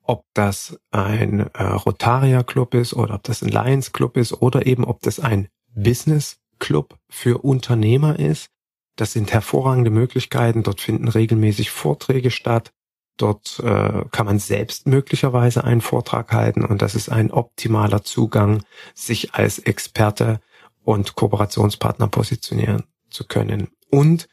Ob 0.03 0.24
das 0.34 0.78
ein 0.90 1.40
äh, 1.55 1.62
Rotaria 1.62 2.42
Club 2.42 2.74
ist 2.74 2.95
oder 2.95 3.14
ob 3.14 3.22
das 3.22 3.42
ein 3.42 3.49
Lions 3.49 3.92
Club 3.92 4.16
ist 4.16 4.32
oder 4.42 4.66
eben 4.66 4.84
ob 4.84 5.01
das 5.01 5.20
ein 5.20 5.49
Business 5.74 6.38
Club 6.59 6.99
für 7.09 7.38
Unternehmer 7.38 8.18
ist. 8.18 8.49
Das 8.97 9.12
sind 9.12 9.32
hervorragende 9.32 9.90
Möglichkeiten. 9.90 10.62
Dort 10.62 10.80
finden 10.80 11.09
regelmäßig 11.09 11.70
Vorträge 11.70 12.30
statt. 12.30 12.72
Dort 13.16 13.61
äh, 13.61 14.05
kann 14.11 14.26
man 14.26 14.40
selbst 14.40 14.88
möglicherweise 14.88 15.62
einen 15.64 15.80
Vortrag 15.80 16.32
halten 16.32 16.64
und 16.64 16.82
das 16.82 16.97
ist 16.97 17.09
ein 17.09 17.30
optimaler 17.30 18.03
Zugang, 18.03 18.64
sich 18.95 19.34
als 19.34 19.61
Experte 19.61 20.40
und 20.85 21.14
Kooperationspartner 21.14 22.09
positionieren 22.09 22.85
zu 23.11 23.24
können. 23.26 23.68
Und 23.91 24.28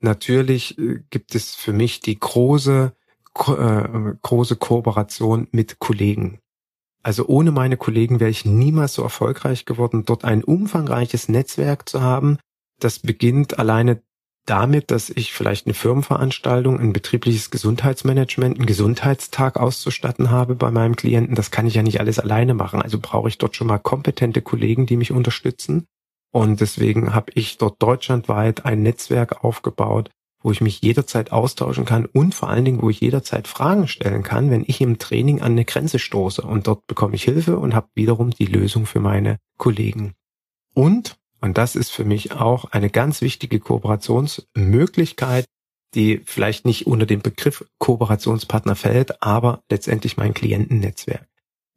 natürlich 0.00 0.78
äh, 0.78 1.00
gibt 1.10 1.34
es 1.34 1.54
für 1.54 1.72
mich 1.72 2.00
die 2.00 2.18
große, 2.18 2.92
äh, 3.46 3.88
große 4.22 4.56
Kooperation 4.56 5.48
mit 5.52 5.78
Kollegen. 5.78 6.38
Also 7.02 7.26
ohne 7.26 7.52
meine 7.52 7.76
Kollegen 7.76 8.18
wäre 8.20 8.30
ich 8.30 8.44
niemals 8.44 8.94
so 8.94 9.02
erfolgreich 9.02 9.64
geworden, 9.64 10.04
dort 10.04 10.24
ein 10.24 10.42
umfangreiches 10.42 11.28
Netzwerk 11.28 11.88
zu 11.88 12.02
haben. 12.02 12.38
Das 12.80 12.98
beginnt 12.98 13.58
alleine 13.58 14.02
damit, 14.44 14.90
dass 14.90 15.10
ich 15.10 15.32
vielleicht 15.32 15.66
eine 15.66 15.74
Firmenveranstaltung, 15.74 16.78
ein 16.80 16.92
betriebliches 16.92 17.50
Gesundheitsmanagement, 17.50 18.56
einen 18.56 18.66
Gesundheitstag 18.66 19.56
auszustatten 19.56 20.30
habe 20.30 20.54
bei 20.54 20.70
meinem 20.70 20.96
Klienten. 20.96 21.34
Das 21.34 21.50
kann 21.50 21.66
ich 21.66 21.74
ja 21.74 21.82
nicht 21.82 22.00
alles 22.00 22.18
alleine 22.18 22.54
machen. 22.54 22.80
Also 22.80 22.98
brauche 23.00 23.28
ich 23.28 23.38
dort 23.38 23.56
schon 23.56 23.66
mal 23.66 23.78
kompetente 23.78 24.42
Kollegen, 24.42 24.86
die 24.86 24.96
mich 24.96 25.12
unterstützen. 25.12 25.86
Und 26.32 26.60
deswegen 26.60 27.14
habe 27.14 27.32
ich 27.34 27.58
dort 27.58 27.82
deutschlandweit 27.82 28.64
ein 28.64 28.82
Netzwerk 28.82 29.44
aufgebaut, 29.44 30.10
wo 30.42 30.52
ich 30.52 30.60
mich 30.60 30.82
jederzeit 30.82 31.32
austauschen 31.32 31.84
kann 31.84 32.06
und 32.06 32.34
vor 32.34 32.48
allen 32.48 32.64
Dingen, 32.64 32.82
wo 32.82 32.90
ich 32.90 33.00
jederzeit 33.00 33.48
Fragen 33.48 33.88
stellen 33.88 34.22
kann, 34.22 34.50
wenn 34.50 34.64
ich 34.66 34.80
im 34.80 34.98
Training 34.98 35.40
an 35.40 35.52
eine 35.52 35.64
Grenze 35.64 35.98
stoße. 35.98 36.42
Und 36.42 36.66
dort 36.66 36.86
bekomme 36.86 37.14
ich 37.14 37.24
Hilfe 37.24 37.58
und 37.58 37.74
habe 37.74 37.88
wiederum 37.94 38.30
die 38.30 38.46
Lösung 38.46 38.86
für 38.86 39.00
meine 39.00 39.38
Kollegen. 39.56 40.14
Und 40.74 41.16
und 41.40 41.58
das 41.58 41.76
ist 41.76 41.90
für 41.90 42.04
mich 42.04 42.32
auch 42.32 42.64
eine 42.72 42.90
ganz 42.90 43.20
wichtige 43.20 43.60
Kooperationsmöglichkeit, 43.60 45.44
die 45.94 46.20
vielleicht 46.24 46.64
nicht 46.64 46.86
unter 46.86 47.06
den 47.06 47.20
Begriff 47.20 47.64
Kooperationspartner 47.78 48.74
fällt, 48.74 49.22
aber 49.22 49.62
letztendlich 49.70 50.16
mein 50.16 50.34
Klientennetzwerk. 50.34 51.28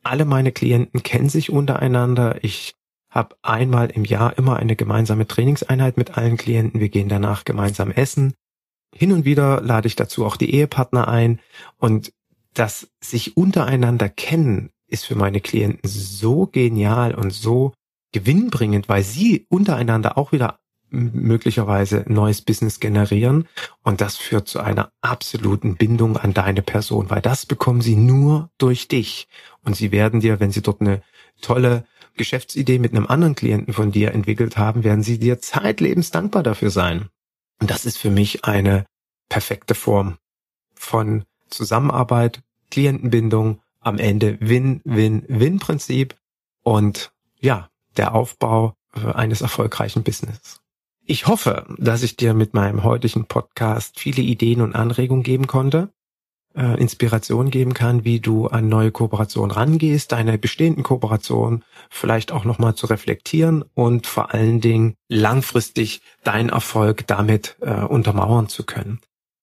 Alle 0.03 0.25
meine 0.25 0.51
Klienten 0.51 1.03
kennen 1.03 1.29
sich 1.29 1.49
untereinander. 1.49 2.43
Ich 2.43 2.75
habe 3.09 3.35
einmal 3.41 3.89
im 3.89 4.05
Jahr 4.05 4.37
immer 4.37 4.57
eine 4.57 4.75
gemeinsame 4.75 5.27
Trainingseinheit 5.27 5.97
mit 5.97 6.17
allen 6.17 6.37
Klienten. 6.37 6.79
Wir 6.79 6.89
gehen 6.89 7.09
danach 7.09 7.43
gemeinsam 7.43 7.91
essen. 7.91 8.33
Hin 8.93 9.11
und 9.11 9.25
wieder 9.25 9.61
lade 9.61 9.87
ich 9.87 9.95
dazu 9.95 10.25
auch 10.25 10.35
die 10.35 10.53
Ehepartner 10.53 11.07
ein. 11.07 11.39
Und 11.77 12.13
das 12.53 12.91
sich 13.01 13.37
untereinander 13.37 14.09
kennen 14.09 14.71
ist 14.87 15.05
für 15.05 15.15
meine 15.15 15.41
Klienten 15.41 15.87
so 15.87 16.47
genial 16.47 17.13
und 17.13 17.31
so 17.31 17.73
gewinnbringend, 18.11 18.89
weil 18.89 19.03
sie 19.03 19.45
untereinander 19.49 20.17
auch 20.17 20.31
wieder 20.31 20.59
möglicherweise 20.91 22.03
neues 22.07 22.41
Business 22.41 22.79
generieren 22.79 23.47
und 23.83 24.01
das 24.01 24.17
führt 24.17 24.47
zu 24.47 24.59
einer 24.59 24.91
absoluten 25.01 25.75
Bindung 25.75 26.17
an 26.17 26.33
deine 26.33 26.63
Person, 26.63 27.11
weil 27.11 27.21
das 27.21 27.45
bekommen 27.45 27.81
sie 27.81 27.95
nur 27.95 28.49
durch 28.57 28.87
dich 28.87 29.27
und 29.63 29.75
sie 29.75 29.91
werden 29.91 30.19
dir, 30.19 30.39
wenn 30.39 30.51
sie 30.51 30.63
dort 30.63 30.81
eine 30.81 31.03
tolle 31.41 31.85
Geschäftsidee 32.15 32.79
mit 32.79 32.93
einem 32.93 33.07
anderen 33.07 33.35
Klienten 33.35 33.73
von 33.73 33.91
dir 33.91 34.13
entwickelt 34.13 34.57
haben, 34.57 34.83
werden 34.83 35.03
sie 35.03 35.19
dir 35.19 35.39
zeitlebens 35.39 36.11
dankbar 36.11 36.43
dafür 36.43 36.69
sein. 36.69 37.09
Und 37.59 37.69
das 37.69 37.85
ist 37.85 37.97
für 37.97 38.09
mich 38.09 38.45
eine 38.45 38.85
perfekte 39.29 39.75
Form 39.75 40.17
von 40.73 41.25
Zusammenarbeit, 41.49 42.41
Klientenbindung, 42.71 43.61
am 43.79 43.97
Ende 43.97 44.37
Win-Win-Win-Prinzip 44.41 46.15
und 46.63 47.11
ja, 47.39 47.69
der 47.97 48.13
Aufbau 48.13 48.75
äh, 48.93 49.11
eines 49.13 49.41
erfolgreichen 49.41 50.03
Business. 50.03 50.61
Ich 51.05 51.27
hoffe, 51.27 51.65
dass 51.77 52.03
ich 52.03 52.17
dir 52.17 52.33
mit 52.33 52.53
meinem 52.53 52.83
heutigen 52.83 53.25
Podcast 53.25 53.99
viele 53.99 54.21
Ideen 54.21 54.61
und 54.61 54.75
Anregungen 54.75 55.23
geben 55.23 55.47
konnte, 55.47 55.91
äh, 56.59 56.79
Inspiration 56.79 57.49
geben 57.49 57.73
kann, 57.73 58.03
wie 58.03 58.19
du 58.19 58.47
an 58.47 58.67
neue 58.67 58.91
Kooperationen 58.91 59.51
rangehst, 59.51 60.11
deine 60.11 60.37
bestehenden 60.37 60.83
Kooperationen 60.83 61.63
vielleicht 61.89 62.31
auch 62.31 62.43
nochmal 62.43 62.75
zu 62.75 62.87
reflektieren 62.87 63.63
und 63.73 64.05
vor 64.05 64.33
allen 64.33 64.59
Dingen 64.59 64.95
langfristig 65.07 66.01
deinen 66.23 66.49
Erfolg 66.49 67.07
damit 67.07 67.55
äh, 67.61 67.81
untermauern 67.81 68.49
zu 68.49 68.65
können. 68.65 68.99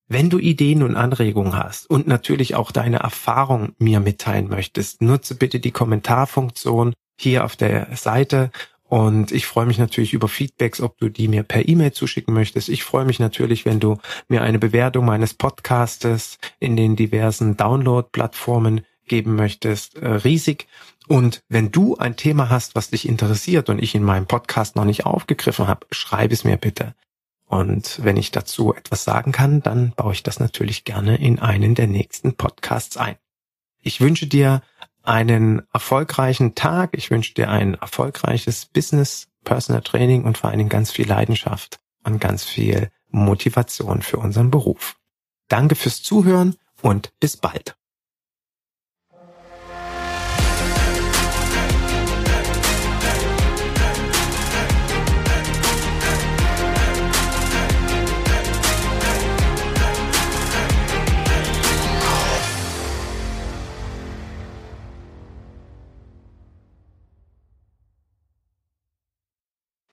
Wenn 0.08 0.30
du 0.30 0.38
Ideen 0.38 0.82
und 0.82 0.94
Anregungen 0.94 1.56
hast 1.56 1.90
und 1.90 2.06
natürlich 2.06 2.54
auch 2.54 2.70
deine 2.70 2.98
Erfahrung 2.98 3.72
mir 3.78 3.98
mitteilen 3.98 4.48
möchtest, 4.48 5.02
nutze 5.02 5.34
bitte 5.34 5.58
die 5.58 5.72
Kommentarfunktion 5.72 6.92
hier 7.18 7.44
auf 7.44 7.56
der 7.56 7.88
Seite. 7.96 8.50
Und 8.88 9.32
ich 9.32 9.46
freue 9.46 9.66
mich 9.66 9.78
natürlich 9.78 10.12
über 10.12 10.28
Feedbacks, 10.28 10.80
ob 10.80 10.98
du 10.98 11.08
die 11.08 11.26
mir 11.26 11.42
per 11.42 11.68
E-Mail 11.68 11.92
zuschicken 11.92 12.32
möchtest. 12.32 12.68
Ich 12.68 12.84
freue 12.84 13.04
mich 13.04 13.18
natürlich, 13.18 13.64
wenn 13.64 13.80
du 13.80 13.98
mir 14.28 14.42
eine 14.42 14.60
Bewertung 14.60 15.04
meines 15.04 15.34
Podcastes 15.34 16.38
in 16.60 16.76
den 16.76 16.94
diversen 16.94 17.56
Download-Plattformen 17.56 18.82
geben 19.06 19.34
möchtest. 19.34 19.96
Äh, 19.96 20.08
riesig. 20.08 20.68
Und 21.08 21.42
wenn 21.48 21.72
du 21.72 21.96
ein 21.96 22.16
Thema 22.16 22.48
hast, 22.48 22.74
was 22.74 22.90
dich 22.90 23.08
interessiert 23.08 23.68
und 23.68 23.82
ich 23.82 23.94
in 23.94 24.02
meinem 24.02 24.26
Podcast 24.26 24.76
noch 24.76 24.84
nicht 24.84 25.04
aufgegriffen 25.04 25.66
habe, 25.66 25.86
schreib 25.90 26.32
es 26.32 26.44
mir 26.44 26.56
bitte. 26.56 26.94
Und 27.44 28.00
wenn 28.02 28.16
ich 28.16 28.32
dazu 28.32 28.74
etwas 28.74 29.04
sagen 29.04 29.30
kann, 29.30 29.62
dann 29.62 29.92
baue 29.96 30.12
ich 30.12 30.22
das 30.22 30.40
natürlich 30.40 30.84
gerne 30.84 31.16
in 31.16 31.38
einen 31.38 31.74
der 31.76 31.86
nächsten 31.86 32.34
Podcasts 32.34 32.96
ein. 32.96 33.16
Ich 33.80 34.00
wünsche 34.00 34.26
dir 34.26 34.62
einen 35.06 35.62
erfolgreichen 35.72 36.54
Tag. 36.54 36.90
Ich 36.92 37.10
wünsche 37.10 37.34
dir 37.34 37.50
ein 37.50 37.74
erfolgreiches 37.74 38.66
Business, 38.66 39.28
Personal 39.44 39.82
Training 39.82 40.24
und 40.24 40.38
vor 40.38 40.50
allen 40.50 40.58
Dingen 40.58 40.70
ganz 40.70 40.90
viel 40.90 41.08
Leidenschaft 41.08 41.78
und 42.04 42.20
ganz 42.20 42.44
viel 42.44 42.90
Motivation 43.10 44.02
für 44.02 44.18
unseren 44.18 44.50
Beruf. 44.50 44.96
Danke 45.48 45.74
fürs 45.74 46.02
Zuhören 46.02 46.56
und 46.82 47.12
bis 47.20 47.36
bald. 47.36 47.76